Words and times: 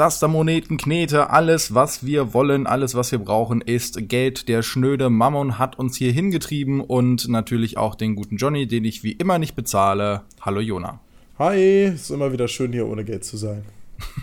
Zastermoneten, 0.00 0.78
Knete, 0.78 1.28
alles, 1.28 1.74
was 1.74 2.06
wir 2.06 2.32
wollen, 2.32 2.66
alles, 2.66 2.94
was 2.94 3.12
wir 3.12 3.18
brauchen, 3.18 3.60
ist 3.60 4.08
Geld. 4.08 4.48
Der 4.48 4.62
schnöde 4.62 5.10
Mammon 5.10 5.58
hat 5.58 5.78
uns 5.78 5.94
hier 5.94 6.10
hingetrieben 6.10 6.80
und 6.80 7.28
natürlich 7.28 7.76
auch 7.76 7.94
den 7.94 8.16
guten 8.16 8.38
Johnny, 8.38 8.66
den 8.66 8.86
ich 8.86 9.04
wie 9.04 9.12
immer 9.12 9.38
nicht 9.38 9.54
bezahle. 9.54 10.22
Hallo 10.40 10.60
Jona. 10.60 11.00
Hi, 11.38 11.84
ist 11.84 12.08
immer 12.08 12.32
wieder 12.32 12.48
schön 12.48 12.72
hier 12.72 12.86
ohne 12.86 13.04
Geld 13.04 13.26
zu 13.26 13.36
sein. 13.36 13.62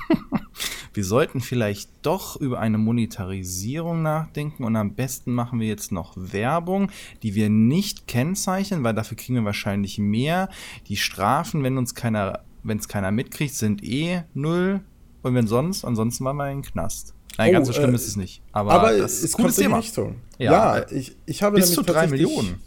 wir 0.96 1.04
sollten 1.04 1.42
vielleicht 1.42 1.92
doch 2.02 2.38
über 2.38 2.60
eine 2.60 2.80
Monetarisierung 2.80 4.02
nachdenken 4.02 4.64
und 4.64 4.76
am 4.76 4.96
besten 4.96 5.32
machen 5.32 5.60
wir 5.60 5.68
jetzt 5.68 5.92
noch 5.92 6.14
Werbung, 6.16 6.90
die 7.22 7.36
wir 7.36 7.52
nicht 7.52 8.08
kennzeichnen, 8.08 8.84
weil 8.84 8.96
dafür 8.96 9.16
kriegen 9.16 9.36
wir 9.36 9.46
wahrscheinlich 9.46 10.00
mehr. 10.00 10.50
Die 10.88 10.98
Strafen, 10.98 11.62
wenn 11.62 11.78
uns 11.78 11.94
keiner, 11.94 12.40
wenn 12.64 12.80
es 12.80 12.88
keiner 12.88 13.12
mitkriegt, 13.12 13.54
sind 13.54 13.84
eh 13.84 14.24
null 14.34 14.82
und 15.28 15.36
wenn 15.36 15.48
sonst, 15.48 15.86
ansonsten 15.86 16.26
waren 16.26 16.38
wir 16.38 16.50
in 16.50 16.62
den 16.62 16.72
Knast. 16.72 17.14
Nein, 17.38 17.50
oh, 17.50 17.54
ganz 17.54 17.68
so 17.68 17.74
schlimm 17.74 17.92
äh, 17.92 17.96
ist 17.96 18.08
es 18.08 18.16
nicht. 18.16 18.42
Aber, 18.52 18.72
aber 18.72 18.98
das 18.98 19.22
es 19.22 19.34
kommt 19.34 19.58
in 19.58 19.70
die 19.70 19.76
Richtung. 19.76 20.16
Ja, 20.40 20.78
ja, 20.78 20.86
ich, 20.90 21.16
ich 21.26 21.44
habe 21.44 21.58
bis 21.58 21.74
zu 21.74 21.84
drei 21.84 22.08
Millionen. 22.08 22.62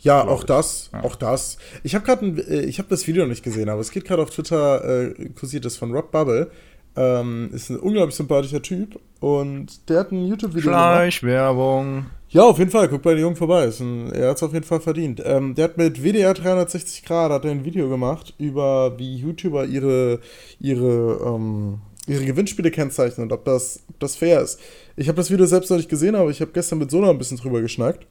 Ja, 0.00 0.26
auch 0.26 0.44
das, 0.44 0.90
ja. 0.92 1.02
auch 1.02 1.16
das. 1.16 1.58
Ich 1.82 1.94
habe 1.94 2.04
gerade, 2.04 2.26
äh, 2.26 2.64
ich 2.64 2.78
habe 2.78 2.88
das 2.88 3.06
Video 3.06 3.26
nicht 3.26 3.42
gesehen, 3.42 3.68
aber 3.68 3.80
es 3.80 3.90
geht 3.90 4.04
gerade 4.04 4.22
auf 4.22 4.30
Twitter, 4.30 5.08
äh, 5.08 5.28
kursiert 5.30 5.64
das 5.64 5.76
von 5.76 5.92
Rob 5.92 6.10
Bubble. 6.10 6.50
Ähm, 6.96 7.50
ist 7.52 7.70
ein 7.70 7.78
unglaublich 7.78 8.16
sympathischer 8.16 8.62
Typ 8.62 8.98
und 9.20 9.88
der 9.88 10.00
hat 10.00 10.10
ein 10.10 10.26
YouTube-Video 10.26 10.70
gemacht. 10.70 10.94
Fleischwerbung. 10.94 12.06
Ja, 12.30 12.42
auf 12.42 12.58
jeden 12.58 12.70
Fall. 12.70 12.88
Guck 12.88 13.02
bei 13.02 13.14
den 13.14 13.22
Jungen 13.22 13.36
vorbei. 13.36 13.70
Ein, 13.80 14.12
er 14.12 14.30
hat 14.30 14.36
es 14.36 14.42
auf 14.42 14.52
jeden 14.52 14.64
Fall 14.64 14.80
verdient. 14.80 15.22
Ähm, 15.24 15.54
der 15.54 15.64
hat 15.64 15.76
mit 15.78 16.02
WDR 16.02 16.34
360 16.34 17.04
Grad 17.04 17.30
hat 17.30 17.46
ein 17.46 17.64
Video 17.64 17.88
gemacht 17.88 18.34
über 18.38 18.98
wie 18.98 19.16
YouTuber 19.16 19.64
ihre 19.64 20.20
ihre 20.58 21.20
ähm, 21.24 21.80
ihre 22.08 22.24
Gewinnspiele 22.24 22.70
kennzeichnen 22.70 23.26
und 23.26 23.32
ob 23.32 23.44
das, 23.44 23.80
ob 23.88 24.00
das 24.00 24.16
fair 24.16 24.40
ist. 24.40 24.58
Ich 24.96 25.08
habe 25.08 25.16
das 25.16 25.30
Video 25.30 25.46
selbst 25.46 25.70
noch 25.70 25.76
nicht 25.76 25.88
gesehen, 25.88 26.14
aber 26.14 26.30
ich 26.30 26.40
habe 26.40 26.50
gestern 26.52 26.78
mit 26.78 26.90
Sona 26.90 27.10
ein 27.10 27.18
bisschen 27.18 27.36
drüber 27.36 27.60
geschnackt. 27.60 28.06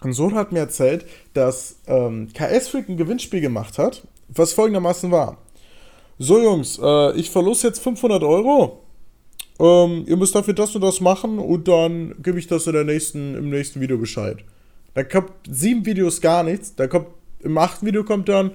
Und 0.00 0.14
Sona 0.14 0.36
hat 0.36 0.52
mir 0.52 0.58
erzählt, 0.58 1.04
dass 1.34 1.76
ähm, 1.86 2.28
KS 2.34 2.68
Freak 2.68 2.88
ein 2.88 2.96
Gewinnspiel 2.96 3.40
gemacht 3.40 3.78
hat, 3.78 4.02
was 4.28 4.52
folgendermaßen 4.52 5.10
war. 5.10 5.38
So 6.18 6.40
Jungs, 6.40 6.78
äh, 6.82 7.16
ich 7.16 7.30
verlose 7.30 7.68
jetzt 7.68 7.80
500 7.82 8.22
Euro. 8.22 8.80
Ähm, 9.60 10.04
ihr 10.06 10.16
müsst 10.16 10.34
dafür 10.34 10.54
das 10.54 10.74
und 10.74 10.80
das 10.80 11.00
machen 11.00 11.38
und 11.38 11.68
dann 11.68 12.14
gebe 12.22 12.38
ich 12.38 12.46
das 12.46 12.66
in 12.66 12.72
der 12.72 12.84
nächsten, 12.84 13.36
im 13.36 13.50
nächsten 13.50 13.80
Video 13.80 13.98
Bescheid. 13.98 14.38
Da 14.94 15.04
kommt 15.04 15.30
sieben 15.48 15.86
Videos 15.86 16.20
gar 16.20 16.42
nichts. 16.42 16.74
Da 16.74 16.86
kommt 16.86 17.06
im 17.40 17.58
achten 17.58 17.86
Video 17.86 18.04
kommt 18.04 18.28
dann, 18.28 18.52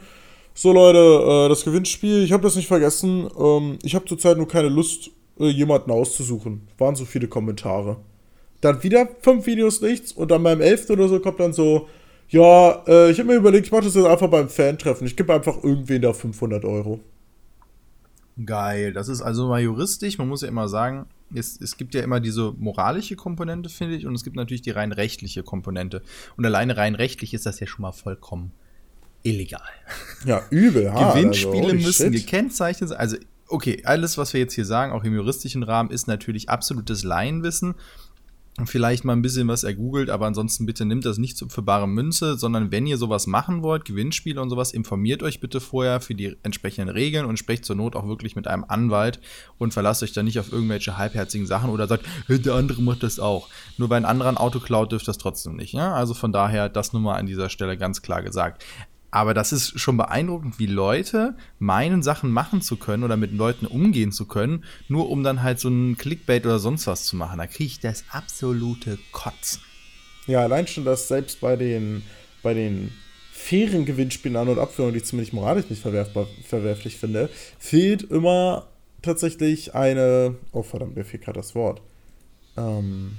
so 0.58 0.73
Leute, 0.73 1.45
äh, 1.45 1.50
das 1.50 1.63
Gewinnspiel, 1.63 2.23
ich 2.23 2.31
habe 2.31 2.41
das 2.41 2.55
nicht 2.55 2.67
vergessen. 2.67 3.30
Ähm, 3.38 3.77
ich 3.83 3.94
habe 3.94 4.05
zurzeit 4.05 4.38
nur 4.38 4.47
keine 4.47 4.69
Lust, 4.69 5.11
äh, 5.39 5.49
jemanden 5.49 5.91
auszusuchen. 5.91 6.67
Waren 6.80 6.95
so 6.95 7.05
viele 7.05 7.27
Kommentare. 7.27 7.97
Dann 8.61 8.81
wieder 8.81 9.08
fünf 9.22 9.45
Videos 9.45 9.81
nichts 9.81 10.11
und 10.11 10.31
dann 10.31 10.41
beim 10.41 10.59
elften 10.59 10.94
oder 10.94 11.09
so 11.09 11.19
kommt 11.19 11.39
dann 11.39 11.53
so, 11.53 11.88
ja, 12.30 12.83
äh, 12.88 13.11
ich 13.11 13.19
habe 13.19 13.30
mir 13.30 13.36
überlegt, 13.36 13.67
ich 13.67 13.72
mache 13.72 13.83
das 13.83 13.94
jetzt 13.94 14.08
einfach 14.08 14.30
beim 14.30 14.49
Fan-Treffen. 14.49 15.05
Ich 15.05 15.16
gebe 15.16 15.31
einfach 15.31 15.64
irgendwen 15.64 16.02
da 16.02 16.11
500 16.11 16.66
Euro. 16.66 17.02
Geil, 18.44 18.94
das 18.94 19.09
ist 19.09 19.21
also 19.21 19.47
mal 19.49 19.61
juristisch. 19.61 20.17
Man 20.17 20.27
muss 20.27 20.42
ja 20.42 20.47
immer 20.47 20.67
sagen, 20.67 21.05
es, 21.36 21.61
es 21.61 21.77
gibt 21.77 21.94
ja 21.94 22.02
immer 22.02 22.19
diese 22.19 22.55
moralische 22.58 23.16
Komponente, 23.16 23.69
finde 23.69 23.95
ich, 23.95 24.08
und 24.08 24.16
es 24.16 24.23
gibt 24.23 24.36
natürlich 24.36 24.64
die 24.64 24.71
rein 24.71 24.92
rechtliche 24.92 25.44
Komponente. 25.44 26.02
Und 26.36 26.47
alleine 26.47 26.77
rein 26.77 26.95
rechtlich 26.95 27.36
ist 27.36 27.45
das 27.45 27.59
ja 27.59 27.67
schon 27.67 27.83
mal 27.83 27.92
vollkommen 27.92 28.53
illegal. 29.28 29.61
Ja, 30.25 30.44
übel. 30.50 30.92
Hart, 30.92 31.16
Gewinnspiele 31.16 31.73
also, 31.73 31.75
müssen 31.75 32.14
shit. 32.14 32.25
gekennzeichnet 32.25 32.89
sein. 32.89 33.00
Also, 33.00 33.17
okay, 33.47 33.81
alles, 33.86 34.17
was 34.17 34.33
wir 34.33 34.39
jetzt 34.39 34.53
hier 34.53 34.66
sagen, 34.66 34.92
auch 34.92 35.03
im 35.03 35.14
juristischen 35.14 35.64
Rahmen, 35.64 35.92
ist 35.92 36.08
natürlich 36.08 36.50
absolutes 36.50 37.03
Laienwissen 37.03 37.75
vielleicht 38.66 39.05
mal 39.05 39.14
ein 39.14 39.22
bisschen 39.22 39.48
was 39.48 39.64
ergoogelt, 39.64 40.09
aber 40.09 40.25
ansonsten 40.25 40.66
bitte 40.66 40.83
nimmt 40.86 41.05
das 41.05 41.20
nicht 41.20 41.44
für 41.48 41.61
bare 41.61 41.88
Münze, 41.88 42.38
sondern 42.38 42.72
wenn 42.72 42.88
ihr 42.88 42.98
sowas 42.98 43.27
machen 43.27 43.61
wollt, 43.61 43.86
Gewinnspiele 43.86 44.42
und 44.42 44.49
sowas, 44.49 44.71
informiert 44.71 45.21
euch 45.21 45.39
bitte 45.39 45.59
vorher 45.59 46.02
für 46.02 46.15
die 46.15 46.36
entsprechenden 46.42 46.89
Regeln 46.89 47.26
und 47.26 47.38
sprecht 47.38 47.65
zur 47.65 47.76
Not 47.76 47.95
auch 47.95 48.08
wirklich 48.08 48.36
mit 48.36 48.48
einem 48.48 48.65
Anwalt 48.67 49.20
und 49.59 49.73
verlasst 49.73 50.02
euch 50.02 50.14
da 50.14 50.23
nicht 50.23 50.39
auf 50.39 50.52
irgendwelche 50.52 50.98
halbherzigen 50.98 51.45
Sachen 51.45 51.70
oder 51.70 51.88
sagt, 51.88 52.05
hey, 52.26 52.42
der 52.42 52.55
andere 52.55 52.82
macht 52.82 53.04
das 53.04 53.20
auch. 53.20 53.48
Nur 53.77 53.89
bei 53.89 53.98
einem 53.98 54.05
anderen 54.05 54.38
Auto 54.38 54.59
klaut 54.59 54.92
dürft 54.92 55.08
das 55.08 55.20
trotzdem 55.20 55.55
nicht. 55.55 55.73
Ja? 55.73 55.94
Also 55.94 56.15
von 56.15 56.32
daher 56.32 56.67
das 56.67 56.94
nur 56.94 57.02
mal 57.02 57.15
an 57.15 57.27
dieser 57.27 57.49
Stelle 57.49 57.77
ganz 57.77 58.02
klar 58.02 58.23
gesagt. 58.23 58.64
Aber 59.17 59.33
das 59.33 59.52
ist 59.52 59.80
schon 59.80 59.98
beeindruckend, 59.98 60.60
wie 60.60 60.67
Leute 60.67 61.36
meinen, 61.58 62.04
Sachen 62.04 62.30
machen 62.30 62.61
zu 62.61 62.78
können 62.78 63.04
oder 63.04 63.17
mit 63.17 63.32
Leuten 63.32 63.66
umgehen 63.66 64.11
zu 64.11 64.28
können, 64.28 64.64
nur 64.89 65.10
um 65.10 65.23
dann 65.23 65.42
halt 65.42 65.60
so 65.60 65.70
ein 65.70 65.98
Clickbait 65.98 66.45
oder 66.45 66.60
sonst 66.60 66.86
was 66.86 67.05
zu 67.05 67.16
machen. 67.16 67.39
Da 67.39 67.48
kriege 67.48 67.66
ich 67.66 67.80
das 67.80 68.04
absolute 68.11 69.00
Kotzen. 69.11 69.64
Ja, 70.27 70.42
allein 70.42 70.67
schon, 70.67 70.86
dass 70.86 71.08
selbst 71.08 71.42
bei 71.42 71.56
den, 71.56 72.04
bei 72.44 72.54
den 72.54 72.92
fairen 73.32 73.86
Gewinnspielen 73.86 74.38
an- 74.38 74.50
und 74.50 74.60
Abführungen, 74.60 74.94
die 74.94 75.00
ich 75.00 75.06
zumindest 75.06 75.33
moralisch 75.33 75.67
nicht 75.67 75.82
verwerflich 75.82 76.98
finde, 76.98 77.32
fehlt 77.58 78.04
immer 78.04 78.67
tatsächlich 79.02 79.73
eine. 79.73 80.36
Oh 80.52 80.61
verdammt, 80.61 80.95
mir 80.95 81.06
fehlt 81.06 81.23
gerade 81.23 81.39
das 81.39 81.56
Wort. 81.56 81.82
Ähm, 82.56 83.14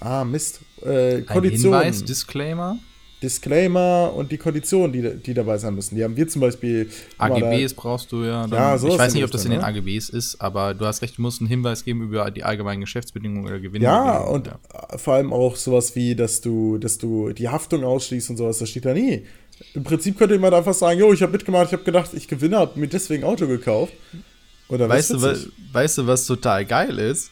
ah, 0.00 0.22
Mist. 0.24 0.60
Äh, 0.82 1.22
Kondition. 1.22 1.72
Ein 1.72 1.84
Hinweis, 1.84 2.04
Disclaimer? 2.04 2.78
Disclaimer 3.24 4.12
und 4.14 4.30
die 4.30 4.36
Konditionen, 4.36 4.92
die, 4.92 5.16
die 5.16 5.34
dabei 5.34 5.56
sein 5.56 5.74
müssen. 5.74 5.96
Die 5.96 6.04
haben 6.04 6.16
wir 6.16 6.28
zum 6.28 6.42
Beispiel. 6.42 6.90
AGBs 7.16 7.72
brauchst 7.74 8.12
du 8.12 8.22
ja. 8.22 8.46
ja 8.46 8.76
ich 8.76 8.82
weiß 8.82 9.14
nicht, 9.14 9.24
ob 9.24 9.30
das 9.30 9.44
in 9.44 9.50
den 9.50 9.60
ne? 9.60 9.66
AGBs 9.66 10.10
ist, 10.10 10.40
aber 10.40 10.74
du 10.74 10.84
hast 10.84 11.00
recht, 11.00 11.16
du 11.16 11.22
musst 11.22 11.40
einen 11.40 11.48
Hinweis 11.48 11.84
geben 11.84 12.02
über 12.02 12.30
die 12.30 12.44
allgemeinen 12.44 12.82
Geschäftsbedingungen 12.82 13.46
oder 13.46 13.60
Gewinne. 13.60 13.84
Ja, 13.84 14.18
und 14.18 14.48
ja. 14.48 14.58
vor 14.98 15.14
allem 15.14 15.32
auch 15.32 15.56
sowas 15.56 15.96
wie, 15.96 16.14
dass 16.14 16.42
du, 16.42 16.76
dass 16.78 16.98
du 16.98 17.32
die 17.32 17.48
Haftung 17.48 17.82
ausschließt 17.82 18.30
und 18.30 18.36
sowas, 18.36 18.58
das 18.58 18.68
steht 18.68 18.84
da 18.84 18.92
nie. 18.92 19.24
Im 19.72 19.84
Prinzip 19.84 20.18
könnte 20.18 20.34
jemand 20.34 20.54
einfach 20.54 20.74
sagen, 20.74 21.00
jo, 21.00 21.12
ich 21.12 21.22
habe 21.22 21.32
mitgemacht, 21.32 21.68
ich 21.68 21.72
habe 21.72 21.84
gedacht, 21.84 22.10
ich 22.12 22.28
gewinne, 22.28 22.58
habe 22.58 22.78
mir 22.78 22.88
deswegen 22.88 23.24
Auto 23.24 23.46
gekauft. 23.46 23.94
Oder 24.68 24.88
weißt, 24.88 25.10
du, 25.12 25.22
weißt 25.72 25.98
du, 25.98 26.06
was 26.06 26.26
total 26.26 26.64
geil 26.64 26.98
ist? 26.98 27.30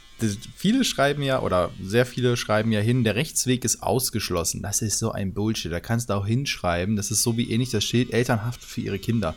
Viele 0.56 0.84
schreiben 0.84 1.22
ja, 1.22 1.40
oder 1.40 1.70
sehr 1.82 2.06
viele 2.06 2.36
schreiben 2.36 2.72
ja 2.72 2.80
hin, 2.80 3.04
der 3.04 3.14
Rechtsweg 3.14 3.64
ist 3.64 3.82
ausgeschlossen. 3.82 4.62
Das 4.62 4.82
ist 4.82 4.98
so 4.98 5.12
ein 5.12 5.34
Bullshit. 5.34 5.72
Da 5.72 5.80
kannst 5.80 6.10
du 6.10 6.14
auch 6.14 6.26
hinschreiben. 6.26 6.96
Das 6.96 7.10
ist 7.10 7.22
so 7.22 7.36
wie 7.36 7.50
ähnlich 7.50 7.70
das 7.70 7.84
Schild 7.84 8.12
Elternhaft 8.12 8.62
für 8.62 8.80
ihre 8.80 8.98
Kinder. 8.98 9.34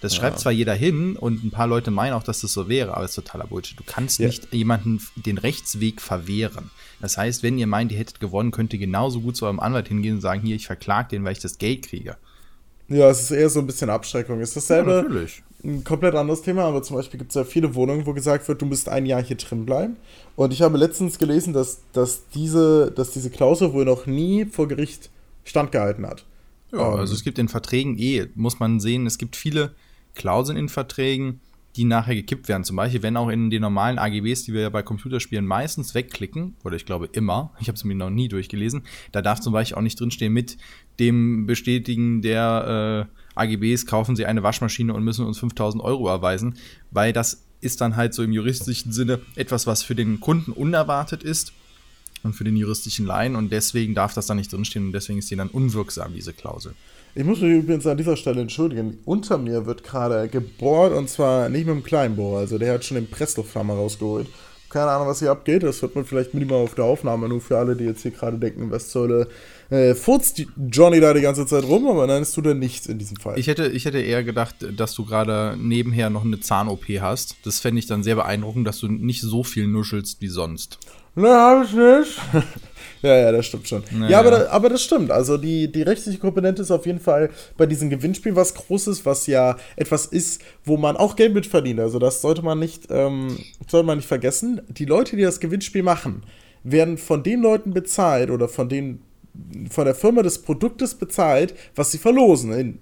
Das 0.00 0.14
ja. 0.14 0.20
schreibt 0.20 0.40
zwar 0.40 0.50
jeder 0.50 0.74
hin 0.74 1.16
und 1.16 1.44
ein 1.44 1.52
paar 1.52 1.68
Leute 1.68 1.92
meinen 1.92 2.14
auch, 2.14 2.24
dass 2.24 2.40
das 2.40 2.52
so 2.52 2.68
wäre, 2.68 2.96
aber 2.96 3.04
es 3.04 3.12
ist 3.12 3.24
totaler 3.24 3.46
Bullshit. 3.46 3.78
Du 3.78 3.84
kannst 3.86 4.18
ja. 4.18 4.26
nicht 4.26 4.52
jemanden 4.52 5.00
den 5.14 5.38
Rechtsweg 5.38 6.00
verwehren. 6.00 6.70
Das 7.00 7.16
heißt, 7.16 7.44
wenn 7.44 7.56
ihr 7.56 7.68
meint, 7.68 7.92
ihr 7.92 7.98
hättet 7.98 8.18
gewonnen, 8.18 8.50
könnt 8.50 8.72
ihr 8.72 8.80
genauso 8.80 9.20
gut 9.20 9.36
zu 9.36 9.44
eurem 9.44 9.60
Anwalt 9.60 9.88
hingehen 9.88 10.16
und 10.16 10.20
sagen, 10.20 10.42
hier, 10.42 10.56
ich 10.56 10.66
verklag 10.66 11.08
den, 11.08 11.24
weil 11.24 11.32
ich 11.32 11.38
das 11.38 11.58
Geld 11.58 11.86
kriege. 11.86 12.16
Ja, 12.92 13.10
es 13.10 13.22
ist 13.22 13.30
eher 13.30 13.48
so 13.48 13.60
ein 13.60 13.66
bisschen 13.66 13.90
Abschreckung. 13.90 14.40
Es 14.40 14.50
ist 14.50 14.56
dasselbe. 14.56 14.90
Ja, 14.90 15.02
natürlich 15.02 15.42
ein 15.64 15.84
komplett 15.84 16.14
anderes 16.14 16.42
Thema, 16.42 16.64
aber 16.64 16.82
zum 16.82 16.96
Beispiel 16.96 17.18
gibt 17.18 17.30
es 17.30 17.36
ja 17.36 17.44
viele 17.44 17.74
Wohnungen, 17.74 18.04
wo 18.06 18.12
gesagt 18.12 18.48
wird, 18.48 18.60
du 18.60 18.66
musst 18.66 18.88
ein 18.88 19.06
Jahr 19.06 19.22
hier 19.22 19.36
drin 19.36 19.64
bleiben. 19.64 19.96
Und 20.34 20.52
ich 20.52 20.62
habe 20.62 20.76
letztens 20.76 21.18
gelesen, 21.18 21.52
dass, 21.52 21.82
dass, 21.92 22.28
diese, 22.30 22.90
dass 22.90 23.12
diese 23.12 23.30
Klausel 23.30 23.72
wohl 23.72 23.84
noch 23.84 24.06
nie 24.06 24.44
vor 24.44 24.66
Gericht 24.66 25.10
standgehalten 25.44 26.06
hat. 26.06 26.24
Ja, 26.72 26.80
um, 26.80 26.94
ähm, 26.94 27.00
also 27.00 27.14
es 27.14 27.22
gibt 27.22 27.38
in 27.38 27.48
Verträgen 27.48 27.96
eh, 27.98 28.26
muss 28.34 28.58
man 28.58 28.80
sehen, 28.80 29.06
es 29.06 29.18
gibt 29.18 29.36
viele 29.36 29.72
Klauseln 30.14 30.58
in 30.58 30.68
Verträgen, 30.68 31.40
die 31.76 31.84
nachher 31.84 32.14
gekippt 32.14 32.48
werden. 32.48 32.64
Zum 32.64 32.76
Beispiel, 32.76 33.02
wenn 33.02 33.16
auch 33.16 33.28
in 33.28 33.50
den 33.50 33.62
normalen 33.62 33.98
AGBs, 33.98 34.44
die 34.44 34.52
wir 34.52 34.62
ja 34.62 34.68
bei 34.68 34.82
Computerspielen 34.82 35.46
meistens 35.46 35.94
wegklicken, 35.94 36.54
oder 36.64 36.76
ich 36.76 36.84
glaube 36.84 37.08
immer, 37.12 37.52
ich 37.60 37.68
habe 37.68 37.76
es 37.76 37.84
mir 37.84 37.94
noch 37.94 38.10
nie 38.10 38.28
durchgelesen, 38.28 38.82
da 39.12 39.22
darf 39.22 39.40
zum 39.40 39.52
Beispiel 39.52 39.76
auch 39.76 39.82
nicht 39.82 39.98
drinstehen 39.98 40.32
mit 40.32 40.58
dem 40.98 41.46
Bestätigen 41.46 42.20
der 42.20 43.08
äh, 43.08 43.22
AGBs 43.34 43.86
kaufen 43.86 44.14
Sie 44.14 44.26
eine 44.26 44.42
Waschmaschine 44.42 44.92
und 44.92 45.04
müssen 45.04 45.24
uns 45.24 45.38
5000 45.38 45.82
Euro 45.82 46.08
erweisen, 46.08 46.54
weil 46.90 47.12
das 47.12 47.44
ist 47.62 47.80
dann 47.80 47.96
halt 47.96 48.12
so 48.12 48.22
im 48.22 48.32
juristischen 48.32 48.92
Sinne 48.92 49.20
etwas, 49.36 49.66
was 49.66 49.82
für 49.82 49.94
den 49.94 50.20
Kunden 50.20 50.52
unerwartet 50.52 51.22
ist 51.22 51.52
und 52.22 52.34
für 52.34 52.44
den 52.44 52.56
juristischen 52.56 53.06
Laien 53.06 53.36
und 53.36 53.50
deswegen 53.50 53.94
darf 53.94 54.12
das 54.12 54.26
da 54.26 54.34
nicht 54.34 54.52
drinstehen 54.52 54.86
und 54.86 54.92
deswegen 54.92 55.18
ist 55.18 55.30
die 55.30 55.36
dann 55.36 55.48
unwirksam, 55.48 56.12
diese 56.12 56.32
Klausel. 56.34 56.74
Ich 57.14 57.24
muss 57.24 57.42
mich 57.42 57.52
übrigens 57.52 57.86
an 57.86 57.98
dieser 57.98 58.16
Stelle 58.16 58.40
entschuldigen. 58.40 58.98
Unter 59.04 59.36
mir 59.36 59.66
wird 59.66 59.84
gerade 59.84 60.28
gebohrt 60.28 60.94
und 60.94 61.10
zwar 61.10 61.50
nicht 61.50 61.66
mit 61.66 61.74
einem 61.74 61.82
kleinen 61.82 62.16
Bohrer, 62.16 62.38
also 62.38 62.56
der 62.56 62.72
hat 62.72 62.84
schon 62.84 62.94
den 62.94 63.10
Presslufthammer 63.10 63.74
rausgeholt. 63.74 64.28
Keine 64.70 64.90
Ahnung, 64.90 65.08
was 65.08 65.18
hier 65.18 65.30
abgeht. 65.30 65.62
Das 65.62 65.82
hört 65.82 65.94
man 65.94 66.06
vielleicht 66.06 66.32
minimal 66.32 66.62
auf 66.62 66.74
der 66.74 66.86
Aufnahme, 66.86 67.28
nur 67.28 67.42
für 67.42 67.58
alle, 67.58 67.76
die 67.76 67.84
jetzt 67.84 68.00
hier 68.00 68.12
gerade 68.12 68.38
denken, 68.38 68.70
Westsäule 68.70 69.28
äh, 69.68 69.94
furzt 69.94 70.42
Johnny 70.70 71.00
da 71.00 71.12
die 71.12 71.20
ganze 71.20 71.44
Zeit 71.44 71.64
rum, 71.64 71.86
aber 71.86 72.06
nein, 72.06 72.22
es 72.22 72.32
tut 72.32 72.46
er 72.46 72.54
nichts 72.54 72.86
in 72.86 72.98
diesem 72.98 73.18
Fall. 73.18 73.38
Ich 73.38 73.48
hätte, 73.48 73.66
ich 73.68 73.84
hätte 73.84 74.00
eher 74.00 74.24
gedacht, 74.24 74.56
dass 74.74 74.94
du 74.94 75.04
gerade 75.04 75.58
nebenher 75.60 76.08
noch 76.08 76.24
eine 76.24 76.40
Zahn-OP 76.40 76.86
hast. 77.02 77.36
Das 77.44 77.60
fände 77.60 77.80
ich 77.80 77.86
dann 77.86 78.02
sehr 78.02 78.14
beeindruckend, 78.14 78.66
dass 78.66 78.78
du 78.78 78.88
nicht 78.88 79.20
so 79.20 79.44
viel 79.44 79.66
nuschelst 79.66 80.22
wie 80.22 80.28
sonst. 80.28 80.78
Ne, 81.14 81.28
hab 81.28 81.64
ich 81.64 81.74
nicht. 81.74 82.18
Ja, 83.08 83.16
ja, 83.16 83.32
das 83.32 83.46
stimmt 83.46 83.66
schon. 83.68 83.82
Naja. 83.90 84.12
Ja, 84.12 84.20
aber, 84.20 84.50
aber 84.50 84.68
das 84.68 84.82
stimmt. 84.82 85.10
Also 85.10 85.36
die, 85.36 85.70
die 85.70 85.82
rechtliche 85.82 86.18
Komponente 86.18 86.62
ist 86.62 86.70
auf 86.70 86.86
jeden 86.86 87.00
Fall 87.00 87.30
bei 87.56 87.66
diesem 87.66 87.90
Gewinnspiel 87.90 88.36
was 88.36 88.54
Großes, 88.54 89.04
was 89.04 89.26
ja 89.26 89.56
etwas 89.76 90.06
ist, 90.06 90.40
wo 90.64 90.76
man 90.76 90.96
auch 90.96 91.16
Geld 91.16 91.34
mit 91.34 91.46
verdient. 91.46 91.80
Also 91.80 91.98
das 91.98 92.20
sollte 92.20 92.42
man 92.42 92.58
nicht, 92.58 92.86
ähm, 92.90 93.36
sollte 93.68 93.86
man 93.86 93.98
nicht 93.98 94.06
vergessen. 94.06 94.60
Die 94.68 94.84
Leute, 94.84 95.16
die 95.16 95.22
das 95.22 95.40
Gewinnspiel 95.40 95.82
machen, 95.82 96.22
werden 96.62 96.96
von 96.96 97.22
den 97.24 97.42
Leuten 97.42 97.72
bezahlt 97.72 98.30
oder 98.30 98.48
von 98.48 98.68
den 98.68 99.02
von 99.70 99.86
der 99.86 99.94
Firma 99.94 100.22
des 100.22 100.42
Produktes 100.42 100.94
bezahlt, 100.94 101.54
was 101.74 101.90
sie 101.90 101.96
verlosen, 101.96 102.52
in 102.52 102.78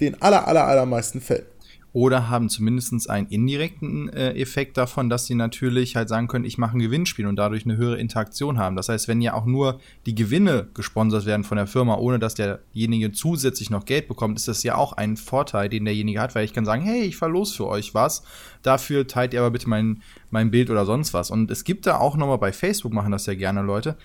den 0.00 0.20
aller, 0.20 0.46
aller, 0.46 0.66
allermeisten 0.66 1.22
Fällen 1.22 1.46
oder 1.94 2.28
haben 2.28 2.48
zumindest 2.48 3.08
einen 3.08 3.28
indirekten 3.28 4.08
äh, 4.08 4.32
Effekt 4.32 4.76
davon, 4.76 5.08
dass 5.08 5.26
sie 5.26 5.36
natürlich 5.36 5.94
halt 5.94 6.08
sagen 6.08 6.26
können, 6.26 6.44
ich 6.44 6.58
mache 6.58 6.76
ein 6.76 6.80
Gewinnspiel 6.80 7.24
und 7.24 7.36
dadurch 7.36 7.64
eine 7.64 7.76
höhere 7.76 7.98
Interaktion 7.98 8.58
haben. 8.58 8.74
Das 8.74 8.88
heißt, 8.88 9.06
wenn 9.06 9.22
ja 9.22 9.34
auch 9.34 9.46
nur 9.46 9.78
die 10.04 10.16
Gewinne 10.16 10.66
gesponsert 10.74 11.24
werden 11.24 11.44
von 11.44 11.56
der 11.56 11.68
Firma, 11.68 11.94
ohne 11.94 12.18
dass 12.18 12.34
derjenige 12.34 13.12
zusätzlich 13.12 13.70
noch 13.70 13.84
Geld 13.84 14.08
bekommt, 14.08 14.36
ist 14.36 14.48
das 14.48 14.64
ja 14.64 14.74
auch 14.74 14.92
ein 14.94 15.16
Vorteil, 15.16 15.68
den 15.68 15.84
derjenige 15.84 16.20
hat, 16.20 16.34
weil 16.34 16.44
ich 16.44 16.52
kann 16.52 16.64
sagen, 16.64 16.82
hey, 16.82 17.02
ich 17.02 17.16
verlose 17.16 17.54
für 17.54 17.68
euch 17.68 17.94
was, 17.94 18.24
dafür 18.62 19.06
teilt 19.06 19.32
ihr 19.32 19.40
aber 19.40 19.52
bitte 19.52 19.68
mein, 19.68 20.02
mein 20.32 20.50
Bild 20.50 20.70
oder 20.70 20.86
sonst 20.86 21.14
was. 21.14 21.30
Und 21.30 21.48
es 21.52 21.62
gibt 21.62 21.86
da 21.86 21.98
auch 21.98 22.16
nochmal 22.16 22.38
bei 22.38 22.52
Facebook, 22.52 22.92
machen 22.92 23.12
das 23.12 23.26
ja 23.26 23.34
gerne 23.34 23.62
Leute, 23.62 23.96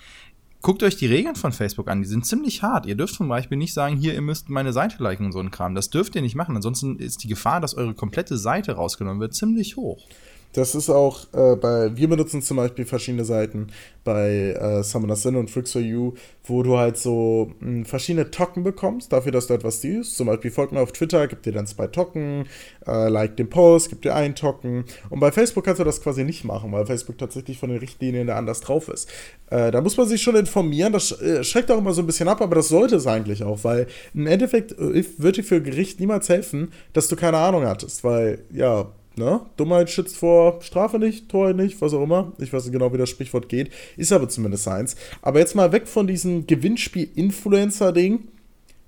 Guckt 0.62 0.82
euch 0.82 0.96
die 0.96 1.06
Regeln 1.06 1.36
von 1.36 1.52
Facebook 1.52 1.88
an, 1.88 2.02
die 2.02 2.08
sind 2.08 2.26
ziemlich 2.26 2.62
hart. 2.62 2.84
Ihr 2.84 2.94
dürft 2.94 3.14
zum 3.14 3.28
Beispiel 3.28 3.56
nicht 3.56 3.72
sagen, 3.72 3.96
hier, 3.96 4.12
ihr 4.12 4.20
müsst 4.20 4.50
meine 4.50 4.74
Seite 4.74 5.02
liken 5.02 5.26
und 5.26 5.32
so 5.32 5.40
ein 5.40 5.50
Kram. 5.50 5.74
Das 5.74 5.88
dürft 5.88 6.14
ihr 6.14 6.20
nicht 6.20 6.34
machen. 6.34 6.54
Ansonsten 6.54 6.98
ist 6.98 7.24
die 7.24 7.28
Gefahr, 7.28 7.60
dass 7.60 7.74
eure 7.74 7.94
komplette 7.94 8.36
Seite 8.36 8.72
rausgenommen 8.72 9.20
wird, 9.20 9.34
ziemlich 9.34 9.76
hoch. 9.76 10.04
Das 10.52 10.74
ist 10.74 10.90
auch 10.90 11.24
äh, 11.32 11.56
bei, 11.56 11.96
wir 11.96 12.08
benutzen 12.08 12.42
zum 12.42 12.56
Beispiel 12.56 12.84
verschiedene 12.84 13.24
Seiten 13.24 13.68
bei 14.02 14.56
äh, 14.58 14.82
Summoner 14.82 15.16
Sin 15.16 15.36
und 15.36 15.50
Freaks 15.50 15.72
for 15.72 15.80
You, 15.80 16.14
wo 16.44 16.62
du 16.62 16.76
halt 16.76 16.96
so 16.96 17.52
mh, 17.60 17.66
hm, 17.66 17.84
verschiedene 17.84 18.30
Token 18.30 18.64
bekommst, 18.64 19.12
dafür, 19.12 19.32
dass 19.32 19.46
du 19.46 19.54
etwas 19.54 19.80
siehst. 19.80 20.16
Zum 20.16 20.26
Beispiel 20.26 20.50
folgt 20.50 20.72
mir 20.72 20.80
auf 20.80 20.92
Twitter, 20.92 21.28
gibt 21.28 21.46
dir 21.46 21.52
dann 21.52 21.66
zwei 21.66 21.86
Token, 21.86 22.46
äh, 22.86 23.08
like 23.08 23.36
den 23.36 23.48
Post, 23.48 23.90
gibt 23.90 24.04
dir 24.04 24.14
einen 24.14 24.34
Token. 24.34 24.84
Und 25.08 25.20
bei 25.20 25.30
Facebook 25.30 25.64
kannst 25.64 25.80
du 25.80 25.84
das 25.84 26.02
quasi 26.02 26.24
nicht 26.24 26.44
machen, 26.44 26.72
weil 26.72 26.86
Facebook 26.86 27.18
tatsächlich 27.18 27.58
von 27.58 27.70
den 27.70 27.78
Richtlinien 27.78 28.26
da 28.26 28.36
anders 28.36 28.60
drauf 28.60 28.88
ist. 28.88 29.08
Äh, 29.50 29.70
da 29.70 29.80
muss 29.80 29.96
man 29.96 30.08
sich 30.08 30.22
schon 30.22 30.36
informieren, 30.36 30.92
das 30.92 31.12
äh, 31.20 31.44
schreckt 31.44 31.70
auch 31.70 31.78
immer 31.78 31.92
so 31.92 32.02
ein 32.02 32.06
bisschen 32.06 32.28
ab, 32.28 32.40
aber 32.40 32.56
das 32.56 32.68
sollte 32.68 32.96
es 32.96 33.06
eigentlich 33.06 33.44
auch, 33.44 33.62
weil 33.62 33.86
im 34.14 34.26
Endeffekt 34.26 34.72
äh, 34.72 35.04
wird 35.18 35.36
dir 35.36 35.44
für 35.44 35.62
Gericht 35.62 36.00
niemals 36.00 36.28
helfen, 36.28 36.72
dass 36.92 37.08
du 37.08 37.16
keine 37.16 37.38
Ahnung 37.38 37.64
hattest, 37.64 38.02
weil, 38.02 38.44
ja, 38.52 38.90
Ne? 39.20 39.42
Dummheit 39.58 39.90
schützt 39.90 40.16
vor 40.16 40.62
Strafe 40.62 40.98
nicht, 40.98 41.28
Tor 41.28 41.52
nicht, 41.52 41.78
was 41.82 41.92
auch 41.92 42.02
immer. 42.02 42.32
Ich 42.38 42.54
weiß 42.54 42.64
nicht 42.64 42.72
genau, 42.72 42.90
wie 42.94 42.96
das 42.96 43.10
Sprichwort 43.10 43.50
geht. 43.50 43.70
Ist 43.98 44.12
aber 44.12 44.30
zumindest 44.30 44.66
eins. 44.66 44.96
Aber 45.20 45.40
jetzt 45.40 45.54
mal 45.54 45.72
weg 45.72 45.86
von 45.86 46.06
diesem 46.06 46.46
Gewinnspiel-Influencer-Ding. 46.46 48.28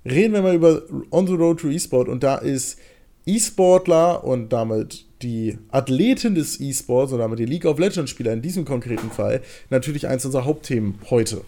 Reden 0.05 0.33
wir 0.33 0.41
mal 0.41 0.55
über 0.55 0.81
On 1.11 1.27
the 1.27 1.35
Road 1.35 1.59
to 1.59 1.69
E-Sport. 1.69 2.09
Und 2.09 2.23
da 2.23 2.37
ist 2.37 2.79
E-Sportler 3.27 4.23
und 4.23 4.51
damit 4.51 5.05
die 5.21 5.59
Athleten 5.69 6.33
des 6.33 6.59
E-Sports 6.59 7.13
und 7.13 7.19
damit 7.19 7.37
die 7.37 7.45
League 7.45 7.65
of 7.65 7.77
Legends-Spieler 7.77 8.33
in 8.33 8.41
diesem 8.41 8.65
konkreten 8.65 9.11
Fall 9.11 9.41
natürlich 9.69 10.07
eins 10.07 10.25
unserer 10.25 10.45
Hauptthemen 10.45 10.95
heute. 11.11 11.41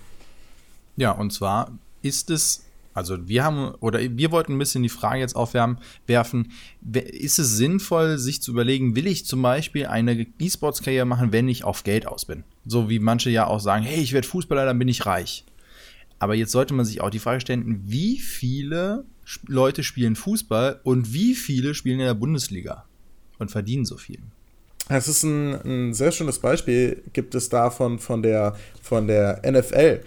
Ja, 0.96 1.12
und 1.12 1.34
zwar 1.34 1.72
ist 2.04 2.30
es 2.30 2.64
also 2.96 3.28
wir 3.28 3.44
haben, 3.44 3.76
oder 3.82 4.00
wir 4.00 4.32
wollten 4.32 4.54
ein 4.54 4.58
bisschen 4.58 4.82
die 4.82 4.90
Frage 4.90 5.20
jetzt 5.20 5.36
aufwärmen, 5.36 5.80
werfen, 6.08 6.54
ist 6.94 7.40
es 7.40 7.58
sinnvoll, 7.58 8.18
sich 8.18 8.42
zu 8.42 8.52
überlegen, 8.52 8.96
will 8.96 9.06
ich 9.06 9.26
zum 9.26 9.42
Beispiel 9.42 9.88
eine 9.88 10.26
E-Sports-Karriere 10.40 11.06
machen, 11.06 11.34
wenn 11.34 11.50
ich 11.50 11.66
auf 11.66 11.84
Geld 11.84 12.08
aus 12.08 12.24
bin? 12.24 12.46
So 12.66 12.90
wie 12.90 13.00
manche 13.00 13.30
ja 13.30 13.48
auch 13.48 13.60
sagen, 13.60 13.84
hey, 13.84 14.02
ich 14.02 14.14
werde 14.14 14.26
Fußballer, 14.26 14.66
dann 14.66 14.80
bin 14.80 14.88
ich 14.88 15.06
reich. 15.06 15.44
Aber 16.20 16.36
jetzt 16.36 16.54
sollte 16.54 16.74
man 16.74 16.86
sich 16.86 17.02
auch 17.02 17.10
die 17.10 17.20
Frage 17.20 17.42
stellen, 17.42 17.82
wie 17.84 18.18
viele 18.18 19.04
Leute 19.46 19.84
spielen 19.84 20.16
Fußball 20.16 20.80
und 20.84 21.14
wie 21.14 21.36
viele 21.36 21.74
spielen 21.74 22.00
in 22.00 22.06
der 22.06 22.14
Bundesliga 22.14 22.86
und 23.40 23.52
verdienen 23.52 23.84
so 23.84 23.98
viel? 23.98 24.20
Es 24.88 25.10
ist 25.10 25.24
ein, 25.24 25.54
ein, 25.66 25.94
sehr 25.94 26.14
schönes 26.14 26.40
Beispiel, 26.40 27.04
gibt 27.12 27.36
es 27.36 27.50
davon 27.50 28.00
von 28.00 28.24
der, 28.24 28.56
von 28.82 29.08
der 29.08 29.42
NFL. 29.46 30.02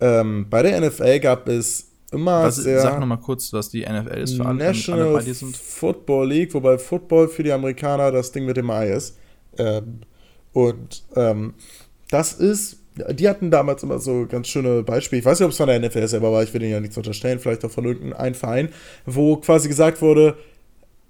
Ähm, 0.00 0.46
bei 0.48 0.62
der 0.62 0.80
NFL 0.80 1.20
gab 1.20 1.46
es 1.46 1.89
immer 2.12 2.44
was, 2.44 2.56
sehr. 2.56 2.80
Sag 2.80 3.00
nochmal 3.00 3.18
kurz, 3.18 3.52
was 3.52 3.70
die 3.70 3.82
NFL 3.82 4.18
ist 4.18 4.36
für 4.36 4.46
alle, 4.46 4.58
National 4.58 5.02
alle 5.02 5.12
bei 5.12 5.22
dir 5.22 5.34
sind. 5.34 5.56
Football 5.56 6.28
League, 6.28 6.54
wobei 6.54 6.78
Football 6.78 7.28
für 7.28 7.42
die 7.42 7.52
Amerikaner 7.52 8.10
das 8.10 8.32
Ding 8.32 8.46
mit 8.46 8.56
dem 8.56 8.70
Ei 8.70 8.90
ist. 8.90 9.16
Ähm, 9.58 10.00
und 10.52 11.04
ähm, 11.16 11.54
das 12.10 12.32
ist, 12.34 12.78
die 13.12 13.28
hatten 13.28 13.50
damals 13.50 13.82
immer 13.82 13.98
so 13.98 14.26
ganz 14.28 14.48
schöne 14.48 14.82
Beispiele. 14.82 15.20
Ich 15.20 15.26
weiß 15.26 15.38
nicht, 15.38 15.46
ob 15.46 15.52
es 15.52 15.56
von 15.56 15.68
der 15.68 15.78
NFL 15.80 16.08
selber 16.08 16.32
war, 16.32 16.42
ich 16.42 16.52
will 16.52 16.62
ihnen 16.62 16.72
ja 16.72 16.80
nichts 16.80 16.96
unterstellen, 16.96 17.38
vielleicht 17.38 17.64
auch 17.64 17.70
von 17.70 17.84
irgendeinem 17.84 18.34
Verein, 18.34 18.68
wo 19.06 19.36
quasi 19.36 19.68
gesagt 19.68 20.02
wurde, 20.02 20.36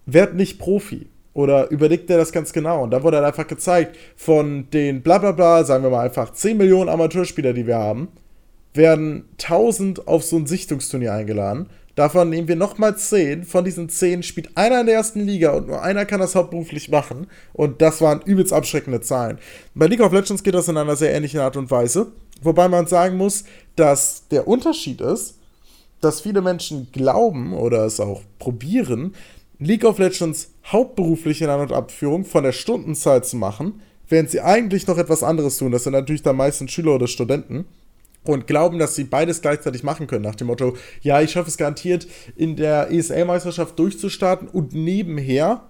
werd 0.07 0.35
nicht 0.35 0.59
Profi. 0.59 1.09
Oder 1.33 1.71
überlegt 1.71 2.11
er 2.11 2.19
das 2.19 2.33
ganz 2.33 2.53
genau? 2.53 2.83
Und 2.83 2.91
da 2.91 3.03
wurde 3.03 3.19
dann 3.19 3.27
einfach 3.27 3.47
gezeigt, 3.47 3.97
von 4.17 4.69
den 4.71 5.01
blablabla, 5.01 5.65
sagen 5.65 5.85
wir 5.85 5.91
mal 5.91 6.05
einfach 6.05 6.33
10 6.33 6.57
Millionen 6.57 6.89
Amateurspieler, 6.89 7.53
die 7.53 7.67
wir 7.67 7.77
haben, 7.77 8.09
werden 8.75 9.25
1000 9.39 10.07
auf 10.07 10.25
so 10.25 10.37
ein 10.37 10.47
Sichtungsturnier 10.47 11.13
eingeladen. 11.13 11.69
Davon 11.97 12.31
nehmen 12.31 12.49
wir 12.49 12.57
nochmal 12.57 12.97
10. 12.97 13.45
Von 13.45 13.65
diesen 13.65 13.89
10 13.89 14.23
spielt 14.23 14.57
einer 14.57 14.81
in 14.81 14.87
der 14.87 14.95
ersten 14.95 15.21
Liga 15.21 15.53
und 15.53 15.67
nur 15.67 15.83
einer 15.83 16.07
kann 16.07 16.21
das 16.21 16.35
hauptberuflich 16.35 16.89
machen. 16.89 17.27
Und 17.53 17.83
das 17.83 18.01
waren 18.01 18.23
übelst 18.23 18.53
abschreckende 18.53 19.01
Zahlen. 19.01 19.39
Bei 19.75 19.87
League 19.87 20.01
of 20.01 20.13
Legends 20.13 20.43
geht 20.43 20.55
das 20.55 20.69
in 20.69 20.77
einer 20.77 20.97
sehr 20.97 21.13
ähnlichen 21.13 21.41
Art 21.41 21.57
und 21.57 21.71
Weise. 21.71 22.13
Wobei 22.43 22.69
man 22.69 22.87
sagen 22.87 23.17
muss, 23.17 23.45
dass 23.77 24.29
der 24.29 24.49
Unterschied 24.49 25.01
ist, 25.01 25.35
dass 26.01 26.23
viele 26.23 26.41
Menschen 26.41 26.89
glauben 26.93 27.53
oder 27.53 27.85
es 27.85 28.01
auch 28.01 28.23
probieren, 28.39 29.15
League 29.59 29.85
of 29.85 29.99
Legends 29.99 30.53
hauptberuflich 30.65 31.43
in 31.43 31.51
An- 31.51 31.61
und 31.61 31.73
Abführung 31.73 32.25
von 32.25 32.45
der 32.45 32.53
Stundenzahl 32.53 33.23
zu 33.23 33.37
machen, 33.37 33.83
während 34.09 34.31
sie 34.31 34.41
eigentlich 34.41 34.87
noch 34.87 34.97
etwas 34.97 35.23
anderes 35.23 35.59
tun. 35.59 35.71
Das 35.71 35.85
sind 35.85 35.93
natürlich 35.93 36.23
dann 36.23 36.37
meistens 36.37 36.71
Schüler 36.71 36.95
oder 36.95 37.09
Studenten 37.09 37.67
und 38.25 38.47
glauben, 38.47 38.79
dass 38.79 38.95
sie 38.95 39.05
beides 39.05 39.41
gleichzeitig 39.41 39.83
machen 39.83 40.07
können, 40.07 40.25
nach 40.25 40.35
dem 40.35 40.49
Motto, 40.49 40.77
ja, 41.03 41.21
ich 41.21 41.33
schaffe 41.33 41.49
es 41.49 41.57
garantiert, 41.57 42.07
in 42.37 42.57
der 42.57 42.91
ESL-Meisterschaft 42.91 43.79
durchzustarten 43.79 44.49
und 44.49 44.75
nebenher 44.75 45.63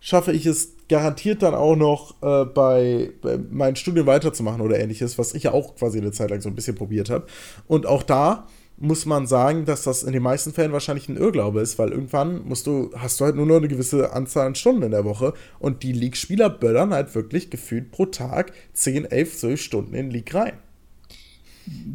schaffe 0.00 0.32
ich 0.32 0.46
es 0.46 0.72
garantiert 0.88 1.42
dann 1.42 1.54
auch 1.54 1.74
noch 1.74 2.14
äh, 2.22 2.44
bei, 2.44 3.10
bei 3.20 3.38
meinem 3.50 3.74
Studium 3.74 4.06
weiterzumachen 4.06 4.60
oder 4.60 4.78
ähnliches, 4.78 5.18
was 5.18 5.34
ich 5.34 5.44
ja 5.44 5.52
auch 5.52 5.74
quasi 5.74 5.98
eine 5.98 6.12
Zeit 6.12 6.30
lang 6.30 6.40
so 6.40 6.48
ein 6.48 6.54
bisschen 6.54 6.76
probiert 6.76 7.10
habe. 7.10 7.26
Und 7.66 7.86
auch 7.86 8.04
da 8.04 8.46
muss 8.78 9.06
man 9.06 9.26
sagen, 9.26 9.64
dass 9.64 9.82
das 9.82 10.02
in 10.02 10.12
den 10.12 10.22
meisten 10.22 10.52
Fällen 10.52 10.72
wahrscheinlich 10.72 11.08
ein 11.08 11.16
Irrglaube 11.16 11.60
ist, 11.60 11.78
weil 11.78 11.90
irgendwann 11.90 12.46
musst 12.46 12.66
du, 12.66 12.90
hast 12.94 13.18
du 13.18 13.24
halt 13.24 13.34
nur 13.34 13.46
noch 13.46 13.56
eine 13.56 13.68
gewisse 13.68 14.12
Anzahl 14.12 14.46
an 14.46 14.54
Stunden 14.54 14.82
in 14.82 14.90
der 14.90 15.04
Woche 15.04 15.32
und 15.58 15.82
die 15.82 15.92
League-Spieler 15.92 16.50
böllern 16.50 16.92
halt 16.92 17.14
wirklich 17.14 17.50
gefühlt 17.50 17.90
pro 17.90 18.06
Tag 18.06 18.52
10, 18.74 19.06
11, 19.06 19.38
12 19.38 19.60
Stunden 19.60 19.94
in 19.94 20.10
League 20.10 20.34
rein 20.34 20.58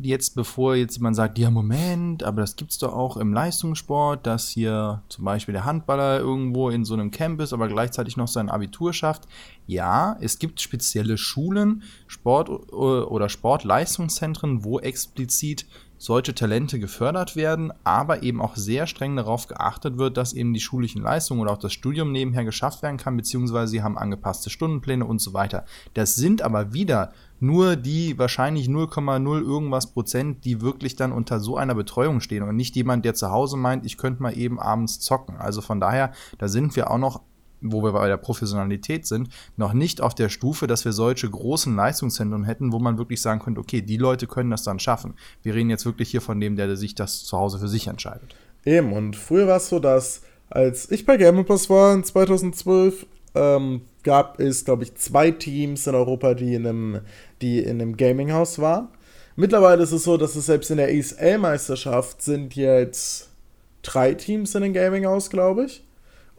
jetzt, 0.02 0.36
bevor 0.36 0.76
jetzt 0.76 0.98
jemand 0.98 1.16
sagt, 1.16 1.38
ja, 1.38 1.50
Moment, 1.50 2.24
aber 2.24 2.42
das 2.42 2.56
gibt's 2.56 2.78
doch 2.78 2.94
auch 2.94 3.18
im 3.18 3.34
Leistungssport, 3.34 4.26
dass 4.26 4.50
hier 4.50 5.04
zum 5.10 5.26
Beispiel 5.26 5.54
der 5.54 5.66
Handballer 5.66 6.20
irgendwo 6.20 6.70
in 6.70 6.86
so 6.86 6.94
einem 6.94 7.12
Camp 7.12 7.42
ist, 7.42 7.54
aber 7.54 7.68
gleichzeitig 7.68 8.18
noch 8.18 8.28
sein 8.28 8.50
Abitur 8.50 8.94
schafft. 8.94 9.28
Ja, 9.68 10.18
es 10.22 10.40
gibt 10.40 10.62
spezielle 10.62 11.18
Schulen, 11.18 11.84
Sport- 12.08 12.50
oder 12.50 13.30
Sportleistungszentren, 13.30 14.64
wo 14.64 14.80
explizit 14.80 15.66
solche 16.02 16.34
Talente 16.34 16.80
gefördert 16.80 17.36
werden, 17.36 17.72
aber 17.84 18.24
eben 18.24 18.42
auch 18.42 18.56
sehr 18.56 18.88
streng 18.88 19.16
darauf 19.16 19.48
geachtet 19.48 20.00
wird, 20.00 20.18
dass 20.18 20.34
eben 20.34 20.52
die 20.52 20.60
schulischen 20.60 21.04
Leistungen 21.04 21.42
oder 21.42 21.52
auch 21.52 21.60
das 21.60 21.74
Studium 21.74 22.12
nebenher 22.12 22.44
geschafft 22.44 22.82
werden 22.82 22.98
kann, 22.98 23.16
beziehungsweise 23.18 23.70
sie 23.70 23.84
haben 23.84 24.00
angepasste 24.00 24.50
Stundenpläne 24.50 25.06
und 25.06 25.22
so 25.22 25.36
weiter. 25.36 25.64
Das 25.94 26.16
sind 26.16 26.42
aber 26.42 26.74
wieder 26.74 27.14
nur 27.40 27.76
die 27.76 28.18
wahrscheinlich 28.18 28.68
0,0 28.68 29.42
irgendwas 29.42 29.94
Prozent, 29.94 30.44
die 30.44 30.62
wirklich 30.62 30.96
dann 30.96 31.12
unter 31.12 31.40
so 31.40 31.56
einer 31.56 31.76
Betreuung 31.76 32.20
stehen 32.20 32.42
und 32.42 32.56
nicht 32.56 32.76
jemand, 32.76 33.06
der 33.06 33.14
zu 33.14 33.30
Hause 33.30 33.56
meint, 33.56 33.86
ich 33.86 33.98
könnte 33.98 34.24
mal 34.24 34.36
eben 34.36 34.60
abends 34.60 35.00
zocken. 35.00 35.38
Also 35.38 35.62
von 35.62 35.80
daher, 35.80 36.14
da 36.40 36.48
sind 36.48 36.76
wir 36.76 36.90
auch 36.90 36.98
noch 36.98 37.22
wo 37.62 37.84
wir 37.84 37.92
bei 37.94 38.08
der 38.08 38.18
Professionalität 38.18 39.06
sind, 39.06 39.30
noch 39.58 39.74
nicht 39.74 40.02
auf 40.02 40.16
der 40.16 40.30
Stufe, 40.30 40.68
dass 40.68 40.86
wir 40.86 40.92
solche 40.92 41.30
großen 41.30 41.76
Leistungszentren 41.76 42.44
hätten, 42.44 42.72
wo 42.72 42.80
man 42.80 42.98
wirklich 42.98 43.22
sagen 43.22 43.40
könnte, 43.40 43.62
okay, 43.62 43.82
die 43.82 43.98
Leute 43.98 44.28
können 44.28 44.52
das 44.52 44.64
dann 44.64 44.80
schaffen. 44.80 45.14
Wir 45.44 45.56
reden 45.56 45.70
jetzt 45.70 45.86
wirklich 45.86 46.10
hier 46.10 46.22
von 46.22 46.40
dem, 46.40 46.56
der 46.56 46.76
sich 46.76 46.96
das 46.96 47.24
zu 47.24 47.38
Hause 47.38 47.60
für 47.60 47.68
sich 47.68 47.88
entscheidet. 47.88 48.36
Eben, 48.66 48.94
und 48.94 49.16
früher 49.16 49.48
war 49.48 49.58
es 49.58 49.70
so, 49.70 49.80
dass 49.80 50.22
als 50.50 50.92
ich 50.92 51.06
bei 51.06 51.18
Game 51.18 51.46
Pass 51.46 51.70
war 51.70 51.94
in 51.94 52.04
2012, 52.04 53.06
ähm, 53.36 53.82
gab 54.04 54.40
es, 54.40 54.66
glaube 54.66 54.84
ich, 54.84 54.96
zwei 54.96 55.32
Teams 55.32 55.88
in 55.88 55.96
Europa, 55.96 56.34
die 56.34 56.56
in 56.56 56.68
einem, 56.68 57.00
die 57.42 57.60
in 57.60 57.82
einem 57.82 57.96
Gaming-Haus 57.96 58.60
waren. 58.60 58.90
Mittlerweile 59.36 59.84
ist 59.84 59.94
es 59.94 60.04
so, 60.04 60.18
dass 60.18 60.36
es 60.36 60.48
selbst 60.48 60.70
in 60.72 60.78
der 60.78 60.94
ESL-Meisterschaft 60.94 62.22
sind 62.22 62.56
jetzt 62.56 63.30
drei 63.82 64.14
Teams 64.14 64.54
in 64.56 64.64
einem 64.64 64.74
Gaming-Haus, 64.74 65.30
glaube 65.30 65.66
ich. 65.66 65.84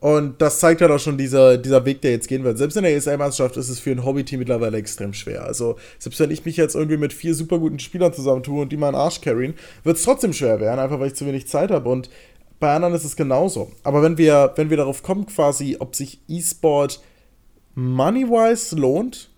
Und 0.02 0.42
das 0.42 0.58
zeigt 0.58 0.80
halt 0.80 0.90
auch 0.90 0.98
schon 0.98 1.16
dieser, 1.16 1.56
dieser 1.56 1.84
Weg, 1.84 2.00
der 2.00 2.10
jetzt 2.10 2.26
gehen 2.26 2.42
wird. 2.42 2.58
Selbst 2.58 2.76
in 2.76 2.82
der 2.82 2.92
ESL-Meisterschaft 2.96 3.56
ist 3.56 3.68
es 3.68 3.78
für 3.78 3.92
ein 3.92 4.04
Hobbyteam 4.04 4.40
mittlerweile 4.40 4.76
extrem 4.76 5.14
schwer. 5.14 5.44
Also, 5.44 5.76
selbst 6.00 6.18
wenn 6.18 6.32
ich 6.32 6.44
mich 6.44 6.56
jetzt 6.56 6.74
irgendwie 6.74 6.96
mit 6.96 7.12
vier 7.12 7.36
super 7.36 7.60
guten 7.60 7.78
Spielern 7.78 8.12
zusammentue 8.12 8.62
und 8.62 8.72
die 8.72 8.76
meinen 8.76 8.96
Arsch 8.96 9.20
carryen, 9.20 9.54
wird 9.84 9.96
es 9.96 10.02
trotzdem 10.02 10.32
schwer 10.32 10.58
werden, 10.58 10.80
einfach 10.80 10.98
weil 10.98 11.06
ich 11.06 11.14
zu 11.14 11.24
wenig 11.24 11.46
Zeit 11.46 11.70
habe. 11.70 11.88
Und 11.88 12.10
bei 12.58 12.74
anderen 12.74 12.94
ist 12.94 13.04
es 13.04 13.14
genauso. 13.14 13.70
Aber 13.84 14.02
wenn 14.02 14.18
wir, 14.18 14.52
wenn 14.56 14.70
wir 14.70 14.76
darauf 14.76 15.04
kommen, 15.04 15.26
quasi, 15.26 15.76
ob 15.78 15.94
sich 15.94 16.18
E-Sport 16.26 17.00
money-wise 17.76 18.74
lohnt, 18.74 19.30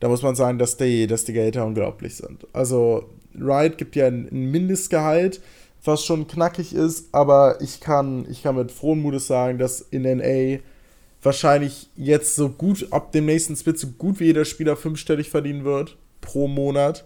da 0.00 0.08
muss 0.08 0.22
man 0.22 0.34
sagen, 0.34 0.58
dass 0.58 0.76
die, 0.76 1.06
dass 1.06 1.26
die 1.26 1.32
Gehälter 1.32 1.64
unglaublich 1.64 2.16
sind. 2.16 2.44
Also, 2.52 3.08
Riot 3.40 3.78
gibt 3.78 3.94
ja 3.94 4.08
ein 4.08 4.28
Mindestgehalt, 4.32 5.40
was 5.84 6.04
schon 6.04 6.26
knackig 6.26 6.74
ist, 6.74 7.12
aber 7.12 7.60
ich 7.60 7.80
kann, 7.80 8.26
ich 8.30 8.42
kann 8.42 8.56
mit 8.56 8.72
frohen 8.72 9.00
Mutes 9.00 9.26
sagen, 9.26 9.58
dass 9.58 9.80
in 9.80 10.02
NA 10.02 10.60
wahrscheinlich 11.22 11.88
jetzt 11.96 12.36
so 12.36 12.48
gut, 12.48 12.88
ab 12.92 13.12
dem 13.12 13.26
nächsten 13.26 13.56
Split, 13.56 13.78
so 13.78 13.88
gut 13.88 14.20
wie 14.20 14.26
jeder 14.26 14.44
Spieler 14.44 14.76
fünfstellig 14.76 15.30
verdienen 15.30 15.64
wird 15.64 15.96
pro 16.20 16.48
Monat. 16.48 17.04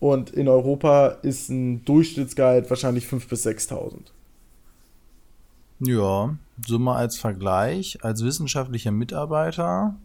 Und 0.00 0.30
in 0.30 0.48
Europa 0.48 1.08
ist 1.22 1.48
ein 1.48 1.84
Durchschnittsgehalt 1.84 2.68
wahrscheinlich 2.68 3.06
5.000 3.06 3.28
bis 3.28 3.46
6.000. 3.46 3.98
Ja, 5.80 6.36
so 6.66 6.78
mal 6.78 6.96
als 6.96 7.16
Vergleich, 7.16 7.98
als 8.02 8.22
wissenschaftlicher 8.22 8.92
Mitarbeiter 8.92 9.96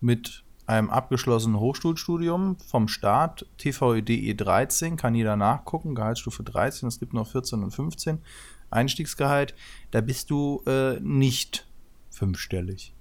mit 0.00 0.44
einem 0.70 0.88
abgeschlossenen 0.88 1.58
Hochschulstudium 1.58 2.56
vom 2.58 2.86
Staat, 2.86 3.44
TVEDE 3.58 4.34
13, 4.34 4.96
kann 4.96 5.16
jeder 5.16 5.36
nachgucken, 5.36 5.96
Gehaltsstufe 5.96 6.44
13, 6.44 6.88
es 6.88 7.00
gibt 7.00 7.12
noch 7.12 7.26
14 7.26 7.62
und 7.64 7.72
15, 7.72 8.20
Einstiegsgehalt, 8.70 9.54
da 9.90 10.00
bist 10.00 10.30
du 10.30 10.62
äh, 10.66 11.00
nicht 11.00 11.66
fünfstellig. 12.10 12.94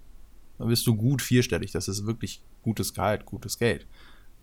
Da 0.57 0.65
bist 0.65 0.87
du 0.87 0.95
gut 0.95 1.21
vierstellig, 1.21 1.71
das 1.71 1.87
ist 1.87 2.07
wirklich 2.07 2.41
gutes 2.63 2.93
Gehalt, 2.93 3.25
gutes 3.25 3.59
Geld. 3.59 3.85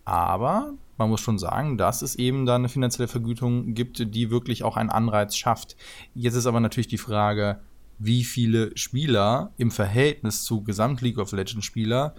Aber 0.04 0.74
man 0.96 1.08
muss 1.08 1.20
schon 1.20 1.38
sagen, 1.38 1.76
dass 1.76 2.02
es 2.02 2.14
eben 2.14 2.46
da 2.46 2.54
eine 2.54 2.68
finanzielle 2.68 3.08
Vergütung 3.08 3.74
gibt, 3.74 4.14
die 4.14 4.30
wirklich 4.30 4.62
auch 4.62 4.76
einen 4.76 4.90
Anreiz 4.90 5.36
schafft. 5.36 5.76
Jetzt 6.14 6.36
ist 6.36 6.46
aber 6.46 6.60
natürlich 6.60 6.86
die 6.86 6.96
Frage, 6.96 7.58
wie 7.98 8.22
viele 8.22 8.76
Spieler 8.76 9.52
im 9.56 9.72
Verhältnis 9.72 10.44
zu 10.44 10.62
Gesamt 10.62 11.00
League 11.00 11.18
of 11.18 11.32
Legends 11.32 11.66
Spieler 11.66 12.14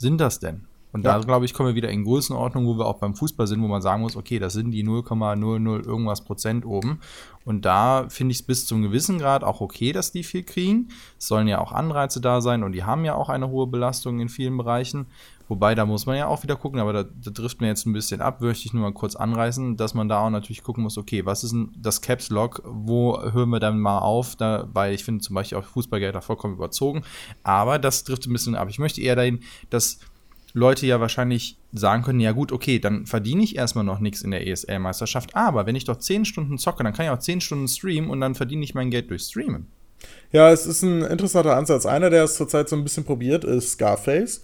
sind 0.00 0.18
das 0.18 0.40
denn? 0.40 0.66
Und 0.92 1.04
ja. 1.04 1.18
da, 1.18 1.24
glaube 1.24 1.44
ich, 1.44 1.54
kommen 1.54 1.68
wir 1.68 1.74
wieder 1.74 1.90
in 1.90 2.04
Größenordnung, 2.04 2.66
wo 2.66 2.78
wir 2.78 2.86
auch 2.86 2.98
beim 2.98 3.14
Fußball 3.14 3.46
sind, 3.46 3.62
wo 3.62 3.68
man 3.68 3.82
sagen 3.82 4.02
muss, 4.02 4.16
okay, 4.16 4.38
das 4.38 4.52
sind 4.52 4.70
die 4.70 4.84
0,00 4.84 5.86
irgendwas 5.86 6.24
Prozent 6.24 6.66
oben. 6.66 7.00
Und 7.44 7.64
da 7.64 8.06
finde 8.08 8.32
ich 8.32 8.40
es 8.40 8.46
bis 8.46 8.66
zum 8.66 8.82
gewissen 8.82 9.18
Grad 9.18 9.44
auch 9.44 9.60
okay, 9.60 9.92
dass 9.92 10.12
die 10.12 10.24
viel 10.24 10.42
kriegen. 10.42 10.88
Es 11.18 11.26
sollen 11.26 11.48
ja 11.48 11.60
auch 11.60 11.72
Anreize 11.72 12.20
da 12.20 12.40
sein 12.40 12.62
und 12.62 12.72
die 12.72 12.84
haben 12.84 13.04
ja 13.04 13.14
auch 13.14 13.28
eine 13.28 13.48
hohe 13.48 13.66
Belastung 13.66 14.20
in 14.20 14.28
vielen 14.28 14.56
Bereichen. 14.56 15.06
Wobei, 15.50 15.74
da 15.74 15.84
muss 15.84 16.06
man 16.06 16.16
ja 16.16 16.28
auch 16.28 16.44
wieder 16.44 16.54
gucken, 16.54 16.78
aber 16.78 16.92
da, 16.92 17.02
da 17.02 17.30
trifft 17.32 17.60
mir 17.60 17.66
jetzt 17.66 17.84
ein 17.84 17.92
bisschen 17.92 18.20
ab, 18.20 18.40
möchte 18.40 18.66
ich 18.66 18.72
nur 18.72 18.84
mal 18.84 18.92
kurz 18.92 19.16
anreißen, 19.16 19.76
dass 19.76 19.94
man 19.94 20.08
da 20.08 20.20
auch 20.20 20.30
natürlich 20.30 20.62
gucken 20.62 20.84
muss, 20.84 20.96
okay, 20.96 21.26
was 21.26 21.42
ist 21.42 21.50
denn 21.50 21.72
das 21.76 22.02
Caps 22.02 22.30
Lock, 22.30 22.62
wo 22.64 23.20
hören 23.20 23.50
wir 23.50 23.58
dann 23.58 23.80
mal 23.80 23.98
auf, 23.98 24.36
da, 24.36 24.68
weil 24.72 24.94
ich 24.94 25.02
finde 25.02 25.22
zum 25.22 25.34
Beispiel 25.34 25.58
auch 25.58 25.64
Fußballgelder 25.64 26.22
vollkommen 26.22 26.54
überzogen, 26.54 27.02
aber 27.42 27.80
das 27.80 28.04
trifft 28.04 28.28
ein 28.28 28.32
bisschen 28.32 28.54
ab. 28.54 28.68
Ich 28.70 28.78
möchte 28.78 29.00
eher 29.00 29.16
dahin, 29.16 29.40
dass 29.70 29.98
Leute 30.52 30.86
ja 30.86 31.00
wahrscheinlich 31.00 31.56
sagen 31.72 32.02
können, 32.02 32.20
ja 32.20 32.32
gut, 32.32 32.52
okay, 32.52 32.78
dann 32.78 33.06
verdiene 33.06 33.42
ich 33.42 33.56
erstmal 33.56 33.84
noch 33.84 34.00
nichts 34.00 34.22
in 34.22 34.30
der 34.30 34.46
ESL-Meisterschaft, 34.46 35.36
aber 35.36 35.66
wenn 35.66 35.76
ich 35.76 35.84
doch 35.84 35.98
10 35.98 36.24
Stunden 36.24 36.58
zocke, 36.58 36.82
dann 36.82 36.92
kann 36.92 37.06
ich 37.06 37.10
auch 37.10 37.18
10 37.18 37.40
Stunden 37.40 37.68
streamen 37.68 38.10
und 38.10 38.20
dann 38.20 38.34
verdiene 38.34 38.64
ich 38.64 38.74
mein 38.74 38.90
Geld 38.90 39.10
durch 39.10 39.22
Streamen. 39.22 39.66
Ja, 40.32 40.50
es 40.50 40.66
ist 40.66 40.82
ein 40.82 41.02
interessanter 41.02 41.56
Ansatz. 41.56 41.86
Einer, 41.86 42.10
der 42.10 42.24
es 42.24 42.34
zurzeit 42.34 42.68
so 42.68 42.76
ein 42.76 42.84
bisschen 42.84 43.04
probiert, 43.04 43.44
ist 43.44 43.72
Scarface. 43.72 44.42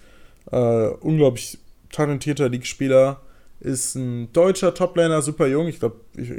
Äh, 0.50 0.88
unglaublich 1.00 1.58
talentierter 1.90 2.48
League-Spieler. 2.48 3.20
Ist 3.58 3.94
ein 3.94 4.30
deutscher 4.32 4.74
Toplaner, 4.74 5.22
super 5.22 5.46
jung. 5.46 5.66
Ich 5.66 5.80
glaube, 5.80 5.96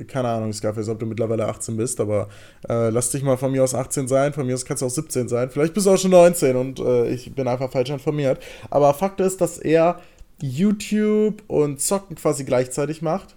keine 0.07 0.29
Ahnung, 0.29 0.53
Scarface, 0.53 0.89
ob 0.89 1.00
du 1.00 1.07
mittlerweile 1.07 1.47
18 1.47 1.75
bist, 1.75 2.00
aber 2.00 2.29
äh, 2.69 2.89
lass 2.89 3.09
dich 3.09 3.24
mal 3.24 3.38
von 3.38 3.51
mir 3.51 3.63
aus 3.63 3.74
18 3.74 4.07
sein. 4.07 4.33
Von 4.33 4.45
mir 4.45 4.53
aus 4.53 4.65
kannst 4.65 4.81
du 4.81 4.86
auch 4.86 4.91
17 4.91 5.27
sein. 5.27 5.50
Vielleicht 5.50 5.74
bist 5.74 5.88
du 5.88 5.91
auch 5.91 5.97
schon 5.97 6.12
19 6.12 6.55
und 6.55 6.79
äh, 6.79 7.09
ich 7.09 7.33
bin 7.33 7.47
einfach 7.47 7.71
falsch 7.71 7.89
informiert. 7.89 8.39
Aber 8.69 8.93
Fakt 8.93 9.19
ist, 9.19 9.41
dass 9.41 9.57
er 9.57 10.00
YouTube 10.39 11.41
und 11.47 11.81
Zocken 11.81 12.15
quasi 12.15 12.43
gleichzeitig 12.43 13.01
macht. 13.01 13.36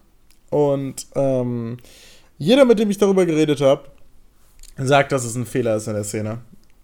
Und 0.51 1.07
ähm, 1.15 1.79
jeder, 2.37 2.65
mit 2.65 2.79
dem 2.79 2.91
ich 2.91 2.99
darüber 2.99 3.25
geredet 3.25 3.61
habe, 3.61 3.85
sagt, 4.77 5.13
dass 5.13 5.25
es 5.25 5.35
ein 5.37 5.47
Fehler 5.47 5.77
ist 5.77 5.87
in 5.89 5.95
der 5.95 6.05
Szene. 6.05 6.39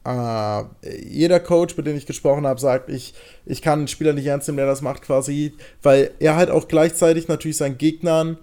Uh, 0.06 0.66
jeder 1.04 1.40
Coach, 1.40 1.76
mit 1.76 1.84
dem 1.86 1.96
ich 1.96 2.06
gesprochen 2.06 2.46
habe, 2.46 2.60
sagt, 2.60 2.90
ich, 2.90 3.12
ich 3.44 3.60
kann 3.60 3.80
einen 3.80 3.88
Spieler 3.88 4.12
nicht 4.12 4.26
ernst 4.26 4.46
nehmen, 4.46 4.58
der 4.58 4.66
das 4.66 4.80
macht 4.80 5.02
quasi, 5.02 5.54
weil 5.82 6.12
er 6.20 6.36
halt 6.36 6.48
auch 6.48 6.68
gleichzeitig 6.68 7.26
natürlich 7.26 7.56
seinen 7.56 7.76
Gegnern 7.76 8.38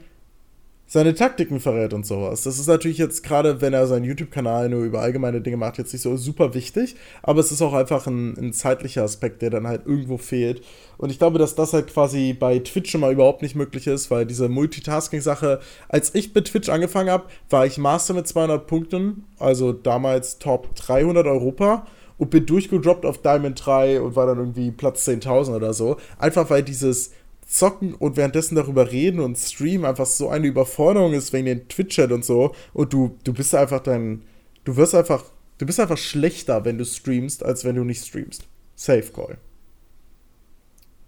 seine 0.94 1.16
Taktiken 1.16 1.60
verrät 1.60 1.92
und 1.92 2.06
sowas. 2.06 2.44
Das 2.44 2.60
ist 2.60 2.68
natürlich 2.68 3.00
jetzt 3.00 3.24
gerade, 3.24 3.62
wenn 3.62 3.74
er 3.74 3.88
seinen 3.88 4.04
YouTube-Kanal 4.04 4.70
nur 4.70 4.84
über 4.84 5.02
allgemeine 5.02 5.42
Dinge 5.42 5.58
macht, 5.58 5.80
jetzt 5.80 5.92
nicht 5.92 6.04
so 6.04 6.16
super 6.18 6.54
wichtig, 6.54 6.96
aber 7.24 7.40
es 7.40 7.52
ist 7.52 7.64
auch 7.64 7.74
einfach 7.74 8.06
ein, 8.06 8.38
ein, 8.38 8.54
zeitlicher 8.54 9.02
Aspekt, 9.02 9.42
der 9.42 9.50
dann 9.50 9.66
halt 9.66 9.88
irgendwo 9.88 10.20
fehlt. 10.20 10.62
Und 11.00 11.10
ich 11.10 11.18
glaube, 11.18 11.40
dass 11.40 11.56
das 11.56 11.74
halt 11.74 11.88
quasi 11.88 12.34
bei 12.34 12.60
Twitch 12.60 12.92
schon 12.92 13.02
mal 13.02 13.12
überhaupt 13.12 13.42
nicht 13.42 13.56
möglich 13.56 13.88
ist, 13.88 14.12
weil 14.12 14.28
diese 14.28 14.50
Multitasking-Sache, 14.50 15.62
als 15.90 16.14
ich 16.14 16.32
mit 16.36 16.46
Twitch 16.46 16.70
angefangen 16.70 17.10
habe, 17.10 17.26
war 17.50 17.66
ich 17.66 17.80
Master 17.80 18.14
mit 18.14 18.28
200 18.28 18.68
Punkten, 18.68 19.24
also 19.40 19.74
damals 19.74 20.38
Top 20.38 20.76
300 20.76 21.26
Europa 21.26 21.88
und 22.20 22.30
bin 22.30 22.46
durchgedroppt 22.46 23.08
auf 23.08 23.18
Diamond 23.18 23.66
3 23.66 24.00
und 24.00 24.16
war 24.16 24.28
dann 24.28 24.38
irgendwie 24.38 24.70
Platz 24.70 25.08
10.000 25.08 25.56
oder 25.56 25.74
so. 25.74 25.98
Einfach 26.20 26.52
weil 26.52 26.62
dieses 26.62 27.10
zocken 27.54 27.94
und 27.94 28.18
währenddessen 28.18 28.56
darüber 28.56 28.92
reden 28.92 29.20
und 29.20 29.38
streamen 29.38 29.86
einfach 29.86 30.08
so 30.08 30.30
eine 30.30 30.48
Überforderung 30.48 31.14
ist 31.14 31.34
wegen 31.34 31.46
den 31.46 31.68
Twitch-Chat 31.68 32.12
und 32.12 32.26
so. 32.26 32.56
Und 32.74 32.94
du, 32.94 33.18
du 33.24 33.34
bist 33.34 33.54
einfach 33.54 33.80
dein. 33.80 34.24
Du 34.64 34.76
wirst 34.76 34.96
einfach. 34.96 35.24
Du 35.60 35.68
bist 35.68 35.80
einfach 35.80 35.98
schlechter, 35.98 36.66
wenn 36.66 36.80
du 36.80 36.86
streamst, 36.86 37.46
als 37.46 37.64
wenn 37.64 37.76
du 37.76 37.84
nicht 37.84 38.04
streamst. 38.04 38.48
Safe 38.76 39.12
Call. 39.14 39.38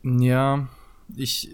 Ja, 0.03 0.67
ich. 1.15 1.49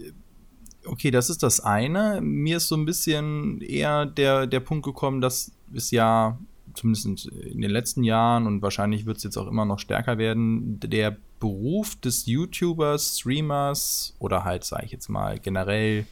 Okay, 0.84 1.10
das 1.10 1.30
ist 1.30 1.42
das 1.42 1.60
eine. 1.60 2.20
Mir 2.20 2.58
ist 2.58 2.68
so 2.68 2.76
ein 2.76 2.84
bisschen 2.84 3.60
eher 3.60 4.04
der, 4.04 4.46
der 4.46 4.60
Punkt 4.60 4.84
gekommen, 4.84 5.20
dass 5.20 5.52
es 5.72 5.90
ja 5.90 6.38
zumindest 6.74 7.26
in 7.28 7.60
den 7.60 7.70
letzten 7.70 8.02
Jahren 8.02 8.46
und 8.46 8.62
wahrscheinlich 8.62 9.06
wird 9.06 9.18
es 9.18 9.22
jetzt 9.22 9.36
auch 9.36 9.46
immer 9.46 9.64
noch 9.64 9.78
stärker 9.78 10.18
werden, 10.18 10.80
der 10.80 11.16
Beruf 11.42 11.96
des 11.96 12.26
YouTubers, 12.26 13.18
Streamers 13.18 14.14
oder 14.20 14.44
halt, 14.44 14.62
sage 14.62 14.84
ich 14.86 14.92
jetzt 14.92 15.08
mal, 15.08 15.40
generell 15.40 16.06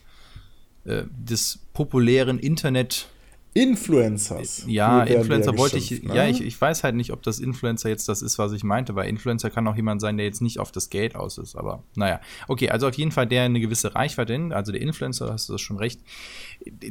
äh, 0.85 1.05
des 1.09 1.61
populären 1.73 2.41
Internet- 2.41 3.07
Influencers. 3.53 4.65
Ja, 4.69 5.03
Influencer 5.03 5.59
wollte 5.59 5.77
ich. 5.77 6.05
Ne? 6.05 6.15
Ja, 6.15 6.27
ich, 6.29 6.41
ich 6.41 6.61
weiß 6.61 6.85
halt 6.85 6.95
nicht, 6.95 7.13
ob 7.13 7.23
das 7.25 7.41
Influencer 7.41 7.89
jetzt 7.89 8.09
das 8.09 8.23
ist, 8.23 8.39
was 8.39 8.53
ich 8.53 8.63
meinte, 8.63 8.95
weil 8.95 9.09
Influencer 9.09 9.51
kann 9.51 9.67
auch 9.67 9.75
jemand 9.75 10.01
sein, 10.01 10.17
der 10.17 10.27
jetzt 10.27 10.41
nicht 10.41 10.61
auf 10.61 10.71
das 10.71 10.89
Geld 10.89 11.17
aus 11.17 11.37
ist. 11.37 11.57
Aber 11.57 11.83
naja, 11.97 12.21
okay, 12.47 12.71
also 12.71 12.87
auf 12.87 12.95
jeden 12.95 13.11
Fall 13.11 13.27
der 13.27 13.43
eine 13.43 13.59
gewisse 13.59 13.93
Reichweite, 13.95 14.35
in, 14.35 14.53
also 14.53 14.71
der 14.71 14.81
Influencer, 14.81 15.33
hast 15.33 15.49
du 15.49 15.53
das 15.53 15.61
schon 15.61 15.79
recht, 15.79 16.01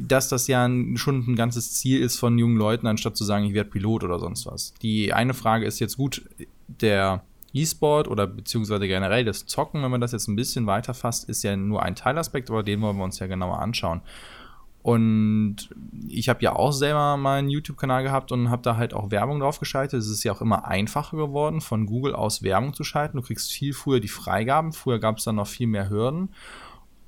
dass 0.02 0.28
das 0.28 0.48
ja 0.48 0.68
schon 0.96 1.24
ein 1.28 1.34
ganzes 1.34 1.72
Ziel 1.72 2.02
ist 2.02 2.18
von 2.18 2.38
jungen 2.38 2.58
Leuten, 2.58 2.86
anstatt 2.86 3.16
zu 3.16 3.24
sagen, 3.24 3.46
ich 3.46 3.54
werde 3.54 3.70
Pilot 3.70 4.04
oder 4.04 4.18
sonst 4.18 4.44
was. 4.44 4.74
Die 4.82 5.14
eine 5.14 5.32
Frage 5.32 5.64
ist 5.64 5.78
jetzt 5.78 5.96
gut, 5.96 6.28
der 6.68 7.22
E-Sport 7.52 8.08
oder 8.08 8.26
beziehungsweise 8.26 8.86
generell 8.86 9.24
das 9.24 9.46
Zocken, 9.46 9.82
wenn 9.82 9.90
man 9.90 10.00
das 10.00 10.12
jetzt 10.12 10.28
ein 10.28 10.36
bisschen 10.36 10.66
weiter 10.66 10.94
fasst, 10.94 11.28
ist 11.28 11.42
ja 11.42 11.56
nur 11.56 11.82
ein 11.82 11.94
Teilaspekt, 11.94 12.50
aber 12.50 12.62
den 12.62 12.80
wollen 12.80 12.96
wir 12.96 13.04
uns 13.04 13.18
ja 13.18 13.26
genauer 13.26 13.58
anschauen. 13.58 14.02
Und 14.82 15.56
ich 16.08 16.30
habe 16.30 16.42
ja 16.42 16.56
auch 16.56 16.72
selber 16.72 17.18
meinen 17.18 17.50
YouTube-Kanal 17.50 18.02
gehabt 18.02 18.32
und 18.32 18.48
habe 18.48 18.62
da 18.62 18.76
halt 18.76 18.94
auch 18.94 19.10
Werbung 19.10 19.40
drauf 19.40 19.60
geschaltet. 19.60 20.00
Es 20.00 20.08
ist 20.08 20.24
ja 20.24 20.32
auch 20.32 20.40
immer 20.40 20.64
einfacher 20.66 21.18
geworden, 21.18 21.60
von 21.60 21.84
Google 21.84 22.14
aus 22.14 22.42
Werbung 22.42 22.72
zu 22.72 22.82
schalten. 22.82 23.18
Du 23.18 23.22
kriegst 23.22 23.52
viel 23.52 23.74
früher 23.74 24.00
die 24.00 24.08
Freigaben. 24.08 24.72
Früher 24.72 24.98
gab 24.98 25.18
es 25.18 25.24
dann 25.24 25.36
noch 25.36 25.48
viel 25.48 25.66
mehr 25.66 25.90
Hürden. 25.90 26.30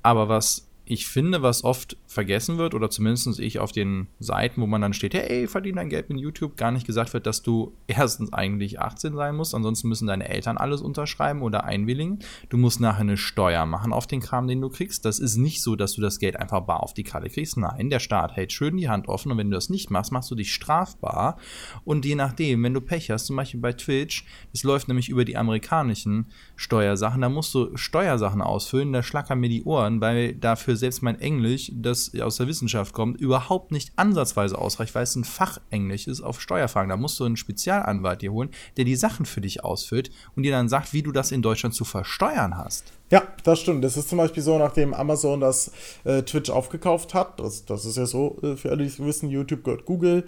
Aber 0.03 0.29
was 0.29 0.67
ich 0.85 1.07
finde, 1.07 1.41
was 1.41 1.63
oft 1.63 1.97
vergessen 2.13 2.57
wird, 2.57 2.73
oder 2.73 2.89
zumindest 2.89 3.39
ich 3.39 3.59
auf 3.59 3.71
den 3.71 4.07
Seiten, 4.19 4.61
wo 4.61 4.67
man 4.67 4.81
dann 4.81 4.93
steht, 4.93 5.13
hey, 5.13 5.47
verdien 5.47 5.75
dein 5.75 5.89
Geld 5.89 6.09
mit 6.09 6.19
YouTube, 6.19 6.57
gar 6.57 6.71
nicht 6.71 6.85
gesagt 6.85 7.13
wird, 7.13 7.25
dass 7.25 7.41
du 7.41 7.73
erstens 7.87 8.31
eigentlich 8.31 8.79
18 8.79 9.15
sein 9.15 9.35
musst, 9.35 9.55
ansonsten 9.55 9.89
müssen 9.89 10.07
deine 10.07 10.29
Eltern 10.29 10.57
alles 10.57 10.81
unterschreiben 10.81 11.41
oder 11.41 11.63
einwilligen. 11.63 12.19
Du 12.49 12.57
musst 12.57 12.79
nachher 12.79 13.01
eine 13.01 13.17
Steuer 13.17 13.65
machen 13.65 13.93
auf 13.93 14.07
den 14.07 14.21
Kram, 14.21 14.47
den 14.47 14.61
du 14.61 14.69
kriegst. 14.69 15.05
Das 15.05 15.19
ist 15.19 15.37
nicht 15.37 15.61
so, 15.61 15.75
dass 15.75 15.93
du 15.93 16.01
das 16.01 16.19
Geld 16.19 16.37
einfach 16.37 16.61
bar 16.61 16.83
auf 16.83 16.93
die 16.93 17.03
Karte 17.03 17.29
kriegst. 17.29 17.57
Nein, 17.57 17.89
der 17.89 17.99
Staat 17.99 18.35
hält 18.35 18.51
schön 18.51 18.77
die 18.77 18.89
Hand 18.89 19.07
offen 19.07 19.31
und 19.31 19.37
wenn 19.37 19.49
du 19.49 19.55
das 19.55 19.69
nicht 19.69 19.89
machst, 19.89 20.11
machst 20.11 20.29
du 20.31 20.35
dich 20.35 20.53
strafbar. 20.53 21.37
Und 21.83 22.05
je 22.05 22.15
nachdem, 22.15 22.63
wenn 22.63 22.73
du 22.73 22.81
Pech 22.81 23.09
hast, 23.11 23.25
zum 23.25 23.35
Beispiel 23.35 23.59
bei 23.59 23.73
Twitch, 23.73 24.25
das 24.51 24.63
läuft 24.63 24.87
nämlich 24.87 25.09
über 25.09 25.25
die 25.25 25.37
amerikanischen 25.37 26.27
Steuersachen, 26.55 27.21
da 27.21 27.29
musst 27.29 27.53
du 27.53 27.75
Steuersachen 27.75 28.41
ausfüllen, 28.41 28.93
da 28.93 29.03
schlackern 29.03 29.39
mir 29.39 29.49
die 29.49 29.63
Ohren, 29.63 30.01
weil 30.01 30.35
dafür 30.35 30.75
selbst 30.75 31.01
mein 31.01 31.19
Englisch, 31.19 31.71
das 31.73 32.02
aus 32.21 32.37
der 32.37 32.47
Wissenschaft 32.47 32.93
kommt, 32.93 33.19
überhaupt 33.19 33.71
nicht 33.71 33.91
ansatzweise 33.95 34.57
ausreicht, 34.57 34.95
weil 34.95 35.03
es 35.03 35.15
ein 35.15 35.23
Fachenglisch 35.23 36.07
ist 36.07 36.21
auf 36.21 36.41
Steuerfragen. 36.41 36.89
Da 36.89 36.97
musst 36.97 37.19
du 37.19 37.25
einen 37.25 37.37
Spezialanwalt 37.37 38.21
dir 38.21 38.31
holen, 38.31 38.49
der 38.77 38.85
die 38.85 38.95
Sachen 38.95 39.25
für 39.25 39.41
dich 39.41 39.63
ausfüllt 39.63 40.11
und 40.35 40.43
dir 40.43 40.51
dann 40.51 40.69
sagt, 40.69 40.93
wie 40.93 41.03
du 41.03 41.11
das 41.11 41.31
in 41.31 41.41
Deutschland 41.41 41.75
zu 41.75 41.85
versteuern 41.85 42.57
hast. 42.57 42.93
Ja, 43.11 43.23
das 43.43 43.59
stimmt. 43.59 43.83
Das 43.83 43.97
ist 43.97 44.09
zum 44.09 44.17
Beispiel 44.17 44.41
so, 44.41 44.57
nachdem 44.57 44.93
Amazon 44.93 45.39
das 45.39 45.71
äh, 46.03 46.23
Twitch 46.23 46.49
aufgekauft 46.49 47.13
hat. 47.13 47.39
Das, 47.39 47.65
das 47.65 47.85
ist 47.85 47.97
ja 47.97 48.05
so, 48.05 48.37
äh, 48.41 48.55
für 48.55 48.71
alle, 48.71 48.85
die 48.85 48.99
wissen, 48.99 49.29
YouTube 49.29 49.63
gehört 49.63 49.85
Google, 49.85 50.25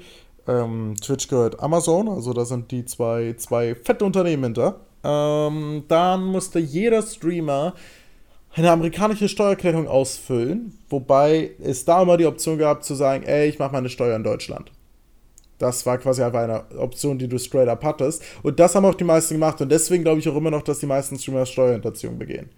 ähm, 0.47 0.95
Twitch 1.01 1.27
gehört 1.27 1.59
Amazon. 1.59 2.07
Also 2.09 2.33
da 2.33 2.45
sind 2.45 2.71
die 2.71 2.85
zwei, 2.85 3.33
zwei 3.37 3.75
fette 3.75 4.05
Unternehmen 4.05 4.43
hinter. 4.43 4.81
Ähm, 5.03 5.83
dann 5.87 6.25
musste 6.25 6.59
jeder 6.59 7.01
Streamer 7.01 7.73
eine 8.55 8.71
amerikanische 8.71 9.27
Steuererklärung 9.27 9.87
ausfüllen, 9.87 10.77
wobei 10.89 11.51
es 11.61 11.83
da 11.83 12.01
immer 12.01 12.17
die 12.17 12.25
Option 12.25 12.57
gab 12.57 12.83
zu 12.83 12.95
sagen, 12.95 13.23
ey, 13.23 13.49
ich 13.49 13.59
mache 13.59 13.73
meine 13.73 13.89
Steuer 13.89 14.15
in 14.15 14.23
Deutschland. 14.23 14.71
Das 15.57 15.85
war 15.85 15.97
quasi 15.97 16.21
einfach 16.21 16.41
eine 16.41 16.79
Option, 16.79 17.17
die 17.17 17.27
du 17.27 17.37
straight 17.37 17.67
up 17.67 17.83
hattest. 17.83 18.23
Und 18.43 18.59
das 18.59 18.75
haben 18.75 18.85
auch 18.85 18.95
die 18.95 19.03
meisten 19.05 19.35
gemacht. 19.35 19.61
Und 19.61 19.71
deswegen 19.71 20.03
glaube 20.03 20.19
ich 20.19 20.27
auch 20.27 20.35
immer 20.35 20.51
noch, 20.51 20.63
dass 20.63 20.79
die 20.79 20.85
meisten 20.85 21.17
Streamer 21.17 21.45
Steuerhinterziehung 21.45 22.17
begehen. 22.17 22.49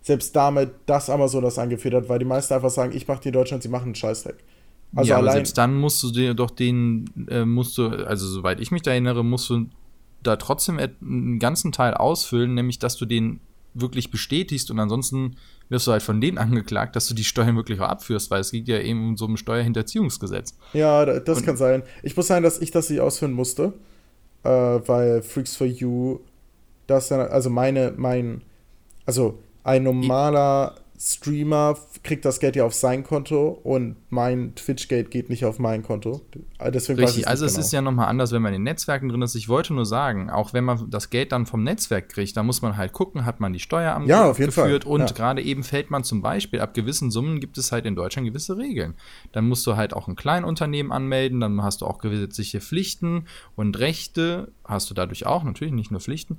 Selbst 0.00 0.34
damit, 0.36 0.70
dass 0.86 1.10
Amazon 1.10 1.42
das 1.42 1.58
angeführt 1.58 1.94
hat, 1.94 2.08
weil 2.08 2.18
die 2.18 2.24
meisten 2.24 2.54
einfach 2.54 2.70
sagen, 2.70 2.94
ich 2.94 3.08
mache 3.08 3.20
die 3.20 3.28
in 3.28 3.34
Deutschland, 3.34 3.62
sie 3.62 3.68
machen 3.68 3.86
einen 3.86 3.94
Scheißdreck. 3.94 4.36
Also 4.94 5.10
ja, 5.10 5.18
aber 5.18 5.32
selbst 5.32 5.58
dann 5.58 5.74
musst 5.74 6.02
du 6.02 6.10
dir 6.10 6.32
doch 6.32 6.50
den, 6.50 7.10
äh, 7.28 7.44
musst 7.44 7.76
du, 7.76 7.88
also 7.88 8.26
soweit 8.26 8.60
ich 8.60 8.70
mich 8.70 8.82
da 8.82 8.92
erinnere, 8.92 9.24
musst 9.24 9.50
du 9.50 9.66
da 10.22 10.36
trotzdem 10.36 10.78
einen 10.78 11.38
ganzen 11.38 11.72
Teil 11.72 11.94
ausfüllen, 11.94 12.54
nämlich 12.54 12.78
dass 12.78 12.96
du 12.96 13.04
den 13.04 13.40
wirklich 13.80 14.10
bestätigst 14.10 14.70
und 14.70 14.78
ansonsten 14.78 15.36
wirst 15.68 15.86
du 15.86 15.92
halt 15.92 16.02
von 16.02 16.20
denen 16.20 16.38
angeklagt, 16.38 16.96
dass 16.96 17.08
du 17.08 17.14
die 17.14 17.24
Steuern 17.24 17.56
wirklich 17.56 17.80
auch 17.80 17.88
abführst, 17.88 18.30
weil 18.30 18.40
es 18.40 18.50
geht 18.50 18.68
ja 18.68 18.78
eben 18.78 19.08
um 19.08 19.16
so 19.16 19.26
ein 19.26 19.36
Steuerhinterziehungsgesetz. 19.36 20.56
Ja, 20.72 21.04
das 21.04 21.38
und 21.38 21.44
kann 21.46 21.56
sein. 21.56 21.82
Ich 22.02 22.16
muss 22.16 22.28
sagen, 22.28 22.42
dass 22.42 22.58
ich 22.60 22.70
das 22.70 22.88
nicht 22.90 23.00
ausführen 23.00 23.32
musste, 23.32 23.72
äh, 24.44 24.48
weil 24.48 25.22
Freaks 25.22 25.56
for 25.56 25.66
You, 25.66 26.20
das 26.86 27.08
dann, 27.08 27.20
also 27.20 27.50
meine, 27.50 27.94
mein, 27.96 28.42
also 29.04 29.38
ein 29.64 29.82
normaler 29.82 30.76
Streamer 30.98 31.76
kriegt 32.02 32.24
das 32.24 32.40
Geld 32.40 32.56
ja 32.56 32.64
auf 32.64 32.74
sein 32.74 33.04
Konto 33.04 33.48
und 33.62 33.96
mein 34.10 34.54
Twitch-Geld 34.54 35.10
geht 35.10 35.28
nicht 35.28 35.44
auf 35.44 35.58
mein 35.58 35.82
Konto. 35.82 36.22
Deswegen 36.72 37.00
Richtig, 37.00 37.28
also 37.28 37.44
genau. 37.44 37.58
es 37.58 37.66
ist 37.66 37.72
ja 37.72 37.82
nochmal 37.82 38.08
anders, 38.08 38.32
wenn 38.32 38.42
man 38.42 38.52
in 38.54 38.60
den 38.60 38.64
Netzwerken 38.64 39.08
drin 39.08 39.22
ist. 39.22 39.34
Ich 39.34 39.48
wollte 39.48 39.74
nur 39.74 39.84
sagen, 39.84 40.30
auch 40.30 40.52
wenn 40.52 40.64
man 40.64 40.88
das 40.90 41.10
Geld 41.10 41.32
dann 41.32 41.46
vom 41.46 41.62
Netzwerk 41.62 42.08
kriegt, 42.08 42.36
da 42.36 42.42
muss 42.42 42.62
man 42.62 42.76
halt 42.76 42.92
gucken, 42.92 43.24
hat 43.24 43.40
man 43.40 43.52
die 43.52 43.60
Steuer 43.60 43.94
am 43.94 44.06
ja, 44.06 44.30
auf 44.30 44.38
jeden 44.38 44.52
geführt 44.54 44.84
Fall. 44.84 44.92
und 44.92 45.00
ja. 45.00 45.06
gerade 45.14 45.42
eben 45.42 45.62
fällt 45.64 45.90
man 45.90 46.04
zum 46.04 46.22
Beispiel, 46.22 46.60
ab 46.60 46.74
gewissen 46.74 47.10
Summen 47.10 47.40
gibt 47.40 47.58
es 47.58 47.72
halt 47.72 47.84
in 47.84 47.94
Deutschland 47.94 48.26
gewisse 48.26 48.56
Regeln. 48.56 48.94
Dann 49.32 49.48
musst 49.48 49.66
du 49.66 49.76
halt 49.76 49.92
auch 49.92 50.08
ein 50.08 50.16
Kleinunternehmen 50.16 50.92
anmelden, 50.92 51.40
dann 51.40 51.62
hast 51.62 51.82
du 51.82 51.86
auch 51.86 51.98
gesetzliche 51.98 52.60
Pflichten 52.60 53.26
und 53.54 53.78
Rechte, 53.78 54.52
hast 54.64 54.88
du 54.90 54.94
dadurch 54.94 55.26
auch, 55.26 55.44
natürlich 55.44 55.74
nicht 55.74 55.90
nur 55.90 56.00
Pflichten, 56.00 56.38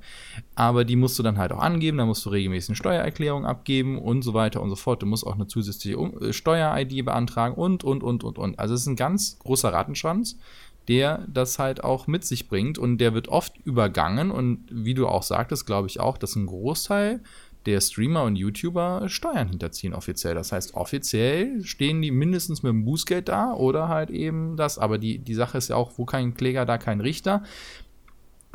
aber 0.54 0.84
die 0.84 0.96
musst 0.96 1.18
du 1.18 1.22
dann 1.22 1.38
halt 1.38 1.52
auch 1.52 1.60
angeben, 1.60 1.98
dann 1.98 2.08
musst 2.08 2.26
du 2.26 2.30
regelmäßig 2.30 2.70
eine 2.70 2.76
Steuererklärung 2.76 3.46
abgeben 3.46 3.98
und 3.98 4.22
so 4.22 4.34
weiter 4.34 4.47
und 4.56 4.70
so 4.70 4.76
fort. 4.76 5.02
Du 5.02 5.06
musst 5.06 5.26
auch 5.26 5.34
eine 5.34 5.46
zusätzliche 5.46 5.96
äh, 5.96 6.32
Steuer-ID 6.32 7.04
beantragen 7.04 7.54
und, 7.54 7.84
und, 7.84 8.02
und, 8.02 8.24
und, 8.24 8.38
und. 8.38 8.58
Also 8.58 8.74
es 8.74 8.82
ist 8.82 8.86
ein 8.86 8.96
ganz 8.96 9.38
großer 9.38 9.72
Rattenschwanz, 9.72 10.38
der 10.88 11.26
das 11.28 11.58
halt 11.58 11.84
auch 11.84 12.06
mit 12.06 12.24
sich 12.24 12.48
bringt 12.48 12.78
und 12.78 12.98
der 12.98 13.14
wird 13.14 13.28
oft 13.28 13.56
übergangen 13.64 14.30
und 14.30 14.64
wie 14.70 14.94
du 14.94 15.06
auch 15.06 15.22
sagtest, 15.22 15.66
glaube 15.66 15.88
ich 15.88 16.00
auch, 16.00 16.16
dass 16.16 16.34
ein 16.34 16.46
Großteil 16.46 17.20
der 17.66 17.80
Streamer 17.82 18.22
und 18.22 18.36
YouTuber 18.36 19.08
Steuern 19.08 19.48
hinterziehen 19.48 19.92
offiziell. 19.92 20.34
Das 20.34 20.52
heißt, 20.52 20.74
offiziell 20.74 21.62
stehen 21.64 22.00
die 22.00 22.10
mindestens 22.10 22.62
mit 22.62 22.70
dem 22.70 22.84
Bußgeld 22.86 23.28
da 23.28 23.52
oder 23.52 23.88
halt 23.88 24.08
eben 24.08 24.56
das. 24.56 24.78
Aber 24.78 24.96
die, 24.96 25.18
die 25.18 25.34
Sache 25.34 25.58
ist 25.58 25.68
ja 25.68 25.76
auch, 25.76 25.92
wo 25.96 26.06
kein 26.06 26.32
Kläger, 26.32 26.64
da 26.64 26.78
kein 26.78 27.02
Richter 27.02 27.42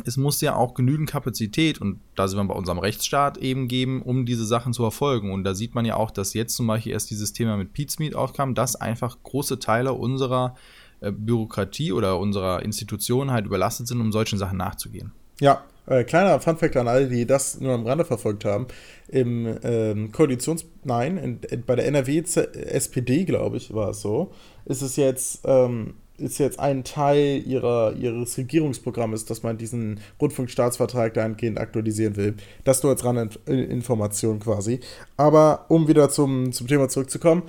es 0.06 0.18
muss 0.18 0.42
ja 0.42 0.56
auch 0.56 0.74
genügend 0.74 1.10
Kapazität, 1.10 1.80
und 1.80 2.00
da 2.16 2.28
sind 2.28 2.38
wir 2.40 2.46
bei 2.46 2.56
unserem 2.56 2.80
Rechtsstaat 2.80 3.38
eben 3.38 3.68
geben, 3.68 4.02
um 4.02 4.26
diese 4.26 4.46
Sachen 4.46 4.74
zu 4.74 4.82
verfolgen. 4.82 5.32
Und 5.32 5.44
da 5.44 5.54
sieht 5.54 5.76
man 5.76 5.86
ja 5.86 5.96
auch, 5.96 6.12
dass 6.12 6.34
jetzt 6.34 6.56
zum 6.56 6.68
Beispiel 6.68 6.92
erst 6.92 7.10
dieses 7.10 7.34
Thema 7.34 7.58
mit 7.58 7.74
Pizmeet 7.74 8.16
aufkam, 8.16 8.56
dass 8.56 8.76
einfach 8.76 9.18
große 9.24 9.60
Teile 9.60 9.94
unserer 9.94 10.56
äh, 11.00 11.12
Bürokratie 11.12 11.92
oder 11.92 12.20
unserer 12.20 12.64
Institutionen 12.64 13.32
halt 13.32 13.46
überlastet 13.46 13.88
sind, 13.88 14.02
um 14.02 14.12
solchen 14.12 14.40
Sachen 14.40 14.58
nachzugehen. 14.58 15.12
Ja, 15.40 15.64
äh, 15.86 16.04
kleiner 16.04 16.40
Funfact 16.40 16.78
an 16.78 16.88
alle, 16.88 17.08
die 17.08 17.26
das 17.26 17.60
nur 17.60 17.74
am 17.74 17.86
Rande 17.86 18.06
verfolgt 18.06 18.46
haben. 18.46 18.68
Im 19.10 19.58
ähm, 19.64 20.12
Koalitions-, 20.12 20.66
nein, 20.84 21.18
in, 21.18 21.40
in, 21.50 21.66
bei 21.66 21.76
der 21.76 21.88
NRW-SPD, 21.88 23.26
glaube 23.26 23.58
ich, 23.58 23.74
war 23.74 23.90
es 23.90 24.02
so, 24.02 24.32
ist 24.66 24.82
es 24.82 24.96
jetzt 24.96 25.42
ähm, 25.44 25.96
ist 26.18 26.38
jetzt 26.38 26.60
ein 26.60 26.84
Teil 26.84 27.42
ihrer, 27.46 27.94
ihres 27.94 28.38
Regierungsprogramms, 28.38 29.26
dass 29.26 29.44
man 29.44 29.58
diesen 29.58 30.00
Rundfunkstaatsvertrag 30.22 31.14
dahingehend 31.14 31.60
aktualisieren 31.60 32.16
will. 32.16 32.36
Das 32.64 32.84
nur 32.84 32.92
als 32.92 33.04
Randinformation 33.04 34.40
quasi. 34.40 34.80
Aber 35.18 35.66
um 35.70 35.88
wieder 35.88 36.10
zum, 36.10 36.52
zum 36.52 36.68
Thema 36.68 36.88
zurückzukommen, 36.88 37.44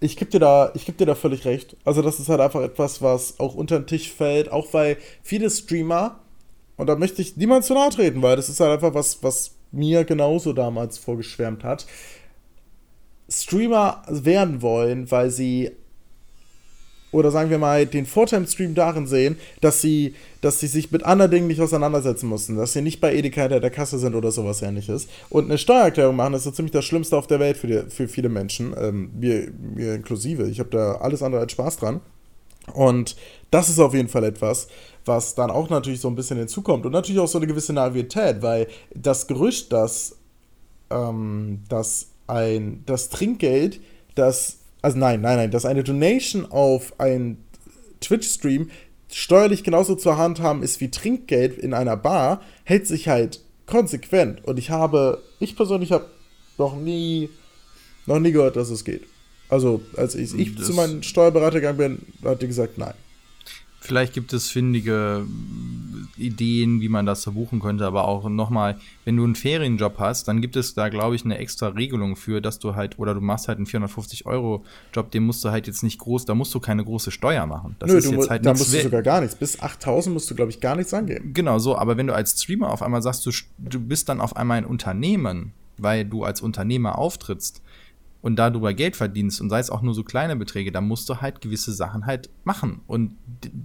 ich 0.00 0.16
gebe 0.16 0.30
dir, 0.30 0.40
da, 0.40 0.72
geb 0.74 0.98
dir 0.98 1.06
da 1.06 1.14
völlig 1.14 1.44
recht. 1.44 1.76
Also, 1.84 2.02
das 2.02 2.20
ist 2.20 2.28
halt 2.28 2.40
einfach 2.40 2.60
etwas, 2.60 3.00
was 3.00 3.40
auch 3.40 3.54
unter 3.54 3.78
den 3.78 3.86
Tisch 3.86 4.12
fällt, 4.12 4.52
auch 4.52 4.72
weil 4.74 4.98
viele 5.22 5.48
Streamer, 5.48 6.20
und 6.76 6.88
da 6.88 6.96
möchte 6.96 7.22
ich 7.22 7.36
niemand 7.36 7.64
zu 7.64 7.74
nahe 7.74 7.90
treten, 7.90 8.20
weil 8.22 8.36
das 8.36 8.48
ist 8.48 8.60
halt 8.60 8.72
einfach 8.72 8.94
was, 8.94 9.22
was 9.22 9.52
mir 9.72 10.04
genauso 10.04 10.52
damals 10.52 10.98
vorgeschwärmt 10.98 11.64
hat. 11.64 11.86
Streamer 13.28 14.02
werden 14.08 14.62
wollen, 14.62 15.10
weil 15.10 15.30
sie 15.30 15.72
oder 17.16 17.30
sagen 17.30 17.48
wir 17.48 17.58
mal 17.58 17.86
den 17.86 18.04
Vorteil 18.04 18.40
im 18.40 18.46
Stream 18.46 18.74
darin 18.74 19.06
sehen, 19.06 19.38
dass 19.62 19.80
sie, 19.80 20.14
dass 20.42 20.60
sie 20.60 20.66
sich 20.66 20.90
mit 20.90 21.02
anderen 21.02 21.30
Dingen 21.30 21.46
nicht 21.46 21.62
auseinandersetzen 21.62 22.28
mussten, 22.28 22.56
dass 22.56 22.74
sie 22.74 22.82
nicht 22.82 23.00
bei 23.00 23.14
Edeka 23.14 23.40
hinter 23.40 23.60
der 23.60 23.70
Kasse 23.70 23.98
sind 23.98 24.14
oder 24.14 24.30
sowas 24.30 24.60
ähnliches. 24.60 25.08
Und 25.30 25.46
eine 25.46 25.56
Steuererklärung 25.56 26.14
machen, 26.14 26.34
ist 26.34 26.44
so 26.44 26.50
ziemlich 26.50 26.72
das 26.72 26.84
Schlimmste 26.84 27.16
auf 27.16 27.26
der 27.26 27.40
Welt 27.40 27.56
für, 27.56 27.66
die, 27.66 27.90
für 27.90 28.06
viele 28.06 28.28
Menschen, 28.28 28.74
ähm, 28.78 29.10
mir, 29.18 29.50
mir 29.74 29.94
inklusive. 29.94 30.46
Ich 30.48 30.60
habe 30.60 30.68
da 30.68 30.96
alles 30.96 31.22
andere 31.22 31.40
als 31.40 31.52
Spaß 31.52 31.78
dran. 31.78 32.00
Und 32.74 33.16
das 33.50 33.70
ist 33.70 33.78
auf 33.78 33.94
jeden 33.94 34.08
Fall 34.08 34.24
etwas, 34.24 34.68
was 35.06 35.34
dann 35.34 35.50
auch 35.50 35.70
natürlich 35.70 36.00
so 36.00 36.08
ein 36.08 36.16
bisschen 36.16 36.36
hinzukommt. 36.36 36.84
Und 36.84 36.92
natürlich 36.92 37.20
auch 37.20 37.28
so 37.28 37.38
eine 37.38 37.46
gewisse 37.46 37.72
Naivität, 37.72 38.42
weil 38.42 38.66
das 38.94 39.26
Gerücht, 39.26 39.72
dass, 39.72 40.16
ähm, 40.90 41.60
dass 41.70 42.08
ein, 42.26 42.82
das 42.84 43.08
Trinkgeld, 43.08 43.80
das 44.16 44.58
also 44.82 44.98
nein, 44.98 45.20
nein, 45.20 45.36
nein, 45.36 45.50
dass 45.50 45.64
eine 45.64 45.84
Donation 45.84 46.46
auf 46.46 46.98
einen 47.00 47.44
Twitch-Stream 48.00 48.70
steuerlich 49.10 49.64
genauso 49.64 49.94
zur 49.94 50.16
Hand 50.18 50.40
haben 50.40 50.62
ist 50.62 50.80
wie 50.80 50.90
Trinkgeld 50.90 51.58
in 51.58 51.74
einer 51.74 51.96
Bar, 51.96 52.42
hält 52.64 52.86
sich 52.86 53.08
halt 53.08 53.40
konsequent. 53.66 54.44
Und 54.44 54.58
ich 54.58 54.70
habe, 54.70 55.22
ich 55.40 55.56
persönlich 55.56 55.92
habe 55.92 56.06
noch 56.58 56.76
nie, 56.76 57.28
noch 58.06 58.18
nie 58.18 58.32
gehört, 58.32 58.56
dass 58.56 58.70
es 58.70 58.84
geht. 58.84 59.02
Also, 59.48 59.80
als 59.96 60.14
ich, 60.14 60.34
ich 60.34 60.58
zu 60.58 60.72
meinem 60.72 61.02
Steuerberater 61.02 61.60
gegangen 61.60 61.78
bin, 61.78 62.28
hat 62.28 62.42
die 62.42 62.48
gesagt, 62.48 62.78
nein. 62.78 62.94
Vielleicht 63.86 64.14
gibt 64.14 64.32
es 64.32 64.48
findige 64.50 65.24
Ideen, 66.16 66.80
wie 66.80 66.88
man 66.88 67.06
das 67.06 67.22
verbuchen 67.22 67.60
könnte, 67.60 67.86
aber 67.86 68.08
auch 68.08 68.28
nochmal, 68.28 68.78
wenn 69.04 69.16
du 69.16 69.22
einen 69.22 69.36
Ferienjob 69.36 69.98
hast, 70.00 70.26
dann 70.26 70.40
gibt 70.40 70.56
es 70.56 70.74
da, 70.74 70.88
glaube 70.88 71.14
ich, 71.14 71.24
eine 71.24 71.38
extra 71.38 71.68
Regelung 71.68 72.16
für, 72.16 72.40
dass 72.40 72.58
du 72.58 72.74
halt, 72.74 72.98
oder 72.98 73.14
du 73.14 73.20
machst 73.20 73.46
halt 73.46 73.58
einen 73.58 73.66
450-Euro-Job, 73.66 75.10
den 75.12 75.24
musst 75.24 75.44
du 75.44 75.50
halt 75.50 75.68
jetzt 75.68 75.84
nicht 75.84 75.98
groß, 75.98 76.24
da 76.24 76.34
musst 76.34 76.52
du 76.54 76.58
keine 76.58 76.84
große 76.84 77.12
Steuer 77.12 77.46
machen. 77.46 77.76
Das 77.78 77.90
Nö, 77.90 77.98
ist 77.98 78.10
jetzt 78.10 78.28
halt 78.28 78.44
da 78.44 78.54
musst 78.54 78.74
du 78.74 78.82
sogar 78.82 79.02
gar 79.02 79.20
nichts. 79.20 79.36
Bis 79.36 79.60
8000 79.60 80.12
musst 80.12 80.28
du, 80.30 80.34
glaube 80.34 80.50
ich, 80.50 80.60
gar 80.60 80.74
nichts 80.74 80.92
angeben. 80.92 81.32
Genau 81.32 81.60
so, 81.60 81.76
aber 81.76 81.96
wenn 81.96 82.08
du 82.08 82.14
als 82.14 82.42
Streamer 82.42 82.72
auf 82.72 82.82
einmal 82.82 83.02
sagst, 83.02 83.24
du, 83.24 83.30
du 83.58 83.78
bist 83.78 84.08
dann 84.08 84.20
auf 84.20 84.34
einmal 84.36 84.58
ein 84.58 84.66
Unternehmen, 84.66 85.52
weil 85.78 86.04
du 86.04 86.24
als 86.24 86.40
Unternehmer 86.40 86.98
auftrittst, 86.98 87.62
und 88.26 88.34
darüber 88.34 88.74
Geld 88.74 88.96
verdienst 88.96 89.40
und 89.40 89.50
sei 89.50 89.60
es 89.60 89.70
auch 89.70 89.82
nur 89.82 89.94
so 89.94 90.02
kleine 90.02 90.34
Beträge, 90.34 90.72
dann 90.72 90.88
musst 90.88 91.08
du 91.08 91.20
halt 91.20 91.40
gewisse 91.40 91.72
Sachen 91.72 92.06
halt 92.06 92.28
machen. 92.42 92.80
Und 92.88 93.16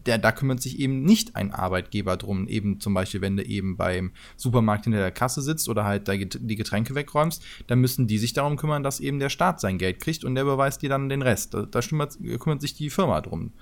der, 0.06 0.20
da 0.20 0.32
kümmert 0.32 0.62
sich 0.62 0.78
eben 0.78 1.02
nicht 1.02 1.36
ein 1.36 1.52
Arbeitgeber 1.52 2.16
drum, 2.16 2.48
eben 2.48 2.80
zum 2.80 2.94
Beispiel, 2.94 3.22
wenn 3.22 3.38
du 3.38 3.44
eben 3.44 3.76
beim 3.76 4.12
Supermarkt 4.38 4.84
hinter 4.84 5.00
der 5.00 5.10
Kasse 5.10 5.42
sitzt 5.42 5.68
oder 5.68 5.84
halt 5.84 6.08
die 6.08 6.56
Getränke 6.56 6.94
wegräumst, 6.94 7.44
dann 7.66 7.80
müssen 7.80 8.06
die 8.06 8.20
sich 8.20 8.34
darum 8.34 8.56
kümmern, 8.56 8.84
dass 8.84 9.00
eben 9.00 9.18
der 9.18 9.30
Staat 9.30 9.60
sein 9.60 9.80
Geld 9.80 10.00
kriegt 10.00 10.24
und 10.24 10.36
der 10.36 10.44
beweist 10.44 10.84
dir 10.84 10.90
dann 10.90 11.10
den 11.10 11.24
Rest. 11.24 11.56
Da, 11.56 11.64
da 11.64 11.80
kümmert 11.82 12.62
sich 12.62 12.76
die 12.76 12.92
Firma 12.92 13.20
drum. 13.22 13.54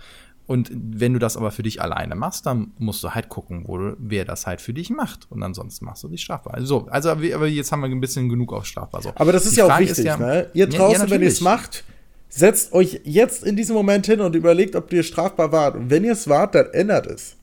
Und 0.49 0.71
wenn 0.73 1.13
du 1.13 1.19
das 1.19 1.38
aber 1.38 1.51
für 1.51 1.62
dich 1.62 1.79
alleine 1.79 2.15
machst, 2.15 2.47
dann 2.47 2.71
musst 2.79 3.03
du 3.03 3.12
halt 3.12 3.29
gucken, 3.29 3.65
wo, 3.67 3.93
wer 3.99 4.25
das 4.25 4.47
halt 4.47 4.62
für 4.62 4.73
dich 4.73 4.89
macht. 4.89 5.27
Und 5.29 5.43
ansonsten 5.43 5.85
machst 5.85 6.03
du 6.03 6.07
dich 6.07 6.23
strafbar. 6.23 6.55
Also, 6.55 6.88
also 6.89 7.12
aber 7.12 7.45
jetzt 7.45 7.71
haben 7.71 7.81
wir 7.81 7.88
ein 7.88 8.01
bisschen 8.01 8.29
genug 8.29 8.51
auf 8.51 8.65
strafbar. 8.65 9.03
So. 9.03 9.12
Aber 9.13 9.31
das 9.31 9.45
ist 9.45 9.57
Die 9.57 9.59
ja 9.59 9.67
auch 9.67 9.79
wichtig, 9.79 10.05
ja, 10.05 10.17
ne? 10.17 10.49
Ihr 10.55 10.65
draußen, 10.65 11.05
ja, 11.05 11.09
wenn 11.12 11.21
ihr 11.21 11.27
es 11.27 11.41
macht, 11.41 11.83
setzt 12.29 12.73
euch 12.73 13.01
jetzt 13.03 13.43
in 13.43 13.57
diesem 13.57 13.75
Moment 13.75 14.07
hin 14.07 14.21
und 14.21 14.33
überlegt, 14.33 14.75
ob 14.75 14.91
ihr 14.91 15.03
strafbar 15.03 15.51
wart. 15.51 15.75
Und 15.75 15.91
wenn 15.91 16.03
ihr 16.03 16.13
es 16.13 16.27
wart, 16.27 16.55
dann 16.55 16.65
ändert 16.71 17.05
es. 17.05 17.35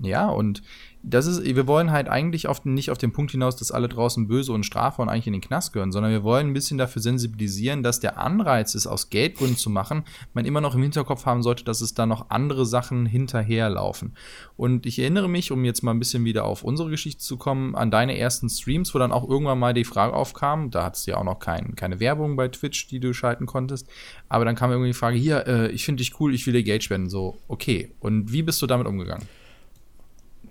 Ja, 0.00 0.28
und 0.28 0.60
das 1.06 1.26
ist, 1.26 1.44
wir 1.44 1.66
wollen 1.66 1.90
halt 1.90 2.08
eigentlich 2.08 2.48
auf, 2.48 2.64
nicht 2.64 2.90
auf 2.90 2.96
den 2.96 3.12
Punkt 3.12 3.30
hinaus, 3.30 3.56
dass 3.56 3.70
alle 3.70 3.88
draußen 3.88 4.26
böse 4.26 4.52
und 4.52 4.64
Strafe 4.64 5.02
und 5.02 5.10
eigentlich 5.10 5.26
in 5.26 5.34
den 5.34 5.42
Knast 5.42 5.74
gehören, 5.74 5.92
sondern 5.92 6.10
wir 6.10 6.24
wollen 6.24 6.48
ein 6.48 6.52
bisschen 6.54 6.78
dafür 6.78 7.02
sensibilisieren, 7.02 7.82
dass 7.82 8.00
der 8.00 8.18
Anreiz 8.18 8.74
ist, 8.74 8.86
aus 8.86 9.10
Geldgründen 9.10 9.58
zu 9.58 9.68
machen, 9.68 10.04
man 10.32 10.46
immer 10.46 10.62
noch 10.62 10.74
im 10.74 10.82
Hinterkopf 10.82 11.26
haben 11.26 11.42
sollte, 11.42 11.62
dass 11.62 11.82
es 11.82 11.92
da 11.92 12.06
noch 12.06 12.30
andere 12.30 12.64
Sachen 12.64 13.04
hinterherlaufen. 13.04 14.16
Und 14.56 14.86
ich 14.86 14.98
erinnere 14.98 15.28
mich, 15.28 15.52
um 15.52 15.66
jetzt 15.66 15.82
mal 15.82 15.90
ein 15.90 15.98
bisschen 15.98 16.24
wieder 16.24 16.46
auf 16.46 16.64
unsere 16.64 16.88
Geschichte 16.88 17.22
zu 17.22 17.36
kommen, 17.36 17.74
an 17.74 17.90
deine 17.90 18.16
ersten 18.16 18.48
Streams, 18.48 18.94
wo 18.94 18.98
dann 18.98 19.12
auch 19.12 19.28
irgendwann 19.28 19.58
mal 19.58 19.74
die 19.74 19.84
Frage 19.84 20.14
aufkam, 20.14 20.70
da 20.70 20.84
hattest 20.84 21.06
du 21.06 21.10
ja 21.10 21.18
auch 21.18 21.24
noch 21.24 21.38
kein, 21.38 21.76
keine 21.76 22.00
Werbung 22.00 22.34
bei 22.36 22.48
Twitch, 22.48 22.88
die 22.88 22.98
du 22.98 23.12
schalten 23.12 23.44
konntest, 23.44 23.88
aber 24.30 24.46
dann 24.46 24.56
kam 24.56 24.70
irgendwie 24.70 24.90
die 24.90 24.98
Frage, 24.98 25.18
hier, 25.18 25.46
äh, 25.46 25.70
ich 25.70 25.84
finde 25.84 26.02
dich 26.02 26.18
cool, 26.18 26.34
ich 26.34 26.46
will 26.46 26.54
dir 26.54 26.62
Geld 26.62 26.82
spenden. 26.82 27.10
So, 27.10 27.36
okay. 27.46 27.92
Und 28.00 28.32
wie 28.32 28.42
bist 28.42 28.62
du 28.62 28.66
damit 28.66 28.86
umgegangen? 28.86 29.26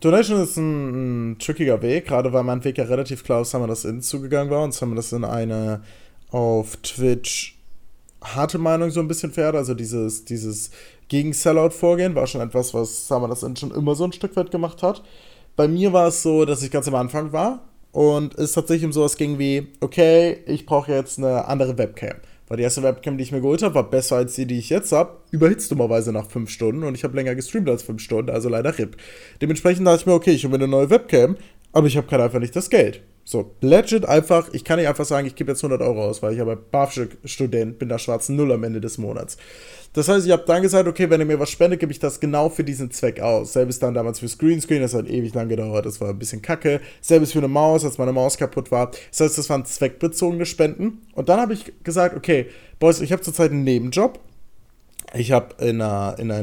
Donation 0.03 0.41
ist 0.41 0.57
ein, 0.57 1.31
ein 1.31 1.39
trickiger 1.39 1.81
Weg, 1.81 2.07
gerade 2.07 2.33
weil 2.33 2.43
mein 2.43 2.63
Weg 2.63 2.77
ja 2.77 2.83
relativ 2.83 3.23
klar 3.23 3.41
auf 3.41 3.47
das 3.67 3.85
in 3.85 4.01
zugegangen 4.01 4.51
war. 4.51 4.63
Und 4.63 4.73
wir 4.91 4.95
das 4.97 5.13
in 5.13 5.23
eine 5.23 5.81
auf 6.29 6.75
Twitch 6.77 7.57
harte 8.21 8.57
Meinung 8.57 8.89
so 8.91 8.99
ein 8.99 9.07
bisschen 9.07 9.31
fährt. 9.31 9.55
Also 9.55 9.73
dieses, 9.73 10.25
dieses 10.25 10.71
gegen 11.07 11.31
Sellout-Vorgehen 11.31 12.15
war 12.15 12.27
schon 12.27 12.41
etwas, 12.41 12.73
was 12.73 13.07
Summer 13.07 13.27
das 13.29 13.45
schon 13.57 13.71
immer 13.71 13.95
so 13.95 14.03
ein 14.03 14.11
Stück 14.11 14.35
weit 14.35 14.51
gemacht 14.51 14.83
hat. 14.83 15.03
Bei 15.55 15.67
mir 15.67 15.93
war 15.93 16.07
es 16.07 16.21
so, 16.23 16.45
dass 16.45 16.63
ich 16.63 16.71
ganz 16.71 16.87
am 16.87 16.95
Anfang 16.95 17.31
war 17.31 17.61
und 17.91 18.35
es 18.35 18.53
tatsächlich 18.53 18.85
um 18.85 18.93
sowas 18.93 19.17
ging 19.17 19.37
wie, 19.37 19.67
okay, 19.79 20.39
ich 20.47 20.65
brauche 20.65 20.91
jetzt 20.91 21.19
eine 21.19 21.45
andere 21.47 21.77
Webcam. 21.77 22.17
Weil 22.47 22.57
die 22.57 22.63
erste 22.63 22.83
Webcam, 22.83 23.17
die 23.17 23.23
ich 23.23 23.31
mir 23.31 23.41
geholt 23.41 23.63
habe, 23.63 23.75
war 23.75 23.89
besser 23.89 24.17
als 24.17 24.35
die, 24.35 24.45
die 24.45 24.59
ich 24.59 24.69
jetzt 24.69 24.91
habe. 24.91 25.17
Überhitzt 25.31 25.71
dummerweise 25.71 26.11
nach 26.11 26.29
5 26.29 26.49
Stunden 26.49 26.83
und 26.83 26.95
ich 26.95 27.03
habe 27.03 27.15
länger 27.15 27.35
gestreamt 27.35 27.69
als 27.69 27.83
5 27.83 28.01
Stunden, 28.01 28.31
also 28.31 28.49
leider 28.49 28.77
RIP. 28.77 28.97
Dementsprechend 29.41 29.87
dachte 29.87 30.01
ich 30.01 30.05
mir, 30.05 30.13
okay, 30.13 30.31
ich 30.31 30.43
hole 30.43 30.51
mir 30.51 30.63
eine 30.63 30.67
neue 30.67 30.89
Webcam, 30.89 31.37
aber 31.71 31.87
ich 31.87 31.97
habe 31.97 32.07
gerade 32.07 32.23
einfach 32.25 32.39
nicht 32.39 32.55
das 32.55 32.69
Geld. 32.69 33.01
So, 33.25 33.55
legit 33.61 34.05
einfach, 34.05 34.49
ich 34.51 34.65
kann 34.65 34.79
nicht 34.79 34.89
einfach 34.89 35.05
sagen, 35.05 35.25
ich 35.25 35.35
gebe 35.35 35.51
jetzt 35.51 35.63
100 35.63 35.81
Euro 35.81 36.03
aus, 36.03 36.21
weil 36.21 36.33
ich 36.33 36.41
aber 36.41 36.57
BAföG-Student 36.57 37.79
bin, 37.79 37.87
da 37.87 37.97
schwarzen 37.97 38.35
Null 38.35 38.51
am 38.51 38.63
Ende 38.63 38.81
des 38.81 38.97
Monats. 38.97 39.37
Das 39.93 40.09
heißt, 40.09 40.25
ich 40.25 40.31
habe 40.31 40.43
dann 40.45 40.61
gesagt, 40.61 40.87
okay, 40.87 41.09
wenn 41.09 41.21
ihr 41.21 41.25
mir 41.25 41.39
was 41.39 41.51
spendet, 41.51 41.79
gebe 41.79 41.91
ich 41.91 41.99
das 41.99 42.19
genau 42.19 42.49
für 42.49 42.63
diesen 42.63 42.91
Zweck 42.91 43.21
aus. 43.21 43.53
Selbes 43.53 43.79
dann 43.79 43.93
damals 43.93 44.19
für 44.19 44.27
Screenscreen, 44.27 44.81
das 44.81 44.93
hat 44.93 45.07
ewig 45.07 45.33
lang 45.35 45.47
gedauert, 45.47 45.85
das 45.85 46.01
war 46.01 46.09
ein 46.09 46.19
bisschen 46.19 46.41
kacke. 46.41 46.81
Selbes 46.99 47.31
für 47.31 47.37
eine 47.37 47.47
Maus, 47.47 47.85
als 47.85 47.97
meine 47.97 48.11
Maus 48.11 48.37
kaputt 48.37 48.71
war. 48.71 48.91
Das 49.11 49.21
heißt, 49.21 49.37
das 49.37 49.49
waren 49.49 49.65
zweckbezogene 49.65 50.45
Spenden. 50.45 51.03
Und 51.13 51.29
dann 51.29 51.39
habe 51.39 51.53
ich 51.53 51.71
gesagt, 51.83 52.17
okay, 52.17 52.47
Boys, 52.79 53.01
ich 53.01 53.11
habe 53.11 53.21
zurzeit 53.21 53.51
einen 53.51 53.63
Nebenjob. 53.63 54.19
Ich 55.13 55.31
habe 55.31 55.63
in 55.63 55.79
einer, 55.79 56.15
in 56.17 56.31
einer 56.31 56.39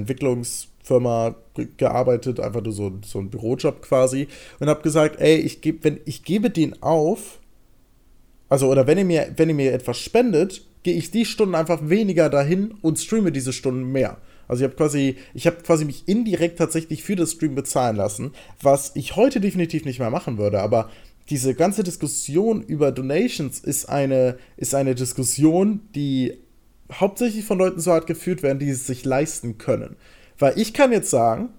Entwicklungsfirma 0.90 1.34
gearbeitet, 1.76 2.40
einfach 2.40 2.62
nur 2.62 2.72
so, 2.72 2.92
so 3.04 3.18
ein 3.18 3.30
Bürojob 3.30 3.82
quasi. 3.82 4.28
Und 4.58 4.68
habe 4.68 4.82
gesagt, 4.82 5.20
ey, 5.20 5.36
ich, 5.36 5.60
geb, 5.60 5.84
wenn, 5.84 6.00
ich 6.04 6.24
gebe 6.24 6.50
den 6.50 6.82
auf, 6.82 7.38
also 8.48 8.68
oder 8.68 8.86
wenn 8.86 8.98
ihr 8.98 9.04
mir, 9.04 9.32
wenn 9.36 9.48
ihr 9.48 9.54
mir 9.54 9.72
etwas 9.72 9.98
spendet, 9.98 10.64
gehe 10.82 10.94
ich 10.94 11.10
die 11.10 11.24
Stunden 11.24 11.54
einfach 11.54 11.88
weniger 11.88 12.30
dahin 12.30 12.74
und 12.82 12.98
streame 12.98 13.32
diese 13.32 13.52
Stunden 13.52 13.92
mehr. 13.92 14.18
Also 14.48 14.64
ich 14.64 14.70
habe 14.70 14.76
quasi, 14.76 15.16
ich 15.34 15.46
habe 15.46 15.58
quasi 15.62 15.84
mich 15.84 16.08
indirekt 16.08 16.58
tatsächlich 16.58 17.04
für 17.04 17.14
das 17.14 17.32
Stream 17.32 17.54
bezahlen 17.54 17.96
lassen, 17.96 18.32
was 18.60 18.92
ich 18.94 19.14
heute 19.14 19.40
definitiv 19.40 19.84
nicht 19.84 20.00
mehr 20.00 20.10
machen 20.10 20.38
würde. 20.38 20.60
Aber 20.60 20.90
diese 21.28 21.54
ganze 21.54 21.84
Diskussion 21.84 22.62
über 22.62 22.90
Donations 22.90 23.60
ist 23.60 23.88
eine, 23.88 24.38
ist 24.56 24.74
eine 24.74 24.96
Diskussion, 24.96 25.82
die 25.94 26.38
hauptsächlich 26.92 27.44
von 27.44 27.58
Leuten 27.58 27.78
so 27.78 27.92
hart 27.92 28.08
geführt 28.08 28.42
werden, 28.42 28.58
die 28.58 28.70
es 28.70 28.86
sich 28.86 29.04
leisten 29.04 29.58
können. 29.58 29.96
Weil 30.40 30.58
ich 30.58 30.74
kann 30.74 30.90
jetzt 30.90 31.10
sagen, 31.10 31.50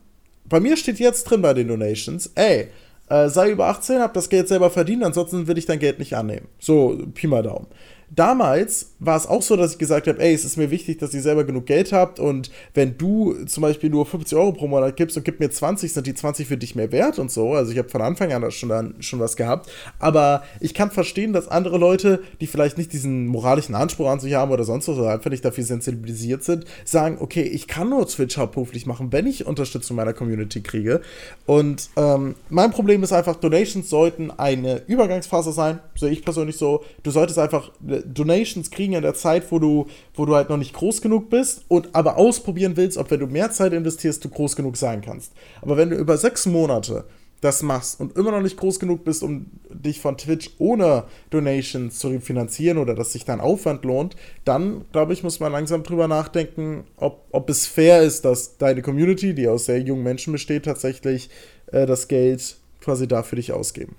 bei 0.43 0.59
mir 0.59 0.75
steht 0.75 0.99
jetzt 0.99 1.23
drin 1.23 1.41
bei 1.41 1.53
den 1.53 1.69
Donations, 1.69 2.31
ey, 2.35 2.67
äh, 3.09 3.29
sei 3.29 3.51
über 3.51 3.67
18, 3.67 3.99
hab 3.99 4.13
das 4.13 4.29
Geld 4.29 4.49
selber 4.49 4.69
verdient, 4.69 5.03
ansonsten 5.03 5.47
will 5.47 5.57
ich 5.57 5.65
dein 5.65 5.79
Geld 5.79 5.99
nicht 5.99 6.15
annehmen. 6.15 6.47
So, 6.59 6.99
Pi 7.13 7.27
mal 7.27 7.43
Daumen 7.43 7.67
damals 8.13 8.91
war 8.99 9.15
es 9.15 9.25
auch 9.25 9.41
so, 9.41 9.55
dass 9.55 9.73
ich 9.73 9.77
gesagt 9.77 10.07
habe, 10.07 10.21
ey, 10.21 10.33
es 10.33 10.43
ist 10.43 10.57
mir 10.57 10.69
wichtig, 10.69 10.99
dass 10.99 11.13
ihr 11.13 11.21
selber 11.21 11.45
genug 11.45 11.65
Geld 11.65 11.93
habt 11.93 12.19
und 12.19 12.51
wenn 12.73 12.97
du 12.97 13.33
zum 13.45 13.61
Beispiel 13.61 13.89
nur 13.89 14.05
50 14.05 14.37
Euro 14.37 14.51
pro 14.51 14.67
Monat 14.67 14.97
gibst 14.97 15.15
und 15.15 15.23
gib 15.23 15.39
mir 15.39 15.49
20, 15.49 15.91
sind 15.91 16.05
die 16.05 16.13
20 16.13 16.47
für 16.47 16.57
dich 16.57 16.75
mehr 16.75 16.91
wert 16.91 17.19
und 17.19 17.31
so. 17.31 17.53
Also 17.53 17.71
ich 17.71 17.77
habe 17.77 17.89
von 17.89 18.01
Anfang 18.01 18.33
an 18.33 18.51
schon, 18.51 18.95
schon 18.99 19.19
was 19.19 19.37
gehabt. 19.37 19.71
Aber 19.97 20.43
ich 20.59 20.73
kann 20.73 20.91
verstehen, 20.91 21.31
dass 21.31 21.47
andere 21.47 21.77
Leute, 21.77 22.21
die 22.41 22.47
vielleicht 22.47 22.77
nicht 22.77 22.91
diesen 22.91 23.27
moralischen 23.27 23.75
Anspruch 23.75 24.09
an 24.09 24.19
sich 24.19 24.33
haben 24.33 24.51
oder 24.51 24.65
sonst 24.65 24.87
was, 24.89 24.97
oder 24.97 25.11
einfach 25.11 25.31
nicht 25.31 25.45
dafür 25.45 25.63
sensibilisiert 25.63 26.43
sind, 26.43 26.65
sagen, 26.83 27.17
okay, 27.21 27.43
ich 27.43 27.67
kann 27.67 27.89
nur 27.89 28.05
Twitch 28.07 28.37
hauptberuflich 28.37 28.85
machen, 28.85 29.11
wenn 29.11 29.25
ich 29.25 29.45
Unterstützung 29.45 29.95
meiner 29.95 30.13
Community 30.13 30.61
kriege. 30.61 31.01
Und 31.45 31.89
ähm, 31.95 32.35
mein 32.49 32.71
Problem 32.71 33.03
ist 33.03 33.13
einfach, 33.13 33.37
Donations 33.37 33.89
sollten 33.89 34.31
eine 34.31 34.81
Übergangsphase 34.87 35.53
sein, 35.53 35.79
sehe 35.95 36.11
ich 36.11 36.25
persönlich 36.25 36.57
so. 36.57 36.83
Du 37.03 37.11
solltest 37.11 37.39
einfach 37.39 37.71
Donations 38.05 38.71
kriegen 38.71 38.93
in 38.93 39.01
der 39.01 39.13
Zeit, 39.13 39.51
wo 39.51 39.59
du, 39.59 39.87
wo 40.13 40.25
du 40.25 40.35
halt 40.35 40.49
noch 40.49 40.57
nicht 40.57 40.73
groß 40.73 41.01
genug 41.01 41.29
bist 41.29 41.65
und 41.67 41.89
aber 41.93 42.17
ausprobieren 42.17 42.77
willst, 42.77 42.97
ob 42.97 43.11
wenn 43.11 43.19
du 43.19 43.27
mehr 43.27 43.51
Zeit 43.51 43.73
investierst, 43.73 44.23
du 44.23 44.29
groß 44.29 44.55
genug 44.55 44.77
sein 44.77 45.01
kannst. 45.01 45.33
Aber 45.61 45.77
wenn 45.77 45.89
du 45.89 45.95
über 45.95 46.17
sechs 46.17 46.45
Monate 46.45 47.05
das 47.41 47.63
machst 47.63 47.99
und 47.99 48.15
immer 48.15 48.31
noch 48.31 48.41
nicht 48.41 48.57
groß 48.57 48.79
genug 48.79 49.03
bist, 49.03 49.23
um 49.23 49.47
dich 49.69 49.99
von 49.99 50.15
Twitch 50.15 50.51
ohne 50.59 51.05
Donations 51.31 51.97
zu 51.97 52.19
finanzieren 52.19 52.77
oder 52.77 52.93
dass 52.93 53.13
sich 53.13 53.25
dein 53.25 53.41
Aufwand 53.41 53.83
lohnt, 53.83 54.15
dann, 54.45 54.85
glaube 54.91 55.13
ich, 55.13 55.23
muss 55.23 55.39
man 55.39 55.51
langsam 55.51 55.81
drüber 55.81 56.07
nachdenken, 56.07 56.83
ob, 56.97 57.25
ob 57.31 57.49
es 57.49 57.65
fair 57.65 58.03
ist, 58.03 58.25
dass 58.25 58.57
deine 58.57 58.83
Community, 58.83 59.33
die 59.33 59.47
aus 59.47 59.65
sehr 59.65 59.81
jungen 59.81 60.03
Menschen 60.03 60.31
besteht, 60.31 60.65
tatsächlich 60.65 61.31
äh, 61.71 61.87
das 61.87 62.07
Geld 62.07 62.57
quasi 62.79 63.07
da 63.07 63.23
für 63.23 63.35
dich 63.35 63.51
ausgeben. 63.51 63.95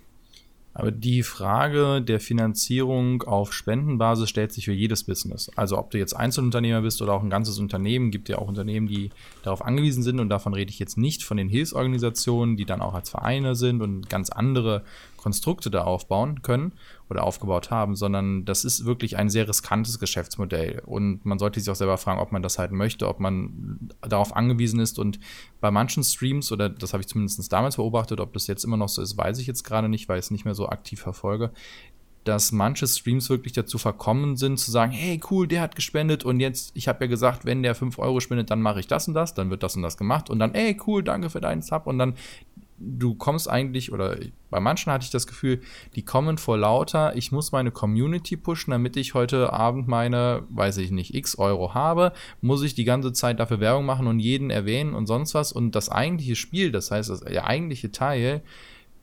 Aber 0.75 0.91
die 0.91 1.23
Frage 1.23 2.01
der 2.01 2.19
Finanzierung 2.19 3.23
auf 3.23 3.53
Spendenbasis 3.53 4.31
stellt 4.31 4.53
sich 4.53 4.65
für 4.65 4.73
jedes 4.73 5.05
Business. 5.05 5.51
Also 5.55 5.79
ob 5.79 5.91
du 5.91 5.99
jetzt 5.99 6.15
Einzelunternehmer 6.15 6.81
bist 6.81 7.03
oder 7.03 7.13
auch 7.13 7.23
ein 7.23 7.31
ganzes 7.31 7.59
Unternehmen, 7.59 8.11
gibt 8.11 8.31
ja 8.31 8.39
auch 8.39 8.49
Unternehmen, 8.49 8.87
die 8.87 9.11
darauf 9.43 9.63
angewiesen 9.63 10.03
sind. 10.03 10.19
Und 10.19 10.31
davon 10.31 10.55
rede 10.55 10.71
ich 10.71 10.79
jetzt 10.79 10.97
nicht 10.97 11.25
von 11.25 11.37
den 11.37 11.49
Hilfsorganisationen, 11.49 12.57
die 12.57 12.65
dann 12.65 12.81
auch 12.81 12.95
als 12.95 13.11
Vereine 13.11 13.55
sind 13.55 13.83
und 13.83 14.09
ganz 14.09 14.31
andere 14.31 14.83
Konstrukte 15.19 15.71
da 15.71 15.85
aufbauen 15.85 16.43
können 16.43 16.73
oder 17.13 17.25
aufgebaut 17.25 17.71
haben, 17.71 17.95
sondern 17.95 18.45
das 18.45 18.65
ist 18.65 18.85
wirklich 18.85 19.17
ein 19.17 19.31
sehr 19.31 19.47
riskantes 19.47 19.99
Geschäftsmodell. 19.99 20.83
Und 20.85 21.25
man 21.25 21.39
sollte 21.39 21.61
sich 21.61 21.71
auch 21.71 21.77
selber 21.77 21.99
fragen, 21.99 22.21
ob 22.21 22.33
man 22.33 22.43
das 22.43 22.59
halt 22.59 22.73
möchte, 22.73 23.09
ob 23.09 23.21
man 23.21 23.91
darauf 24.01 24.35
angewiesen 24.35 24.81
ist. 24.81 24.99
Und 24.99 25.21
bei 25.61 25.71
manchen 25.71 26.03
Streams, 26.03 26.51
oder 26.51 26.69
das 26.69 26.93
habe 26.93 27.03
ich 27.03 27.09
zumindest 27.09 27.53
damals 27.53 27.77
beobachtet, 27.77 28.21
ob 28.21 28.33
das 28.33 28.47
jetzt 28.47 28.65
immer 28.65 28.77
noch 28.77 28.89
so 28.89 29.01
ist, 29.01 29.17
weiß 29.17 29.39
ich 29.39 29.47
jetzt 29.47 29.63
gerade 29.63 29.89
nicht, 29.89 30.09
weil 30.09 30.19
ich 30.19 30.27
es 30.27 30.31
nicht 30.31 30.45
mehr 30.45 30.55
so 30.55 30.69
aktiv 30.69 31.01
verfolge, 31.01 31.53
dass 32.25 32.53
manche 32.53 32.87
Streams 32.87 33.29
wirklich 33.31 33.53
dazu 33.53 33.79
verkommen 33.79 34.37
sind, 34.37 34.59
zu 34.59 34.71
sagen, 34.71 34.93
hey, 34.93 35.21
cool, 35.31 35.49
der 35.49 35.61
hat 35.61 35.75
gespendet 35.75 36.25
und 36.25 36.41
jetzt, 36.41 36.71
ich 36.75 36.87
habe 36.89 37.05
ja 37.05 37.09
gesagt, 37.09 37.45
wenn 37.45 37.63
der 37.63 37.75
5 37.75 37.99
Euro 37.99 38.21
spendet, 38.21 38.51
dann 38.51 38.63
mache 38.63 38.81
ich 38.81 38.87
das 38.87 39.09
und 39.09 39.15
das, 39.15 39.35
dann 39.35 39.51
wird 39.51 39.63
das 39.63 39.77
und 39.77 39.83
das 39.83 39.97
gemacht 39.97 40.31
und 40.31 40.39
dann, 40.39 40.55
hey, 40.55 40.77
cool, 40.87 41.03
danke 41.03 41.31
für 41.31 41.41
deinen 41.41 41.63
Sub 41.63 41.87
und 41.87 41.99
dann 41.99 42.15
du 42.85 43.15
kommst 43.15 43.49
eigentlich, 43.49 43.93
oder 43.93 44.17
bei 44.51 44.61
manchen 44.61 44.93
hatte 44.93 45.05
ich 45.05 45.11
das 45.11 45.27
Gefühl, 45.27 45.61
die 45.95 46.05
kommen 46.05 46.39
vor 46.39 46.59
lauter, 46.59 47.17
ich 47.17 47.33
muss 47.33 47.53
meine 47.53 47.71
Community 47.71 48.37
pushen, 48.37 48.73
damit 48.73 48.97
ich 48.97 49.15
heute 49.15 49.53
Abend 49.53 49.89
meine, 49.89 50.43
weiß 50.51 50.79
ich 50.79 50.91
nicht, 50.91 51.15
x 51.15 51.39
Euro 51.39 51.75
habe, 51.75 52.13
muss 52.41 52.63
ich 52.63 52.75
die 52.75 52.85
ganze 52.85 53.13
Zeit 53.13 53.41
dafür 53.41 53.61
Werbung 53.61 53.87
machen 53.87 54.07
und 54.07 54.21
jeden 54.21 54.51
erwähnen 54.51 54.95
und 54.95 55.07
sonst 55.07 55.35
was. 55.35 55.53
Und 55.53 55.75
das 55.75 55.89
eigentliche 55.89 56.37
Spiel, 56.37 56.73
das 56.73 56.91
heißt, 56.91 57.11
der 57.29 57.47
eigentliche 57.47 57.91
Teil, 57.91 58.43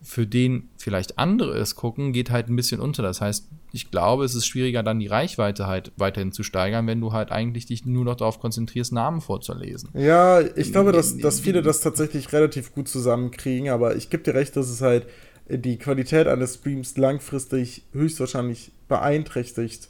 für 0.01 0.25
den 0.25 0.69
vielleicht 0.77 1.17
andere 1.17 1.57
es 1.57 1.75
gucken, 1.75 2.13
geht 2.13 2.29
halt 2.29 2.47
ein 2.47 2.55
bisschen 2.55 2.79
unter. 2.79 3.03
Das 3.03 3.21
heißt, 3.21 3.49
ich 3.71 3.91
glaube, 3.91 4.25
es 4.25 4.35
ist 4.35 4.47
schwieriger, 4.47 4.83
dann 4.83 4.99
die 4.99 5.07
Reichweite 5.07 5.67
halt 5.67 5.91
weiterhin 5.97 6.31
zu 6.31 6.43
steigern, 6.43 6.87
wenn 6.87 7.01
du 7.01 7.13
halt 7.13 7.31
eigentlich 7.31 7.65
dich 7.65 7.85
nur 7.85 8.05
noch 8.05 8.15
darauf 8.15 8.39
konzentrierst, 8.39 8.91
Namen 8.91 9.21
vorzulesen. 9.21 9.89
Ja, 9.93 10.41
ich 10.41 10.71
glaube, 10.71 10.91
dass, 10.91 11.17
dass 11.17 11.39
viele 11.39 11.61
das 11.61 11.81
tatsächlich 11.81 12.33
relativ 12.33 12.73
gut 12.73 12.87
zusammenkriegen, 12.87 13.69
aber 13.69 13.95
ich 13.95 14.09
gebe 14.09 14.23
dir 14.23 14.33
recht, 14.33 14.55
dass 14.55 14.69
es 14.69 14.81
halt 14.81 15.05
die 15.47 15.77
Qualität 15.77 16.27
eines 16.27 16.55
Streams 16.55 16.97
langfristig 16.97 17.83
höchstwahrscheinlich 17.91 18.71
beeinträchtigt, 18.87 19.89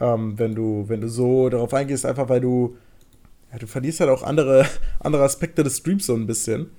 ähm, 0.00 0.38
wenn 0.38 0.54
du, 0.54 0.84
wenn 0.88 1.00
du 1.00 1.08
so 1.08 1.48
darauf 1.48 1.72
eingehst, 1.74 2.06
einfach 2.06 2.28
weil 2.28 2.40
du, 2.40 2.76
ja, 3.52 3.58
du 3.58 3.66
verlierst 3.66 4.00
halt 4.00 4.10
auch 4.10 4.22
andere, 4.22 4.66
andere 5.00 5.22
Aspekte 5.22 5.62
des 5.62 5.78
Streams 5.78 6.06
so 6.06 6.14
ein 6.14 6.26
bisschen. 6.26 6.70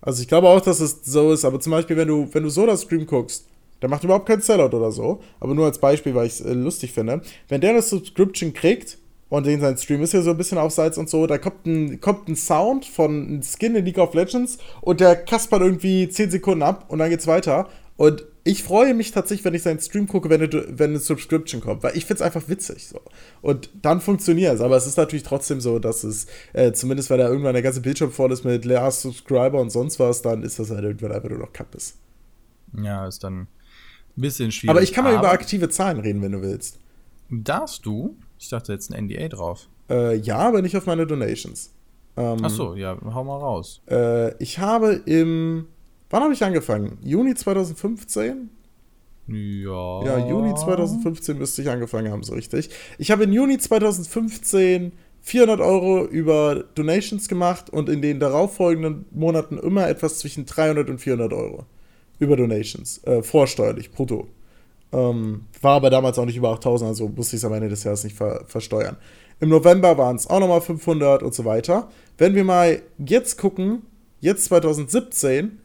Also 0.00 0.22
ich 0.22 0.28
glaube 0.28 0.48
auch, 0.48 0.60
dass 0.60 0.80
es 0.80 1.00
so 1.04 1.32
ist, 1.32 1.44
aber 1.44 1.58
zum 1.58 1.72
Beispiel, 1.72 1.96
wenn 1.96 2.08
du, 2.08 2.28
wenn 2.32 2.42
du 2.42 2.48
so 2.48 2.66
das 2.66 2.82
Stream 2.82 3.06
guckst, 3.06 3.46
der 3.82 3.88
macht 3.88 4.04
überhaupt 4.04 4.26
keinen 4.26 4.42
Sellout 4.42 4.76
oder 4.76 4.90
so, 4.90 5.20
aber 5.40 5.54
nur 5.54 5.66
als 5.66 5.78
Beispiel, 5.78 6.14
weil 6.14 6.26
ich 6.26 6.34
es 6.34 6.40
äh, 6.40 6.52
lustig 6.52 6.92
finde. 6.92 7.22
Wenn 7.48 7.60
der 7.60 7.70
eine 7.70 7.82
Subscription 7.82 8.52
kriegt, 8.52 8.98
und 9.28 9.44
den 9.44 9.60
sein 9.60 9.76
Stream 9.76 10.02
ist 10.02 10.12
ja 10.12 10.22
so 10.22 10.30
ein 10.30 10.36
bisschen 10.36 10.58
auf 10.58 10.72
Salz 10.72 10.98
und 10.98 11.10
so, 11.10 11.26
da 11.26 11.38
kommt 11.38 11.66
ein, 11.66 12.00
kommt 12.00 12.28
ein 12.28 12.36
Sound 12.36 12.84
von 12.84 13.10
einem 13.10 13.42
Skin 13.42 13.74
in 13.74 13.84
League 13.84 13.98
of 13.98 14.14
Legends 14.14 14.58
und 14.82 15.00
der 15.00 15.16
kaspert 15.16 15.62
irgendwie 15.62 16.08
10 16.08 16.30
Sekunden 16.30 16.62
ab 16.62 16.84
und 16.88 16.98
dann 17.00 17.10
geht's 17.10 17.26
weiter. 17.26 17.68
Und 17.96 18.24
ich 18.44 18.62
freue 18.62 18.94
mich 18.94 19.10
tatsächlich, 19.10 19.44
wenn 19.44 19.54
ich 19.54 19.62
seinen 19.62 19.80
Stream 19.80 20.06
gucke, 20.06 20.30
wenn 20.30 20.42
eine, 20.42 20.78
wenn 20.78 20.90
eine 20.90 20.98
Subscription 21.00 21.60
kommt, 21.60 21.82
weil 21.82 21.96
ich 21.96 22.04
finde 22.04 22.22
es 22.22 22.22
einfach 22.22 22.48
witzig. 22.48 22.86
So. 22.86 23.00
Und 23.42 23.70
dann 23.82 24.00
funktioniert 24.00 24.54
es. 24.54 24.60
Aber 24.60 24.76
es 24.76 24.86
ist 24.86 24.98
natürlich 24.98 25.24
trotzdem 25.24 25.60
so, 25.60 25.78
dass 25.78 26.04
es, 26.04 26.26
äh, 26.52 26.72
zumindest 26.72 27.10
wenn 27.10 27.18
da 27.18 27.26
irgendwann 27.26 27.54
der 27.54 27.62
ganze 27.62 27.80
Bildschirm 27.80 28.12
voll 28.12 28.30
ist 28.30 28.44
mit 28.44 28.64
leer 28.64 28.88
Subscriber 28.90 29.60
und 29.60 29.70
sonst 29.70 29.98
was, 29.98 30.22
dann 30.22 30.44
ist 30.44 30.58
das 30.58 30.70
halt 30.70 30.84
irgendwann 30.84 31.12
einfach 31.12 31.30
nur 31.30 31.38
noch 31.38 31.52
Kappes. 31.52 31.96
Ja, 32.80 33.08
ist 33.08 33.24
dann 33.24 33.40
ein 33.40 33.48
bisschen 34.16 34.52
schwierig. 34.52 34.70
Aber 34.70 34.82
ich 34.82 34.92
kann 34.92 35.04
mal 35.04 35.14
über 35.14 35.30
aktive 35.30 35.68
Zahlen 35.68 36.00
reden, 36.00 36.22
wenn 36.22 36.32
du 36.32 36.42
willst. 36.42 36.78
Darfst 37.30 37.84
du? 37.86 38.16
Ich 38.38 38.48
dachte 38.48 38.72
jetzt 38.72 38.92
ein 38.92 39.06
NDA 39.06 39.28
drauf. 39.28 39.68
Äh, 39.90 40.16
ja, 40.16 40.38
aber 40.38 40.62
nicht 40.62 40.76
auf 40.76 40.86
meine 40.86 41.06
Donations. 41.06 41.72
Ähm, 42.16 42.38
Ach 42.42 42.50
so, 42.50 42.74
ja, 42.74 42.96
hau 43.04 43.24
mal 43.24 43.38
raus. 43.38 43.82
Äh, 43.90 44.36
ich 44.42 44.58
habe 44.58 45.02
im. 45.06 45.66
Wann 46.08 46.22
habe 46.22 46.32
ich 46.32 46.44
angefangen? 46.44 46.98
Juni 47.02 47.34
2015? 47.34 48.48
Ja. 49.28 50.04
Ja, 50.04 50.28
Juni 50.28 50.54
2015 50.54 51.36
müsste 51.36 51.62
ich 51.62 51.68
angefangen 51.68 52.12
haben, 52.12 52.22
so 52.22 52.34
richtig. 52.34 52.70
Ich 52.98 53.10
habe 53.10 53.24
in 53.24 53.32
Juni 53.32 53.58
2015 53.58 54.92
400 55.22 55.60
Euro 55.60 56.04
über 56.04 56.64
Donations 56.76 57.26
gemacht 57.26 57.70
und 57.70 57.88
in 57.88 58.02
den 58.02 58.20
darauffolgenden 58.20 59.06
Monaten 59.10 59.58
immer 59.58 59.88
etwas 59.88 60.20
zwischen 60.20 60.46
300 60.46 60.88
und 60.88 61.00
400 61.00 61.32
Euro 61.32 61.66
über 62.18 62.36
Donations, 62.36 63.02
äh, 63.04 63.22
vorsteuerlich, 63.22 63.90
brutto. 63.90 64.28
Ähm, 64.92 65.42
war 65.60 65.76
aber 65.76 65.90
damals 65.90 66.18
auch 66.18 66.24
nicht 66.24 66.36
über 66.36 66.50
8000, 66.50 66.88
also 66.88 67.08
musste 67.08 67.36
ich 67.36 67.40
es 67.40 67.44
am 67.44 67.52
Ende 67.52 67.68
des 67.68 67.84
Jahres 67.84 68.04
nicht 68.04 68.16
ver 68.16 68.44
versteuern. 68.46 68.96
Im 69.40 69.50
November 69.50 69.98
waren 69.98 70.16
es 70.16 70.28
auch 70.28 70.40
nochmal 70.40 70.60
500 70.60 71.22
und 71.22 71.34
so 71.34 71.44
weiter. 71.44 71.90
Wenn 72.16 72.34
wir 72.34 72.44
mal 72.44 72.80
jetzt 72.98 73.36
gucken, 73.36 73.82
jetzt 74.20 74.46
2017, 74.46 75.58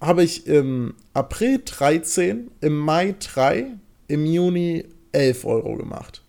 habe 0.00 0.22
ich 0.22 0.46
im 0.46 0.94
April 1.12 1.60
13, 1.64 2.50
im 2.60 2.78
Mai 2.78 3.14
3, 3.18 3.66
im 4.08 4.26
Juni 4.26 4.84
11 5.12 5.44
Euro 5.44 5.76
gemacht. 5.76 6.22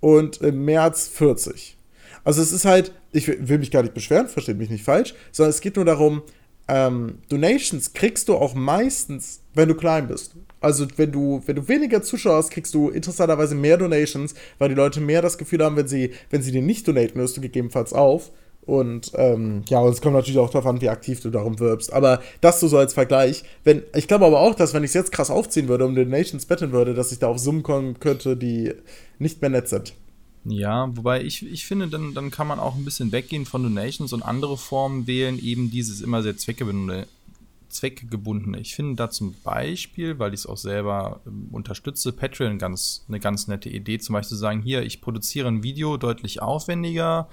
Und 0.00 0.38
im 0.38 0.64
März 0.64 1.08
40. 1.08 1.76
Also 2.24 2.40
es 2.40 2.52
ist 2.52 2.64
halt, 2.64 2.92
ich 3.12 3.28
will 3.28 3.58
mich 3.58 3.70
gar 3.70 3.82
nicht 3.82 3.94
beschweren, 3.94 4.28
versteht 4.28 4.58
mich 4.58 4.70
nicht 4.70 4.84
falsch, 4.84 5.14
sondern 5.32 5.50
es 5.50 5.60
geht 5.60 5.76
nur 5.76 5.84
darum, 5.84 6.22
ähm, 6.68 7.18
Donations 7.28 7.92
kriegst 7.92 8.28
du 8.28 8.34
auch 8.34 8.54
meistens, 8.54 9.40
wenn 9.54 9.68
du 9.68 9.74
klein 9.74 10.08
bist. 10.08 10.34
Also 10.60 10.86
wenn 10.96 11.12
du, 11.12 11.42
wenn 11.46 11.56
du 11.56 11.68
weniger 11.68 12.02
Zuschauer 12.02 12.36
hast, 12.36 12.50
kriegst 12.50 12.72
du 12.74 12.88
interessanterweise 12.88 13.54
mehr 13.54 13.76
Donations, 13.76 14.34
weil 14.58 14.70
die 14.70 14.74
Leute 14.74 15.00
mehr 15.00 15.20
das 15.20 15.36
Gefühl 15.36 15.62
haben, 15.62 15.76
wenn 15.76 15.88
sie, 15.88 16.12
wenn 16.30 16.42
sie 16.42 16.52
dir 16.52 16.62
nicht 16.62 16.88
donaten, 16.88 17.20
hörst 17.20 17.36
du 17.36 17.42
gegebenenfalls 17.42 17.92
auf. 17.92 18.30
Und 18.66 19.12
ähm, 19.16 19.62
ja, 19.68 19.80
und 19.80 19.92
es 19.92 20.00
kommt 20.00 20.14
natürlich 20.14 20.38
auch 20.38 20.48
darauf 20.48 20.66
an, 20.66 20.80
wie 20.80 20.88
aktiv 20.88 21.20
du 21.20 21.28
darum 21.28 21.60
wirbst. 21.60 21.92
Aber 21.92 22.22
das 22.40 22.60
so, 22.60 22.68
so 22.68 22.78
als 22.78 22.94
Vergleich. 22.94 23.44
Wenn, 23.62 23.82
ich 23.94 24.08
glaube 24.08 24.24
aber 24.24 24.40
auch, 24.40 24.54
dass 24.54 24.72
wenn 24.72 24.84
ich 24.84 24.88
es 24.90 24.94
jetzt 24.94 25.12
krass 25.12 25.30
aufziehen 25.30 25.68
würde 25.68 25.84
und 25.84 25.94
Donations 25.96 26.46
betteln 26.46 26.72
würde, 26.72 26.94
dass 26.94 27.12
ich 27.12 27.18
da 27.18 27.28
auf 27.28 27.38
Summen 27.38 27.62
kommen 27.62 28.00
könnte, 28.00 28.38
die 28.38 28.72
nicht 29.18 29.42
mehr 29.42 29.50
nett 29.50 29.68
sind. 29.68 29.94
Ja, 30.44 30.94
wobei 30.94 31.22
ich, 31.22 31.44
ich 31.44 31.64
finde, 31.64 31.88
dann, 31.88 32.12
dann 32.12 32.30
kann 32.30 32.46
man 32.46 32.60
auch 32.60 32.76
ein 32.76 32.84
bisschen 32.84 33.12
weggehen 33.12 33.46
von 33.46 33.62
Donations 33.62 34.12
und 34.12 34.22
andere 34.22 34.58
Formen 34.58 35.06
wählen, 35.06 35.38
eben 35.38 35.70
dieses 35.70 36.02
immer 36.02 36.22
sehr 36.22 36.36
zweckgebundene. 36.36 37.06
zweckgebundene. 37.70 38.60
Ich 38.60 38.74
finde 38.74 38.96
da 38.96 39.10
zum 39.10 39.34
Beispiel, 39.42 40.18
weil 40.18 40.34
ich 40.34 40.40
es 40.40 40.46
auch 40.46 40.58
selber 40.58 41.20
ähm, 41.26 41.48
unterstütze, 41.50 42.12
Patreon 42.12 42.58
ganz, 42.58 43.04
eine 43.08 43.20
ganz 43.20 43.48
nette 43.48 43.70
Idee, 43.70 43.98
zum 43.98 44.12
Beispiel 44.12 44.36
zu 44.36 44.40
sagen, 44.40 44.60
hier, 44.62 44.82
ich 44.82 45.00
produziere 45.00 45.48
ein 45.48 45.62
Video 45.62 45.96
deutlich 45.96 46.42
aufwendiger, 46.42 47.28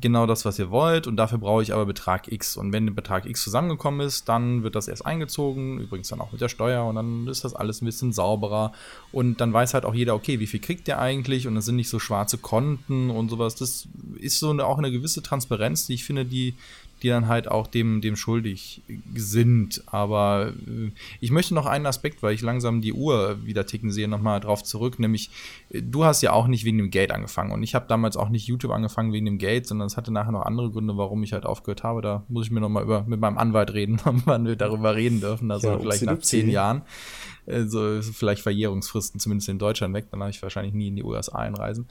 genau 0.00 0.26
das, 0.26 0.44
was 0.44 0.58
ihr 0.58 0.70
wollt 0.70 1.06
und 1.06 1.16
dafür 1.16 1.38
brauche 1.38 1.62
ich 1.62 1.72
aber 1.72 1.86
Betrag 1.86 2.30
X. 2.30 2.56
Und 2.56 2.72
wenn 2.72 2.86
der 2.86 2.92
Betrag 2.92 3.26
X 3.26 3.42
zusammengekommen 3.42 4.06
ist, 4.06 4.28
dann 4.28 4.62
wird 4.62 4.74
das 4.74 4.88
erst 4.88 5.04
eingezogen, 5.06 5.78
übrigens 5.80 6.08
dann 6.08 6.20
auch 6.20 6.32
mit 6.32 6.40
der 6.40 6.48
Steuer 6.48 6.84
und 6.84 6.96
dann 6.96 7.26
ist 7.26 7.44
das 7.44 7.54
alles 7.54 7.82
ein 7.82 7.86
bisschen 7.86 8.12
sauberer 8.12 8.72
und 9.12 9.40
dann 9.40 9.52
weiß 9.52 9.74
halt 9.74 9.84
auch 9.84 9.94
jeder, 9.94 10.14
okay, 10.14 10.40
wie 10.40 10.46
viel 10.46 10.60
kriegt 10.60 10.88
der 10.88 11.00
eigentlich 11.00 11.46
und 11.46 11.56
es 11.56 11.64
sind 11.64 11.76
nicht 11.76 11.88
so 11.88 11.98
schwarze 11.98 12.38
Konten 12.38 13.10
und 13.10 13.28
sowas. 13.28 13.54
Das 13.54 13.88
ist 14.18 14.38
so 14.38 14.50
eine, 14.50 14.66
auch 14.66 14.78
eine 14.78 14.92
gewisse 14.92 15.22
Transparenz, 15.22 15.86
die 15.86 15.94
ich 15.94 16.04
finde, 16.04 16.24
die, 16.24 16.54
die 17.02 17.08
dann 17.08 17.28
halt 17.28 17.48
auch 17.48 17.66
dem, 17.66 18.00
dem 18.00 18.16
schuldig 18.16 18.82
sind. 19.14 19.82
Aber 19.86 20.52
äh, 20.66 20.90
ich 21.20 21.30
möchte 21.30 21.54
noch 21.54 21.66
einen 21.66 21.86
Aspekt, 21.86 22.22
weil 22.22 22.34
ich 22.34 22.42
langsam 22.42 22.80
die 22.80 22.92
Uhr 22.92 23.44
wieder 23.44 23.66
ticken 23.66 23.90
sehe, 23.90 24.08
nochmal 24.08 24.40
drauf 24.40 24.62
zurück. 24.64 24.98
Nämlich, 24.98 25.30
äh, 25.70 25.82
du 25.82 26.04
hast 26.04 26.22
ja 26.22 26.32
auch 26.32 26.46
nicht 26.46 26.64
wegen 26.64 26.78
dem 26.78 26.90
Geld 26.90 27.12
angefangen. 27.12 27.52
Und 27.52 27.62
ich 27.62 27.74
habe 27.74 27.86
damals 27.88 28.16
auch 28.16 28.28
nicht 28.28 28.46
YouTube 28.46 28.72
angefangen 28.72 29.12
wegen 29.12 29.26
dem 29.26 29.38
Geld, 29.38 29.66
sondern 29.66 29.86
es 29.86 29.96
hatte 29.96 30.12
nachher 30.12 30.32
noch 30.32 30.42
andere 30.42 30.70
Gründe, 30.70 30.96
warum 30.96 31.22
ich 31.22 31.32
halt 31.32 31.46
aufgehört 31.46 31.84
habe. 31.84 32.02
Da 32.02 32.24
muss 32.28 32.46
ich 32.46 32.50
mir 32.50 32.60
nochmal 32.60 32.82
über, 32.82 33.04
mit 33.06 33.20
meinem 33.20 33.38
Anwalt 33.38 33.72
reden, 33.72 34.00
wann 34.24 34.46
wir 34.46 34.56
darüber 34.56 34.96
reden 34.96 35.20
dürfen. 35.20 35.50
Also 35.50 35.68
ja, 35.68 35.78
vielleicht 35.78 36.02
nach 36.02 36.18
zehn 36.18 36.50
Jahren. 36.50 36.82
Also 37.46 38.02
vielleicht 38.02 38.42
Verjährungsfristen, 38.42 39.20
zumindest 39.20 39.48
in 39.48 39.58
Deutschland 39.58 39.94
weg. 39.94 40.06
Dann 40.10 40.20
habe 40.20 40.30
ich 40.30 40.42
wahrscheinlich 40.42 40.74
nie 40.74 40.88
in 40.88 40.96
die 40.96 41.04
USA 41.04 41.38
einreisen. 41.38 41.88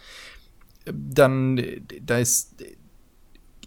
Dann, 0.86 1.62
da 2.02 2.18
ist 2.18 2.64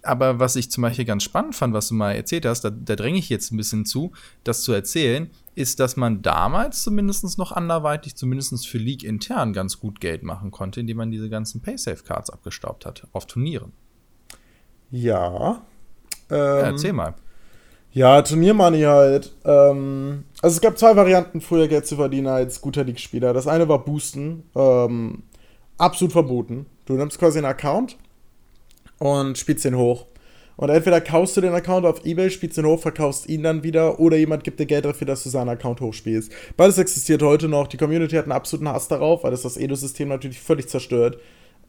aber 0.02 0.38
was 0.38 0.56
ich 0.56 0.70
zum 0.70 0.82
Beispiel 0.82 1.04
ganz 1.04 1.22
spannend 1.22 1.54
fand, 1.54 1.74
was 1.74 1.88
du 1.88 1.94
mal 1.94 2.12
erzählt 2.12 2.46
hast, 2.46 2.62
da, 2.62 2.70
da 2.70 2.96
dränge 2.96 3.18
ich 3.18 3.28
jetzt 3.28 3.52
ein 3.52 3.56
bisschen 3.56 3.84
zu, 3.84 4.12
das 4.44 4.62
zu 4.62 4.72
erzählen, 4.72 5.30
ist, 5.54 5.80
dass 5.80 5.96
man 5.96 6.22
damals 6.22 6.82
zumindest 6.82 7.38
noch 7.38 7.52
anderweitig, 7.52 8.16
zumindest 8.16 8.66
für 8.66 8.78
League 8.78 9.04
intern, 9.04 9.52
ganz 9.52 9.78
gut 9.78 10.00
Geld 10.00 10.22
machen 10.22 10.50
konnte, 10.50 10.80
indem 10.80 10.96
man 10.96 11.10
diese 11.10 11.28
ganzen 11.28 11.60
Paysafe-Cards 11.60 12.30
abgestaubt 12.30 12.86
hat 12.86 13.06
auf 13.12 13.26
Turnieren. 13.26 13.72
Ja. 14.90 15.62
Ähm, 16.30 16.36
ja 16.36 16.60
erzähl 16.60 16.92
mal. 16.92 17.14
Ja, 17.92 18.22
Turniermoney 18.22 18.82
halt. 18.82 19.32
Ähm, 19.44 20.24
also 20.40 20.54
es 20.54 20.60
gab 20.60 20.78
zwei 20.78 20.94
Varianten, 20.94 21.40
früher 21.40 21.66
Geld 21.66 21.86
zu 21.86 21.96
verdienen 21.96 22.28
als 22.28 22.60
guter 22.60 22.84
League-Spieler. 22.84 23.32
Das 23.32 23.48
eine 23.48 23.68
war 23.68 23.84
Boosten. 23.84 24.44
Ähm, 24.54 25.24
absolut 25.76 26.12
verboten. 26.12 26.66
Du 26.86 26.94
nimmst 26.94 27.18
quasi 27.18 27.38
einen 27.38 27.46
Account 27.46 27.96
und 29.00 29.36
spielst 29.36 29.64
den 29.64 29.76
hoch. 29.76 30.06
Und 30.56 30.68
entweder 30.68 31.00
kaufst 31.00 31.38
du 31.38 31.40
den 31.40 31.54
Account 31.54 31.86
auf 31.86 32.04
Ebay, 32.04 32.30
spielst 32.30 32.58
den 32.58 32.66
hoch, 32.66 32.78
verkaufst 32.78 33.26
ihn 33.30 33.42
dann 33.42 33.64
wieder, 33.64 33.98
oder 33.98 34.18
jemand 34.18 34.44
gibt 34.44 34.60
dir 34.60 34.66
Geld 34.66 34.84
dafür, 34.84 35.06
dass 35.06 35.22
du 35.22 35.30
seinen 35.30 35.48
Account 35.48 35.80
hochspielst. 35.80 36.30
Beides 36.54 36.76
existiert 36.76 37.22
heute 37.22 37.48
noch. 37.48 37.66
Die 37.66 37.78
Community 37.78 38.14
hat 38.16 38.26
einen 38.26 38.32
absoluten 38.32 38.68
Hass 38.68 38.86
darauf, 38.86 39.24
weil 39.24 39.30
das 39.30 39.40
das 39.40 39.56
Edo-System 39.56 40.08
natürlich 40.08 40.38
völlig 40.38 40.68
zerstört. 40.68 41.18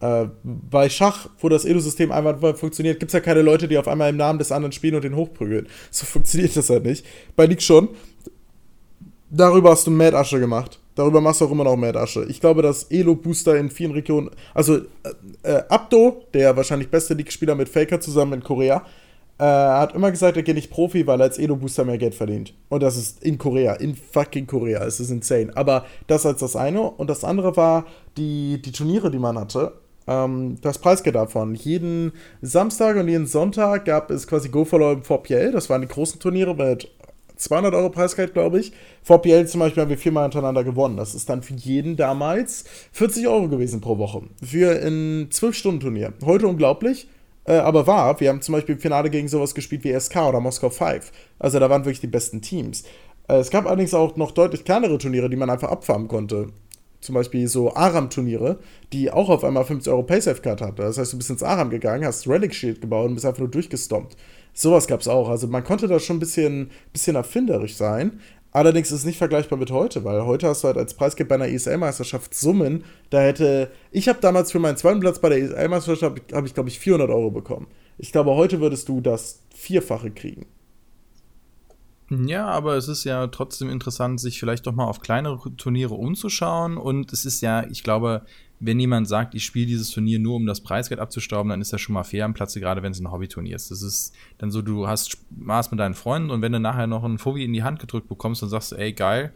Äh, 0.01 0.25
bei 0.43 0.89
Schach, 0.89 1.29
wo 1.39 1.47
das 1.47 1.63
Edo-System 1.63 2.11
einfach 2.11 2.57
funktioniert, 2.57 2.99
gibt 2.99 3.11
es 3.11 3.13
ja 3.13 3.21
keine 3.21 3.41
Leute, 3.41 3.69
die 3.69 3.77
auf 3.77 3.87
einmal 3.87 4.09
im 4.09 4.17
Namen 4.17 4.39
des 4.39 4.51
anderen 4.51 4.73
spielen 4.73 4.95
und 4.95 5.05
den 5.05 5.15
hochprügeln. 5.15 5.69
So 5.89 6.05
funktioniert 6.07 6.57
das 6.57 6.69
halt 6.69 6.83
nicht. 6.83 7.05
Bei 7.37 7.45
League 7.45 7.61
schon. 7.61 7.87
Darüber 9.29 9.71
hast 9.71 9.87
du 9.87 9.91
Mad 9.91 10.17
Asche 10.17 10.41
gemacht. 10.41 10.80
Darüber 10.95 11.21
machst 11.21 11.41
du 11.41 11.45
auch 11.45 11.51
immer 11.51 11.63
noch 11.63 11.77
mehr 11.77 11.95
Asche. 11.95 12.25
Ich 12.25 12.41
glaube, 12.41 12.62
dass 12.62 12.84
Elo-Booster 12.86 13.56
in 13.58 13.69
vielen 13.69 13.91
Regionen, 13.91 14.30
also 14.54 14.77
äh, 14.77 14.84
äh, 15.43 15.63
Abdo, 15.69 16.23
der 16.34 16.56
wahrscheinlich 16.58 16.89
beste 16.89 17.13
League-Spieler 17.13 17.56
mit 17.56 17.69
Faker 17.69 17.99
zusammen 18.01 18.34
in 18.34 18.43
Korea, 18.43 18.86
äh, 19.38 19.43
hat 19.43 19.95
immer 19.95 20.12
gesagt, 20.12 20.38
er 20.38 20.43
geht 20.43 20.56
nicht 20.56 20.69
Profi, 20.69 21.08
weil 21.08 21.19
er 21.19 21.23
als 21.23 21.39
Elo-Booster 21.39 21.86
mehr 21.86 21.97
Geld 21.97 22.13
verdient. 22.13 22.54
Und 22.69 22.84
das 22.84 22.97
ist 22.97 23.23
in 23.23 23.38
Korea, 23.38 23.73
in 23.73 23.95
fucking 23.95 24.45
Korea. 24.45 24.84
Es 24.84 24.99
ist 24.99 25.10
insane. 25.10 25.51
Aber 25.56 25.86
das 26.08 26.25
als 26.25 26.41
das 26.41 26.56
eine. 26.56 26.82
Und 26.82 27.10
das 27.10 27.23
andere 27.23 27.58
war 27.58 27.86
die, 28.17 28.62
die 28.62 28.71
Turniere, 28.71 29.10
die 29.10 29.17
man 29.17 29.39
hatte. 29.39 29.73
Ähm, 30.08 30.58
das 30.62 30.77
Preisgeld 30.77 31.15
davon. 31.15 31.56
Jeden 31.56 32.12
Samstag 32.41 32.97
und 32.97 33.08
jeden 33.08 33.25
Sonntag 33.27 33.86
gab 33.86 34.12
es 34.12 34.27
quasi 34.27 34.49
Go 34.49 34.65
for 34.65 34.82
All 34.82 34.97
4PL. 34.97 35.51
Das 35.51 35.69
waren 35.69 35.82
die 35.82 35.88
großen 35.88 36.19
Turniere 36.19 36.54
mit 36.54 36.91
200 37.41 37.73
Euro 37.73 37.89
Preisgeld, 37.89 38.34
glaube 38.34 38.60
ich. 38.60 38.71
VPL 39.04 39.47
zum 39.47 39.60
Beispiel 39.60 39.82
haben 39.82 39.89
wir 39.89 39.97
viermal 39.97 40.23
hintereinander 40.23 40.63
gewonnen. 40.63 40.97
Das 40.97 41.15
ist 41.15 41.30
dann 41.30 41.41
für 41.41 41.56
jeden 41.56 41.97
damals 41.97 42.65
40 42.93 43.27
Euro 43.27 43.49
gewesen 43.49 43.82
pro 43.82 43.97
Woche. 43.97 44.21
Für 44.43 44.71
ein 44.86 45.30
12-Stunden-Turnier. 45.30 46.13
Heute 46.23 46.47
unglaublich, 46.47 47.08
äh, 47.45 47.54
aber 47.54 47.88
wahr. 47.88 48.19
Wir 48.19 48.30
haben 48.30 48.41
zum 48.41 48.54
Beispiel 48.54 48.75
im 48.75 48.82
Finale 48.82 49.10
gegen 49.10 49.27
sowas 49.27 49.56
gespielt 49.56 49.84
wie 49.84 49.99
SK 49.99 50.17
oder 50.17 50.39
Moskau 50.39 50.69
5. 50.69 51.12
Also 51.39 51.60
da 51.60 51.69
waren 51.69 51.84
wirklich 51.84 52.01
die 52.01 52.08
besten 52.08 52.41
Teams. 52.41 52.84
Äh, 53.27 53.38
es 53.38 53.49
gab 53.49 53.65
allerdings 53.65 53.93
auch 53.93 54.15
noch 54.17 54.32
deutlich 54.32 54.63
kleinere 54.63 54.97
Turniere, 54.97 55.30
die 55.30 55.38
man 55.38 55.49
einfach 55.49 55.69
abfarmen 55.69 56.08
konnte. 56.08 56.47
Zum 56.99 57.15
Beispiel 57.15 57.47
so 57.47 57.73
Aram-Turniere, 57.73 58.60
die 58.93 59.10
auch 59.10 59.30
auf 59.30 59.43
einmal 59.43 59.65
50 59.65 59.91
Euro 59.91 60.04
Paysafe-Card 60.04 60.62
hatte. 60.62 60.84
Das 60.84 60.99
heißt, 60.99 61.13
du 61.13 61.17
bist 61.17 61.32
ins 61.32 61.41
Aram 61.41 61.71
gegangen, 61.71 62.06
hast 62.06 62.27
Relic 62.27 62.54
Shield 62.54 62.80
gebaut 62.80 63.08
und 63.08 63.15
bist 63.15 63.25
einfach 63.25 63.39
nur 63.39 63.49
durchgestompt. 63.49 64.15
Sowas 64.53 64.87
gab 64.87 65.01
es 65.01 65.07
auch. 65.07 65.29
Also 65.29 65.47
man 65.47 65.63
konnte 65.63 65.87
da 65.87 65.99
schon 65.99 66.17
ein 66.17 66.19
bisschen, 66.19 66.71
bisschen 66.93 67.15
erfinderisch 67.15 67.75
sein. 67.75 68.19
Allerdings 68.53 68.91
ist 68.91 68.99
es 68.99 69.05
nicht 69.05 69.17
vergleichbar 69.17 69.57
mit 69.57 69.71
heute, 69.71 70.03
weil 70.03 70.25
heute 70.25 70.47
hast 70.47 70.63
du 70.63 70.67
halt 70.67 70.77
als 70.77 70.93
Preisgeld 70.93 71.29
bei 71.29 71.35
einer 71.35 71.47
ESL-Meisterschaft 71.47 72.33
Summen. 72.35 72.83
Da 73.09 73.21
hätte. 73.21 73.71
Ich 73.91 74.09
habe 74.09 74.19
damals 74.19 74.51
für 74.51 74.59
meinen 74.59 74.75
zweiten 74.75 74.99
Platz 74.99 75.19
bei 75.19 75.29
der 75.29 75.37
ESL-Meisterschaft, 75.37 76.33
habe 76.33 76.47
ich, 76.47 76.53
glaube 76.53 76.67
ich, 76.67 76.79
400 76.79 77.09
Euro 77.09 77.31
bekommen. 77.31 77.67
Ich 77.97 78.11
glaube, 78.11 78.35
heute 78.35 78.59
würdest 78.59 78.89
du 78.89 78.99
das 78.99 79.39
Vierfache 79.55 80.11
kriegen. 80.11 80.47
Ja, 82.12 82.47
aber 82.47 82.76
es 82.76 82.89
ist 82.89 83.06
ja 83.06 83.28
trotzdem 83.28 83.69
interessant, 83.69 84.19
sich 84.19 84.38
vielleicht 84.38 84.67
doch 84.67 84.74
mal 84.74 84.84
auf 84.84 85.00
kleinere 85.00 85.56
Turniere 85.56 85.93
umzuschauen. 85.93 86.76
Und 86.76 87.13
es 87.13 87.24
ist 87.24 87.39
ja, 87.39 87.65
ich 87.67 87.84
glaube, 87.84 88.26
wenn 88.60 88.80
jemand 88.82 89.08
sagt, 89.08 89.34
ich 89.34 89.45
spiele 89.45 89.67
dieses 89.67 89.91
Turnier 89.91 90.19
nur, 90.19 90.36
um 90.36 90.45
das 90.45 90.60
Preisgeld 90.60 91.00
abzustauben, 91.00 91.50
dann 91.50 91.62
ist 91.62 91.71
das 91.71 91.80
schon 91.80 91.93
mal 91.93 92.04
fair 92.04 92.26
am 92.26 92.34
Platze, 92.34 92.60
gerade 92.60 92.84
wenn 92.84 92.91
es 92.91 93.00
ein 93.00 93.10
Hobbyturnier 93.12 93.56
ist. 93.56 93.71
Das 93.71 93.82
ist 93.82 94.13
dann 94.39 94.52
so, 94.52 94.62
du 94.62 94.88
hast 94.88 95.12
Spaß 95.12 95.71
mit 95.71 95.80
deinen 95.80 95.93
Freunden 95.93 96.32
und 96.32 96.41
wenn 96.41 96.52
du 96.52 96.60
nachher 96.60 96.86
noch 96.86 97.06
einen 97.06 97.17
Fovi 97.17 97.45
in 97.45 97.54
die 97.54 97.63
Hand 97.63 97.80
gedrückt 97.80 98.10
bekommst, 98.10 98.41
dann 98.41 98.50
sagst 98.50 98.74
ey, 98.74 98.91
geil, 98.91 99.34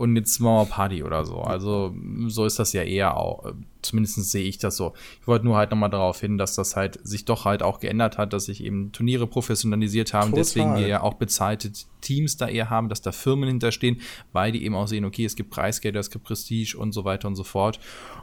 und 0.00 0.16
jetzt 0.16 0.40
machen 0.40 0.66
wir 0.66 0.74
Party 0.74 1.02
oder 1.02 1.26
so. 1.26 1.42
Also 1.42 1.94
so 2.26 2.46
ist 2.46 2.58
das 2.58 2.72
ja 2.72 2.82
eher 2.82 3.18
auch. 3.18 3.52
Zumindest 3.82 4.14
sehe 4.30 4.44
ich 4.44 4.56
das 4.56 4.78
so. 4.78 4.94
Ich 5.20 5.28
wollte 5.28 5.44
nur 5.44 5.58
halt 5.58 5.72
nochmal 5.72 5.90
darauf 5.90 6.18
hin, 6.18 6.38
dass 6.38 6.54
das 6.54 6.74
halt 6.74 6.98
sich 7.06 7.26
doch 7.26 7.44
halt 7.44 7.62
auch 7.62 7.80
geändert 7.80 8.16
hat, 8.16 8.32
dass 8.32 8.46
sich 8.46 8.64
eben 8.64 8.92
Turniere 8.92 9.26
professionalisiert 9.26 10.14
haben, 10.14 10.30
Total. 10.30 10.40
deswegen 10.40 10.76
wir 10.76 10.86
ja 10.86 11.02
auch 11.02 11.14
bezahlte 11.14 11.70
Teams 12.00 12.38
da 12.38 12.48
eher 12.48 12.70
haben, 12.70 12.88
dass 12.88 13.02
da 13.02 13.12
Firmen 13.12 13.50
hinterstehen, 13.50 14.00
weil 14.32 14.52
die 14.52 14.64
eben 14.64 14.74
auch 14.74 14.88
sehen, 14.88 15.04
okay, 15.04 15.26
es 15.26 15.36
gibt 15.36 15.50
Preisgelder, 15.50 16.00
es 16.00 16.10
gibt 16.10 16.24
Prestige 16.24 16.78
und 16.78 16.92
so 16.92 17.04
weiter 17.04 17.28
und 17.28 17.36
so 17.36 17.44
fort. 17.44 17.78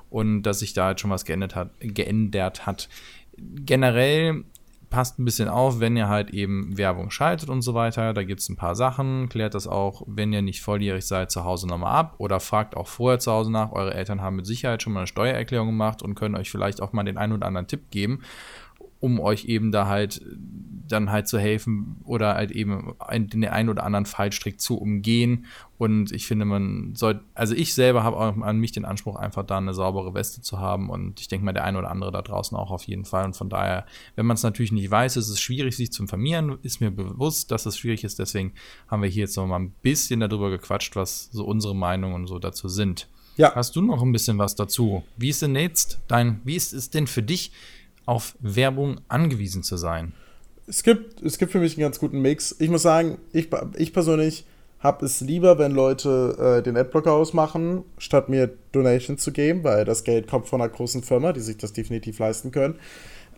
Und 0.09 0.41
dass 0.41 0.59
sich 0.59 0.73
da 0.73 0.85
halt 0.85 0.99
schon 0.99 1.11
was 1.11 1.25
geändert 1.25 1.55
hat, 1.55 1.69
geändert 1.79 2.65
hat. 2.65 2.89
Generell 3.37 4.45
passt 4.89 5.19
ein 5.19 5.25
bisschen 5.25 5.49
auf, 5.49 5.79
wenn 5.79 5.97
ihr 5.97 6.07
halt 6.07 6.29
eben 6.31 6.77
Werbung 6.77 7.11
schaltet 7.11 7.49
und 7.49 7.61
so 7.61 7.73
weiter. 7.73 8.13
Da 8.13 8.23
gibt 8.23 8.41
es 8.41 8.49
ein 8.49 8.55
paar 8.55 8.75
Sachen. 8.75 9.29
Klärt 9.29 9.53
das 9.53 9.67
auch, 9.67 10.03
wenn 10.07 10.33
ihr 10.33 10.41
nicht 10.41 10.61
volljährig 10.61 11.05
seid, 11.05 11.31
zu 11.31 11.43
Hause 11.43 11.67
nochmal 11.67 11.95
ab 11.95 12.15
oder 12.17 12.39
fragt 12.39 12.75
auch 12.75 12.87
vorher 12.87 13.19
zu 13.19 13.31
Hause 13.31 13.51
nach. 13.51 13.71
Eure 13.71 13.93
Eltern 13.93 14.21
haben 14.21 14.37
mit 14.37 14.45
Sicherheit 14.45 14.81
schon 14.81 14.93
mal 14.93 15.01
eine 15.01 15.07
Steuererklärung 15.07 15.67
gemacht 15.67 16.01
und 16.01 16.15
können 16.15 16.35
euch 16.35 16.49
vielleicht 16.49 16.81
auch 16.81 16.93
mal 16.93 17.03
den 17.03 17.17
einen 17.17 17.33
oder 17.33 17.47
anderen 17.47 17.67
Tipp 17.67 17.91
geben 17.91 18.21
um 18.99 19.19
euch 19.19 19.45
eben 19.45 19.71
da 19.71 19.87
halt 19.87 20.21
dann 20.87 21.11
halt 21.11 21.27
zu 21.27 21.39
helfen 21.39 21.97
oder 22.03 22.35
halt 22.35 22.51
eben 22.51 22.93
den 23.09 23.45
einen 23.45 23.69
oder 23.69 23.83
anderen 23.83 24.05
Fallstrick 24.05 24.59
zu 24.59 24.77
umgehen. 24.77 25.45
Und 25.77 26.11
ich 26.11 26.25
finde, 26.25 26.45
man 26.45 26.95
sollte, 26.95 27.23
also 27.35 27.53
ich 27.53 27.73
selber 27.73 28.03
habe 28.03 28.17
auch 28.17 28.37
an 28.41 28.57
mich 28.57 28.71
den 28.71 28.85
Anspruch, 28.85 29.15
einfach 29.15 29.43
da 29.43 29.57
eine 29.57 29.73
saubere 29.73 30.13
Weste 30.13 30.41
zu 30.41 30.59
haben. 30.59 30.89
Und 30.89 31.19
ich 31.19 31.27
denke 31.27 31.45
mal, 31.45 31.53
der 31.53 31.65
eine 31.65 31.77
oder 31.77 31.91
andere 31.91 32.11
da 32.11 32.21
draußen 32.21 32.57
auch 32.57 32.71
auf 32.71 32.83
jeden 32.85 33.05
Fall. 33.05 33.25
Und 33.25 33.35
von 33.35 33.49
daher, 33.49 33.85
wenn 34.15 34.25
man 34.25 34.35
es 34.35 34.43
natürlich 34.43 34.71
nicht 34.71 34.89
weiß, 34.89 35.17
ist 35.17 35.29
es 35.29 35.39
schwierig, 35.39 35.75
sich 35.75 35.91
zu 35.91 36.03
informieren. 36.03 36.57
Ist 36.63 36.81
mir 36.81 36.91
bewusst, 36.91 37.51
dass 37.51 37.65
es 37.65 37.77
schwierig 37.77 38.03
ist. 38.03 38.19
Deswegen 38.19 38.53
haben 38.87 39.01
wir 39.01 39.09
hier 39.09 39.21
jetzt 39.21 39.37
noch 39.37 39.45
mal 39.45 39.59
ein 39.59 39.73
bisschen 39.81 40.19
darüber 40.19 40.49
gequatscht, 40.49 40.95
was 40.95 41.29
so 41.31 41.45
unsere 41.45 41.75
Meinungen 41.75 42.27
so 42.27 42.39
dazu 42.39 42.69
sind. 42.69 43.07
Ja. 43.37 43.53
Hast 43.53 43.75
du 43.75 43.81
noch 43.81 44.01
ein 44.01 44.11
bisschen 44.11 44.39
was 44.39 44.55
dazu? 44.55 45.03
Wie 45.15 45.29
ist 45.29 45.43
denn 45.43 45.55
jetzt 45.55 45.99
dein, 46.07 46.41
wie 46.43 46.55
ist 46.55 46.73
es 46.73 46.89
denn 46.89 47.05
für 47.05 47.21
dich? 47.21 47.51
Auf 48.07 48.35
Werbung 48.39 48.99
angewiesen 49.07 49.61
zu 49.61 49.77
sein? 49.77 50.13
Es 50.65 50.81
gibt, 50.81 51.21
es 51.21 51.37
gibt 51.37 51.51
für 51.51 51.59
mich 51.59 51.75
einen 51.75 51.83
ganz 51.83 51.99
guten 51.99 52.19
Mix. 52.19 52.55
Ich 52.57 52.69
muss 52.69 52.81
sagen, 52.81 53.19
ich, 53.31 53.49
ich 53.77 53.93
persönlich 53.93 54.45
habe 54.79 55.05
es 55.05 55.21
lieber, 55.21 55.57
wenn 55.57 55.71
Leute 55.71 56.57
äh, 56.59 56.63
den 56.63 56.77
Adblocker 56.77 57.11
ausmachen, 57.11 57.83
statt 57.97 58.29
mir 58.29 58.51
Donations 58.71 59.21
zu 59.21 59.31
geben, 59.31 59.63
weil 59.63 59.85
das 59.85 60.03
Geld 60.03 60.27
kommt 60.27 60.47
von 60.47 60.61
einer 60.61 60.69
großen 60.69 61.03
Firma, 61.03 61.33
die 61.33 61.39
sich 61.39 61.57
das 61.57 61.73
definitiv 61.73 62.19
leisten 62.19 62.51
können. 62.51 62.75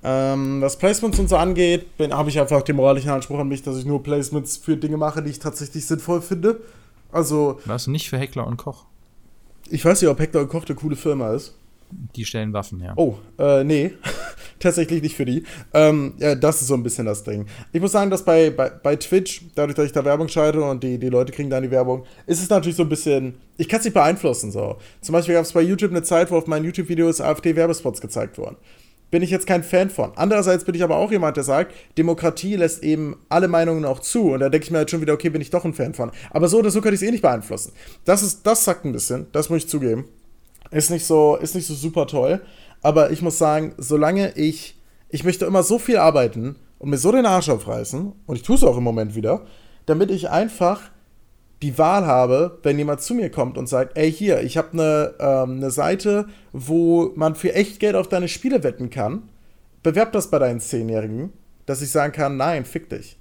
Ähm, 0.01 0.61
was 0.61 0.77
Placements 0.77 1.19
und 1.19 1.29
so 1.29 1.37
angeht, 1.37 1.85
habe 1.99 2.29
ich 2.29 2.39
einfach 2.39 2.61
den 2.61 2.77
moralischen 2.77 3.09
Anspruch 3.09 3.39
an 3.39 3.47
mich, 3.47 3.63
dass 3.63 3.77
ich 3.77 3.85
nur 3.85 4.01
Placements 4.01 4.57
für 4.57 4.77
Dinge 4.77 4.97
mache, 4.97 5.21
die 5.21 5.29
ich 5.29 5.39
tatsächlich 5.39 5.85
sinnvoll 5.85 6.21
finde. 6.21 6.61
Also. 7.11 7.59
Was 7.65 7.87
nicht 7.87 8.09
für 8.09 8.17
Heckler 8.17 8.47
und 8.47 8.57
Koch? 8.57 8.85
Ich 9.69 9.83
weiß 9.83 10.01
nicht, 10.01 10.09
ob 10.09 10.19
Heckler 10.19 10.41
und 10.41 10.49
Koch 10.49 10.65
eine 10.65 10.75
coole 10.75 10.95
Firma 10.95 11.33
ist. 11.33 11.55
Die 12.15 12.25
stellen 12.25 12.53
Waffen 12.53 12.81
her. 12.81 12.93
Oh, 12.97 13.15
äh, 13.37 13.63
nee. 13.63 13.93
Tatsächlich 14.59 15.01
nicht 15.01 15.15
für 15.15 15.25
die. 15.25 15.43
Ähm, 15.73 16.13
ja, 16.17 16.35
das 16.35 16.61
ist 16.61 16.67
so 16.67 16.73
ein 16.73 16.83
bisschen 16.83 17.05
das 17.05 17.23
Ding. 17.23 17.45
Ich 17.71 17.79
muss 17.81 17.93
sagen, 17.93 18.11
dass 18.11 18.23
bei, 18.25 18.49
bei, 18.49 18.69
bei 18.69 18.95
Twitch, 18.97 19.43
dadurch, 19.55 19.75
dass 19.75 19.85
ich 19.85 19.93
da 19.93 20.03
Werbung 20.03 20.27
schalte 20.27 20.61
und 20.61 20.83
die, 20.83 20.97
die 20.97 21.09
Leute 21.09 21.31
kriegen 21.31 21.49
dann 21.49 21.63
die 21.63 21.71
Werbung, 21.71 22.03
ist 22.25 22.41
es 22.41 22.49
natürlich 22.49 22.75
so 22.75 22.83
ein 22.83 22.89
bisschen. 22.89 23.35
Ich 23.57 23.69
kann 23.69 23.79
es 23.79 23.85
nicht 23.85 23.93
beeinflussen. 23.93 24.51
So. 24.51 24.77
Zum 25.01 25.13
Beispiel 25.13 25.35
gab 25.35 25.45
es 25.45 25.53
bei 25.53 25.61
YouTube 25.61 25.91
eine 25.91 26.03
Zeit, 26.03 26.29
wo 26.29 26.37
auf 26.37 26.47
meinen 26.47 26.65
YouTube-Videos 26.65 27.21
AfD-Werbespots 27.21 28.01
gezeigt 28.01 28.37
wurden. 28.37 28.57
Bin 29.11 29.23
ich 29.23 29.31
jetzt 29.31 29.47
kein 29.47 29.63
Fan 29.63 29.89
von. 29.89 30.11
Andererseits 30.15 30.65
bin 30.65 30.75
ich 30.75 30.83
aber 30.83 30.97
auch 30.97 31.11
jemand, 31.11 31.35
der 31.35 31.43
sagt, 31.43 31.73
Demokratie 31.97 32.55
lässt 32.55 32.83
eben 32.83 33.17
alle 33.27 33.47
Meinungen 33.47 33.85
auch 33.85 34.01
zu. 34.01 34.33
Und 34.33 34.41
da 34.41 34.49
denke 34.49 34.65
ich 34.65 34.71
mir 34.71 34.79
halt 34.79 34.91
schon 34.91 35.01
wieder, 35.01 35.13
okay, 35.13 35.29
bin 35.29 35.41
ich 35.41 35.49
doch 35.49 35.65
ein 35.65 35.73
Fan 35.73 35.93
von. 35.93 36.11
Aber 36.29 36.47
so 36.47 36.59
oder 36.59 36.69
so 36.69 36.81
könnte 36.81 36.95
ich 36.95 37.01
es 37.01 37.07
eh 37.07 37.11
nicht 37.11 37.23
beeinflussen. 37.23 37.71
Das 38.05 38.21
ist, 38.21 38.45
das 38.45 38.63
sagt 38.63 38.85
ein 38.85 38.91
bisschen, 38.91 39.27
das 39.31 39.49
muss 39.49 39.59
ich 39.59 39.69
zugeben. 39.69 40.05
Ist 40.71 40.91
nicht 40.91 41.05
so, 41.05 41.37
ist 41.37 41.55
nicht 41.55 41.65
so 41.65 41.73
super 41.73 42.05
toll. 42.05 42.41
Aber 42.81 43.11
ich 43.11 43.21
muss 43.21 43.37
sagen, 43.37 43.73
solange 43.77 44.31
ich, 44.37 44.79
ich 45.09 45.23
möchte 45.23 45.45
immer 45.45 45.63
so 45.63 45.79
viel 45.79 45.97
arbeiten 45.97 46.55
und 46.77 46.89
mir 46.89 46.97
so 46.97 47.11
den 47.11 47.25
Arsch 47.25 47.49
aufreißen, 47.49 48.13
und 48.25 48.35
ich 48.35 48.43
tue 48.43 48.55
es 48.55 48.63
auch 48.63 48.77
im 48.77 48.83
Moment 48.83 49.15
wieder, 49.15 49.45
damit 49.85 50.11
ich 50.11 50.29
einfach 50.29 50.81
die 51.61 51.77
Wahl 51.77 52.05
habe, 52.05 52.59
wenn 52.63 52.77
jemand 52.77 53.01
zu 53.01 53.13
mir 53.13 53.29
kommt 53.29 53.57
und 53.57 53.67
sagt, 53.67 53.97
ey 53.97 54.11
hier, 54.11 54.41
ich 54.41 54.57
habe 54.57 54.71
eine, 54.73 55.13
ähm, 55.19 55.57
eine 55.57 55.71
Seite, 55.71 56.27
wo 56.53 57.11
man 57.15 57.35
für 57.35 57.53
echt 57.53 57.79
Geld 57.79 57.95
auf 57.95 58.07
deine 58.07 58.29
Spiele 58.29 58.63
wetten 58.63 58.89
kann, 58.89 59.23
bewerb 59.83 60.13
das 60.13 60.31
bei 60.31 60.39
deinen 60.39 60.61
Zehnjährigen, 60.61 61.33
dass 61.65 61.81
ich 61.81 61.91
sagen 61.91 62.13
kann, 62.13 62.37
nein, 62.37 62.65
fick 62.65 62.89
dich. 62.89 63.17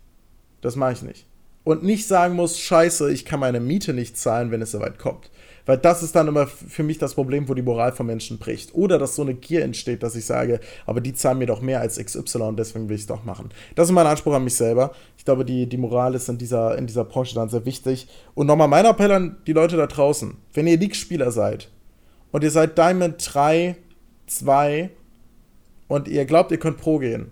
Das 0.61 0.77
mache 0.77 0.93
ich 0.93 1.03
nicht. 1.03 1.27
Und 1.65 1.83
nicht 1.83 2.07
sagen 2.07 2.35
muss, 2.35 2.59
scheiße, 2.59 3.11
ich 3.13 3.25
kann 3.25 3.41
meine 3.41 3.61
Miete 3.61 3.93
nicht 3.93 4.17
zahlen, 4.17 4.51
wenn 4.51 4.63
es 4.63 4.71
soweit 4.71 4.99
kommt. 4.99 5.31
Weil 5.69 5.77
das 5.77 6.03
ist 6.03 6.17
dann 6.17 6.29
immer 6.29 6.47
für 6.47 6.83
mich 6.83 6.97
das 6.97 7.13
Problem, 7.13 7.47
wo 7.47 7.53
die 7.53 7.61
Moral 7.61 7.93
von 7.93 8.07
Menschen 8.07 8.39
bricht. 8.39 8.75
Oder 8.75 8.99
dass 8.99 9.15
so 9.15 9.21
eine 9.21 9.35
Gier 9.35 9.63
entsteht, 9.63 10.03
dass 10.03 10.17
ich 10.17 10.25
sage, 10.25 10.61
aber 10.87 11.03
die 11.03 11.13
zahlen 11.13 11.37
mir 11.37 11.45
doch 11.45 11.61
mehr 11.61 11.83
als 11.83 12.03
XY 12.03 12.39
und 12.39 12.59
deswegen 12.59 12.89
will 12.89 12.95
ich 12.95 13.03
es 13.03 13.07
doch 13.07 13.23
machen. 13.25 13.51
Das 13.75 13.87
ist 13.87 13.93
mein 13.93 14.07
Anspruch 14.07 14.33
an 14.33 14.45
mich 14.45 14.55
selber. 14.55 14.93
Ich 15.19 15.27
glaube, 15.27 15.45
die, 15.45 15.67
die 15.67 15.77
Moral 15.77 16.15
ist 16.15 16.31
in 16.31 16.39
dieser, 16.39 16.79
in 16.79 16.87
dieser 16.87 17.05
Branche 17.05 17.35
dann 17.35 17.51
sehr 17.51 17.67
wichtig. 17.67 18.09
Und 18.35 18.47
nochmal 18.47 18.67
mein 18.67 18.87
Appell 18.87 19.13
an 19.13 19.37
die 19.47 19.53
Leute 19.53 19.77
da 19.77 19.87
draußen. 19.87 20.39
Wenn 20.55 20.67
ihr 20.67 20.79
League-Spieler 20.79 21.31
seid 21.33 21.69
und 22.33 22.43
ihr 22.45 22.51
seid 22.51 22.79
Diamond 22.79 23.17
3, 23.19 23.77
2 24.27 24.89
und 25.87 26.09
ihr 26.09 26.25
glaubt, 26.25 26.51
ihr 26.51 26.59
könnt 26.59 26.79
Pro 26.79 26.99
gehen, 26.99 27.31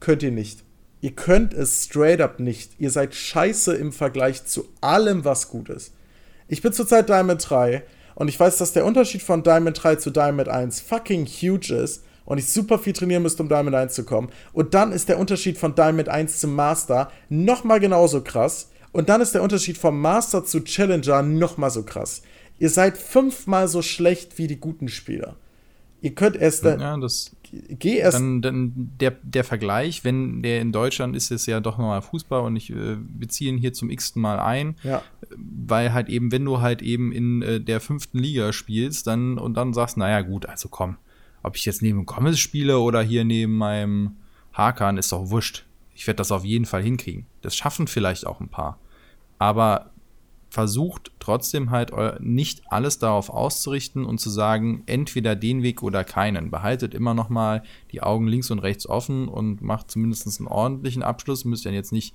könnt 0.00 0.22
ihr 0.22 0.32
nicht. 0.32 0.64
Ihr 1.02 1.12
könnt 1.12 1.52
es 1.52 1.84
straight 1.84 2.22
up 2.22 2.40
nicht. 2.40 2.80
Ihr 2.80 2.90
seid 2.90 3.14
scheiße 3.14 3.74
im 3.74 3.92
Vergleich 3.92 4.46
zu 4.46 4.64
allem, 4.80 5.26
was 5.26 5.50
gut 5.50 5.68
ist. 5.68 5.92
Ich 6.48 6.62
bin 6.62 6.72
zurzeit 6.72 7.08
Diamond 7.08 7.48
3 7.48 7.82
und 8.14 8.28
ich 8.28 8.38
weiß, 8.38 8.58
dass 8.58 8.72
der 8.72 8.84
Unterschied 8.84 9.22
von 9.22 9.42
Diamond 9.42 9.82
3 9.82 9.96
zu 9.96 10.10
Diamond 10.10 10.48
1 10.48 10.80
fucking 10.80 11.26
huge 11.26 11.74
ist 11.74 12.04
und 12.24 12.38
ich 12.38 12.48
super 12.48 12.78
viel 12.78 12.92
trainieren 12.92 13.22
müsste, 13.22 13.42
um 13.42 13.48
Diamond 13.48 13.74
1 13.74 13.94
zu 13.94 14.04
kommen. 14.04 14.28
Und 14.52 14.74
dann 14.74 14.92
ist 14.92 15.08
der 15.08 15.18
Unterschied 15.18 15.58
von 15.58 15.74
Diamond 15.74 16.08
1 16.08 16.40
zum 16.40 16.54
Master 16.54 17.10
nochmal 17.28 17.80
genauso 17.80 18.22
krass. 18.22 18.70
Und 18.92 19.08
dann 19.08 19.20
ist 19.20 19.34
der 19.34 19.42
Unterschied 19.42 19.76
vom 19.76 20.00
Master 20.00 20.44
zu 20.44 20.60
Challenger 20.60 21.22
nochmal 21.22 21.70
so 21.70 21.82
krass. 21.82 22.22
Ihr 22.58 22.70
seid 22.70 22.96
fünfmal 22.96 23.66
so 23.66 23.82
schlecht 23.82 24.38
wie 24.38 24.46
die 24.46 24.60
guten 24.60 24.88
Spieler. 24.88 25.36
Ihr 26.00 26.14
könnt 26.14 26.36
erst. 26.36 26.64
Ja, 26.64 26.96
das 26.98 27.32
geh 27.68 27.98
erst. 27.98 28.16
Dann, 28.16 28.42
dann 28.42 28.72
der, 28.74 29.12
der 29.22 29.44
Vergleich, 29.44 30.04
wenn 30.04 30.42
der 30.42 30.60
in 30.60 30.72
Deutschland 30.72 31.16
ist 31.16 31.30
es 31.30 31.46
ja 31.46 31.60
doch 31.60 31.78
nochmal 31.78 32.02
Fußball 32.02 32.40
und 32.42 32.56
ich 32.56 32.70
äh, 32.70 32.96
beziehe 32.96 33.50
ihn 33.50 33.58
hier 33.58 33.72
zum 33.72 33.90
x-ten 33.90 34.20
Mal 34.20 34.38
ein, 34.38 34.76
ja. 34.82 35.02
weil 35.36 35.92
halt 35.92 36.08
eben, 36.08 36.32
wenn 36.32 36.44
du 36.44 36.60
halt 36.60 36.82
eben 36.82 37.12
in 37.12 37.42
äh, 37.42 37.60
der 37.60 37.80
fünften 37.80 38.18
Liga 38.18 38.52
spielst, 38.52 39.06
dann 39.06 39.38
und 39.38 39.54
dann 39.54 39.74
sagst, 39.74 39.96
naja 39.96 40.20
gut, 40.22 40.46
also 40.46 40.68
komm, 40.68 40.96
ob 41.42 41.56
ich 41.56 41.64
jetzt 41.64 41.82
neben 41.82 42.06
Gomez 42.06 42.38
spiele 42.38 42.78
oder 42.78 43.02
hier 43.02 43.24
neben 43.24 43.56
meinem 43.56 44.16
Hakan, 44.52 44.98
ist 44.98 45.12
doch 45.12 45.30
wurscht. 45.30 45.64
Ich 45.94 46.06
werde 46.06 46.18
das 46.18 46.32
auf 46.32 46.44
jeden 46.44 46.64
Fall 46.64 46.82
hinkriegen. 46.82 47.26
Das 47.42 47.56
schaffen 47.56 47.86
vielleicht 47.86 48.26
auch 48.26 48.40
ein 48.40 48.48
paar. 48.48 48.78
Aber 49.38 49.90
versucht 50.54 51.10
trotzdem 51.18 51.70
halt 51.70 51.90
nicht 52.20 52.62
alles 52.70 53.00
darauf 53.00 53.28
auszurichten 53.28 54.04
und 54.04 54.20
zu 54.20 54.30
sagen, 54.30 54.84
entweder 54.86 55.34
den 55.34 55.64
Weg 55.64 55.82
oder 55.82 56.04
keinen. 56.04 56.52
Behaltet 56.52 56.94
immer 56.94 57.12
noch 57.12 57.28
mal 57.28 57.64
die 57.90 58.04
Augen 58.04 58.28
links 58.28 58.52
und 58.52 58.60
rechts 58.60 58.88
offen 58.88 59.26
und 59.26 59.62
macht 59.62 59.90
zumindest 59.90 60.38
einen 60.38 60.46
ordentlichen 60.46 61.02
Abschluss. 61.02 61.44
Müsst 61.44 61.64
ja 61.64 61.72
jetzt 61.72 61.90
nicht 61.90 62.14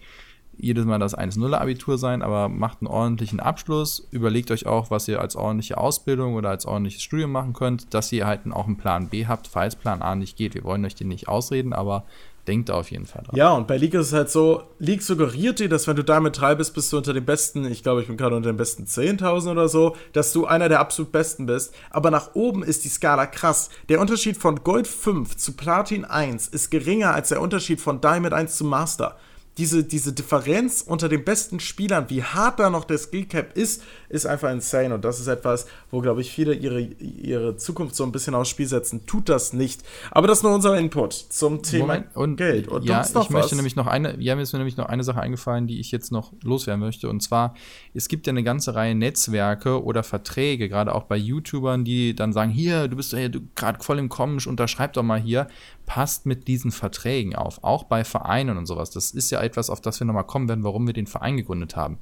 jedes 0.57 0.85
Mal 0.85 0.99
das 0.99 1.17
1-0-Abitur 1.17 1.97
sein, 1.97 2.21
aber 2.21 2.47
macht 2.47 2.79
einen 2.79 2.87
ordentlichen 2.87 3.41
Abschluss. 3.41 4.07
Überlegt 4.11 4.51
euch 4.51 4.65
auch, 4.65 4.89
was 4.89 5.09
ihr 5.09 5.19
als 5.19 5.35
ordentliche 5.35 5.77
Ausbildung 5.77 6.35
oder 6.35 6.49
als 6.49 6.65
ordentliches 6.65 7.03
Studium 7.03 7.33
machen 7.33 7.51
könnt, 7.51 7.93
dass 7.93 8.09
ihr 8.13 8.25
halt 8.25 8.49
auch 8.51 8.67
einen 8.67 8.77
Plan 8.77 9.09
B 9.09 9.27
habt, 9.27 9.47
falls 9.47 9.75
Plan 9.75 10.01
A 10.01 10.15
nicht 10.15 10.37
geht. 10.37 10.55
Wir 10.55 10.63
wollen 10.63 10.85
euch 10.85 10.95
den 10.95 11.09
nicht 11.09 11.27
ausreden, 11.27 11.73
aber 11.73 12.05
denkt 12.49 12.69
da 12.69 12.73
auf 12.73 12.89
jeden 12.89 13.05
Fall 13.05 13.21
dran. 13.23 13.35
Ja, 13.35 13.51
und 13.51 13.67
bei 13.67 13.77
League 13.77 13.93
ist 13.93 14.07
es 14.07 14.13
halt 14.13 14.31
so, 14.31 14.63
League 14.79 15.03
suggeriert 15.03 15.59
dir, 15.59 15.69
dass 15.69 15.87
wenn 15.87 15.95
du 15.95 16.03
Diamond 16.03 16.39
3 16.39 16.55
bist, 16.55 16.73
bist 16.73 16.91
du 16.91 16.97
unter 16.97 17.13
den 17.13 17.23
besten, 17.23 17.63
ich 17.65 17.83
glaube, 17.83 18.01
ich 18.01 18.07
bin 18.07 18.17
gerade 18.17 18.35
unter 18.35 18.51
den 18.51 18.57
besten 18.57 18.85
10.000 18.85 19.51
oder 19.51 19.69
so, 19.69 19.95
dass 20.13 20.33
du 20.33 20.47
einer 20.47 20.67
der 20.67 20.79
absolut 20.79 21.11
besten 21.11 21.45
bist. 21.45 21.75
Aber 21.91 22.09
nach 22.09 22.33
oben 22.33 22.63
ist 22.63 22.85
die 22.85 22.89
Skala 22.89 23.27
krass. 23.27 23.69
Der 23.87 24.01
Unterschied 24.01 24.35
von 24.35 24.63
Gold 24.63 24.87
5 24.87 25.37
zu 25.37 25.53
Platin 25.53 26.05
1 26.05 26.47
ist 26.47 26.71
geringer 26.71 27.13
als 27.13 27.29
der 27.29 27.39
Unterschied 27.39 27.79
von 27.79 28.01
Diamond 28.01 28.33
1 28.33 28.57
zu 28.57 28.65
Master. 28.65 29.15
Diese, 29.57 29.83
diese 29.83 30.13
Differenz 30.13 30.81
unter 30.85 31.09
den 31.09 31.25
besten 31.25 31.59
Spielern, 31.59 32.09
wie 32.09 32.23
hart 32.23 32.59
da 32.59 32.69
noch 32.69 32.85
der 32.85 32.97
Skillcap 32.97 33.57
ist, 33.57 33.83
ist 34.07 34.25
einfach 34.25 34.51
insane. 34.51 34.93
Und 34.95 35.03
das 35.03 35.19
ist 35.19 35.27
etwas, 35.27 35.67
wo, 35.91 35.99
glaube 35.99 36.21
ich, 36.21 36.31
viele 36.31 36.53
ihre, 36.53 36.79
ihre 36.79 37.57
Zukunft 37.57 37.95
so 37.95 38.03
ein 38.05 38.11
bisschen 38.11 38.35
aufs 38.35 38.49
Spiel 38.49 38.67
setzen. 38.67 39.05
Tut 39.05 39.27
das 39.27 39.51
nicht. 39.51 39.83
Aber 40.11 40.27
das 40.27 40.39
ist 40.39 40.43
nur 40.43 40.55
unser 40.55 40.77
Input 40.77 41.13
zum 41.13 41.61
Thema 41.61 41.87
Moment, 41.87 42.15
und, 42.15 42.35
Geld. 42.37 42.67
Und 42.69 42.85
ja, 42.85 43.01
ich 43.01 43.13
was? 43.13 43.29
möchte 43.29 43.55
nämlich 43.55 43.75
noch 43.75 43.87
eine, 43.87 44.15
ja, 44.21 44.35
mir 44.35 44.43
ist 44.43 44.53
mir 44.53 44.59
nämlich 44.59 44.77
noch 44.77 44.87
eine 44.87 45.03
Sache 45.03 45.19
eingefallen, 45.19 45.67
die 45.67 45.79
ich 45.79 45.91
jetzt 45.91 46.11
noch 46.11 46.31
loswerden 46.41 46.79
möchte. 46.79 47.09
Und 47.09 47.21
zwar, 47.21 47.53
es 47.93 48.07
gibt 48.07 48.27
ja 48.27 48.31
eine 48.31 48.43
ganze 48.43 48.75
Reihe 48.75 48.95
Netzwerke 48.95 49.83
oder 49.83 50.03
Verträge, 50.03 50.69
gerade 50.69 50.95
auch 50.95 51.03
bei 51.03 51.17
YouTubern, 51.17 51.83
die 51.83 52.15
dann 52.15 52.31
sagen, 52.31 52.51
hier, 52.51 52.87
du 52.87 52.95
bist 52.95 53.11
ja 53.11 53.27
gerade 53.55 53.83
voll 53.83 53.99
im 53.99 54.07
Kommen, 54.07 54.39
unterschreib 54.47 54.93
doch 54.93 55.03
mal 55.03 55.19
hier 55.19 55.47
passt 55.89 56.27
mit 56.27 56.47
diesen 56.47 56.69
Verträgen 56.69 57.35
auf, 57.35 57.63
auch 57.63 57.83
bei 57.83 58.03
Vereinen 58.03 58.59
und 58.59 58.67
sowas. 58.67 58.91
Das 58.91 59.09
ist 59.09 59.31
ja 59.31 59.41
etwas, 59.41 59.71
auf 59.71 59.81
das 59.81 59.99
wir 59.99 60.05
nochmal 60.05 60.27
kommen 60.27 60.47
werden, 60.47 60.63
warum 60.63 60.85
wir 60.85 60.93
den 60.93 61.07
Verein 61.07 61.35
gegründet 61.35 61.75
haben. 61.75 61.97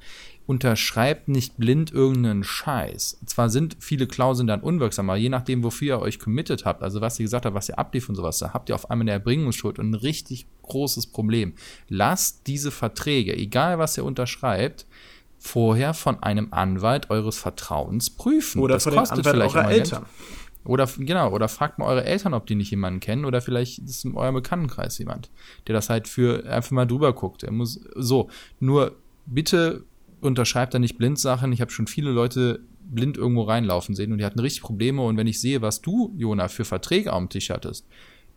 Unterschreibt 0.46 1.28
nicht 1.28 1.56
blind 1.56 1.90
irgendeinen 1.90 2.44
Scheiß. 2.44 3.18
Zwar 3.24 3.48
sind 3.48 3.78
viele 3.80 4.06
Klauseln 4.06 4.46
dann 4.46 4.60
unwirksam, 4.60 5.08
aber 5.08 5.18
je 5.18 5.30
nachdem, 5.30 5.64
wofür 5.64 5.96
ihr 5.96 6.02
euch 6.02 6.18
committed 6.18 6.66
habt, 6.66 6.82
also 6.82 7.00
was 7.00 7.18
ihr 7.18 7.24
gesagt 7.24 7.46
habt, 7.46 7.54
was 7.54 7.70
ihr 7.70 7.78
abliefert 7.78 8.10
und 8.10 8.16
sowas, 8.16 8.36
da 8.36 8.52
habt 8.52 8.68
ihr 8.68 8.74
auf 8.74 8.90
einmal 8.90 9.04
eine 9.04 9.12
Erbringungsschuld 9.12 9.78
und 9.78 9.92
ein 9.92 9.94
richtig 9.94 10.46
großes 10.64 11.06
Problem. 11.06 11.54
Lasst 11.88 12.46
diese 12.46 12.70
Verträge, 12.70 13.34
egal 13.34 13.78
was 13.78 13.96
ihr 13.96 14.04
unterschreibt, 14.04 14.84
vorher 15.38 15.94
von 15.94 16.22
einem 16.22 16.48
Anwalt 16.50 17.08
eures 17.08 17.38
Vertrauens 17.38 18.10
prüfen. 18.10 18.60
Oder 18.60 18.74
das 18.74 18.84
von 18.84 18.96
kostet 18.96 19.24
den 19.24 19.32
Anwalt 19.32 19.54
eurer 19.54 19.70
Eltern. 19.70 20.02
Geld. 20.02 20.47
Oder 20.68 20.86
genau, 20.98 21.32
oder 21.32 21.48
fragt 21.48 21.78
mal 21.78 21.86
eure 21.86 22.04
Eltern, 22.04 22.34
ob 22.34 22.46
die 22.46 22.54
nicht 22.54 22.70
jemanden 22.70 23.00
kennen, 23.00 23.24
oder 23.24 23.40
vielleicht 23.40 23.78
ist 23.78 24.04
in 24.04 24.14
eurem 24.14 24.34
Bekanntenkreis 24.34 24.98
jemand, 24.98 25.30
der 25.66 25.72
das 25.72 25.88
halt 25.88 26.06
für 26.08 26.44
einfach 26.44 26.72
mal 26.72 26.84
drüber 26.84 27.14
guckt. 27.14 27.42
Er 27.42 27.52
muss 27.52 27.80
so, 27.94 28.28
nur 28.60 28.94
bitte 29.24 29.84
unterschreibt 30.20 30.74
da 30.74 30.78
nicht 30.78 30.98
blind 30.98 31.18
Sachen. 31.18 31.52
Ich 31.52 31.62
habe 31.62 31.70
schon 31.70 31.86
viele 31.86 32.10
Leute 32.10 32.60
blind 32.82 33.16
irgendwo 33.16 33.44
reinlaufen 33.44 33.94
sehen 33.94 34.12
und 34.12 34.18
die 34.18 34.26
hatten 34.26 34.40
richtig 34.40 34.60
Probleme. 34.60 35.00
Und 35.00 35.16
wenn 35.16 35.26
ich 35.26 35.40
sehe, 35.40 35.62
was 35.62 35.80
du, 35.80 36.12
Jona, 36.18 36.48
für 36.48 36.66
Verträge 36.66 37.14
am 37.14 37.30
Tisch 37.30 37.48
hattest, 37.48 37.86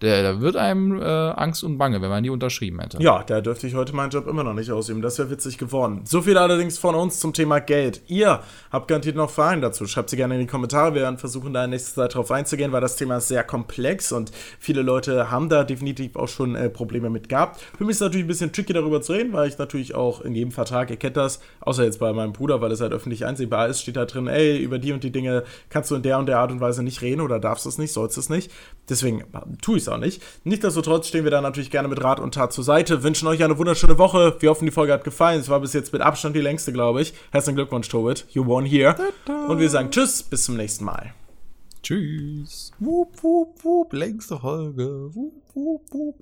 da 0.01 0.41
wird 0.41 0.55
einem 0.55 0.99
äh, 0.99 1.05
Angst 1.05 1.63
und 1.63 1.77
Bange, 1.77 2.01
wenn 2.01 2.09
man 2.09 2.23
die 2.23 2.29
unterschrieben 2.29 2.79
hätte. 2.79 3.01
Ja, 3.01 3.23
da 3.23 3.39
dürfte 3.39 3.67
ich 3.67 3.75
heute 3.75 3.95
meinen 3.95 4.09
Job 4.09 4.27
immer 4.27 4.43
noch 4.43 4.53
nicht 4.53 4.71
ausüben. 4.71 5.01
Das 5.01 5.19
wäre 5.19 5.29
witzig 5.29 5.57
geworden. 5.57 6.01
So 6.05 6.21
viel 6.23 6.37
allerdings 6.37 6.79
von 6.79 6.95
uns 6.95 7.19
zum 7.19 7.33
Thema 7.33 7.59
Geld. 7.59 8.01
Ihr 8.07 8.41
habt 8.71 8.87
garantiert 8.87 9.15
noch 9.15 9.29
Fragen 9.29 9.61
dazu. 9.61 9.85
Schreibt 9.85 10.09
sie 10.09 10.17
gerne 10.17 10.33
in 10.33 10.41
die 10.41 10.47
Kommentare. 10.47 10.95
Wir 10.95 11.01
werden 11.01 11.17
versuchen, 11.19 11.53
da 11.53 11.63
in 11.63 11.69
nächster 11.69 12.01
Zeit 12.01 12.15
drauf 12.15 12.31
einzugehen, 12.31 12.71
weil 12.71 12.81
das 12.81 12.95
Thema 12.95 13.17
ist 13.17 13.27
sehr 13.27 13.43
komplex 13.43 14.11
und 14.11 14.31
viele 14.59 14.81
Leute 14.81 15.29
haben 15.29 15.49
da 15.49 15.63
definitiv 15.63 16.15
auch 16.15 16.27
schon 16.27 16.55
äh, 16.55 16.69
Probleme 16.69 17.09
mit 17.09 17.29
gehabt. 17.29 17.61
Für 17.77 17.83
mich 17.83 17.91
ist 17.91 17.97
es 17.97 18.01
natürlich 18.01 18.25
ein 18.25 18.27
bisschen 18.27 18.51
tricky 18.51 18.73
darüber 18.73 19.01
zu 19.01 19.13
reden, 19.13 19.33
weil 19.33 19.49
ich 19.49 19.57
natürlich 19.57 19.93
auch 19.93 20.21
in 20.21 20.33
jedem 20.33 20.51
Vertrag, 20.51 20.89
ihr 20.89 20.97
kennt 20.97 21.17
das, 21.17 21.41
außer 21.59 21.83
jetzt 21.83 21.99
bei 21.99 22.11
meinem 22.11 22.33
Bruder, 22.33 22.59
weil 22.61 22.71
es 22.71 22.81
halt 22.81 22.93
öffentlich 22.93 23.25
einsehbar 23.25 23.67
ist, 23.67 23.81
steht 23.81 23.97
da 23.97 24.05
drin, 24.05 24.27
ey, 24.27 24.57
über 24.57 24.79
die 24.79 24.93
und 24.93 25.03
die 25.03 25.11
Dinge 25.11 25.43
kannst 25.69 25.91
du 25.91 25.95
in 25.95 26.01
der 26.01 26.17
und 26.17 26.25
der 26.25 26.39
Art 26.39 26.51
und 26.51 26.59
Weise 26.59 26.81
nicht 26.81 27.01
reden 27.01 27.21
oder 27.21 27.39
darfst 27.39 27.65
es 27.65 27.77
nicht, 27.77 27.93
sollst 27.93 28.17
es 28.17 28.29
nicht. 28.29 28.51
Deswegen 28.89 29.23
tue 29.61 29.77
ich 29.77 29.83
es 29.83 29.89
auch 29.91 29.97
nicht. 29.97 30.21
Nichtsdestotrotz 30.43 31.07
stehen 31.07 31.23
wir 31.23 31.31
da 31.31 31.41
natürlich 31.41 31.71
gerne 31.71 31.87
mit 31.87 32.03
Rat 32.03 32.19
und 32.19 32.33
Tat 32.33 32.53
zur 32.53 32.63
Seite. 32.63 33.03
Wünschen 33.03 33.27
euch 33.27 33.43
eine 33.43 33.57
wunderschöne 33.57 33.97
Woche. 33.97 34.35
Wir 34.39 34.49
hoffen, 34.49 34.65
die 34.65 34.71
Folge 34.71 34.93
hat 34.93 35.03
gefallen. 35.03 35.39
Es 35.39 35.49
war 35.49 35.59
bis 35.59 35.73
jetzt 35.73 35.93
mit 35.93 36.01
Abstand 36.01 36.35
die 36.35 36.41
längste, 36.41 36.73
glaube 36.73 37.01
ich. 37.01 37.13
Herzlichen 37.31 37.55
Glückwunsch, 37.55 37.89
Tobit. 37.89 38.25
You 38.31 38.45
won 38.45 38.65
here. 38.65 38.95
Und 39.47 39.59
wir 39.59 39.69
sagen 39.69 39.91
Tschüss, 39.91 40.23
bis 40.23 40.45
zum 40.45 40.57
nächsten 40.57 40.85
Mal. 40.85 41.13
Tschüss. 41.83 42.71
Wup, 42.79 43.23
wup, 43.23 43.63
wup, 43.63 43.93
längste 43.93 44.37
Folge. 44.37 45.09
Wup, 45.13 45.33
wup, 45.55 45.81
wup. 45.91 46.15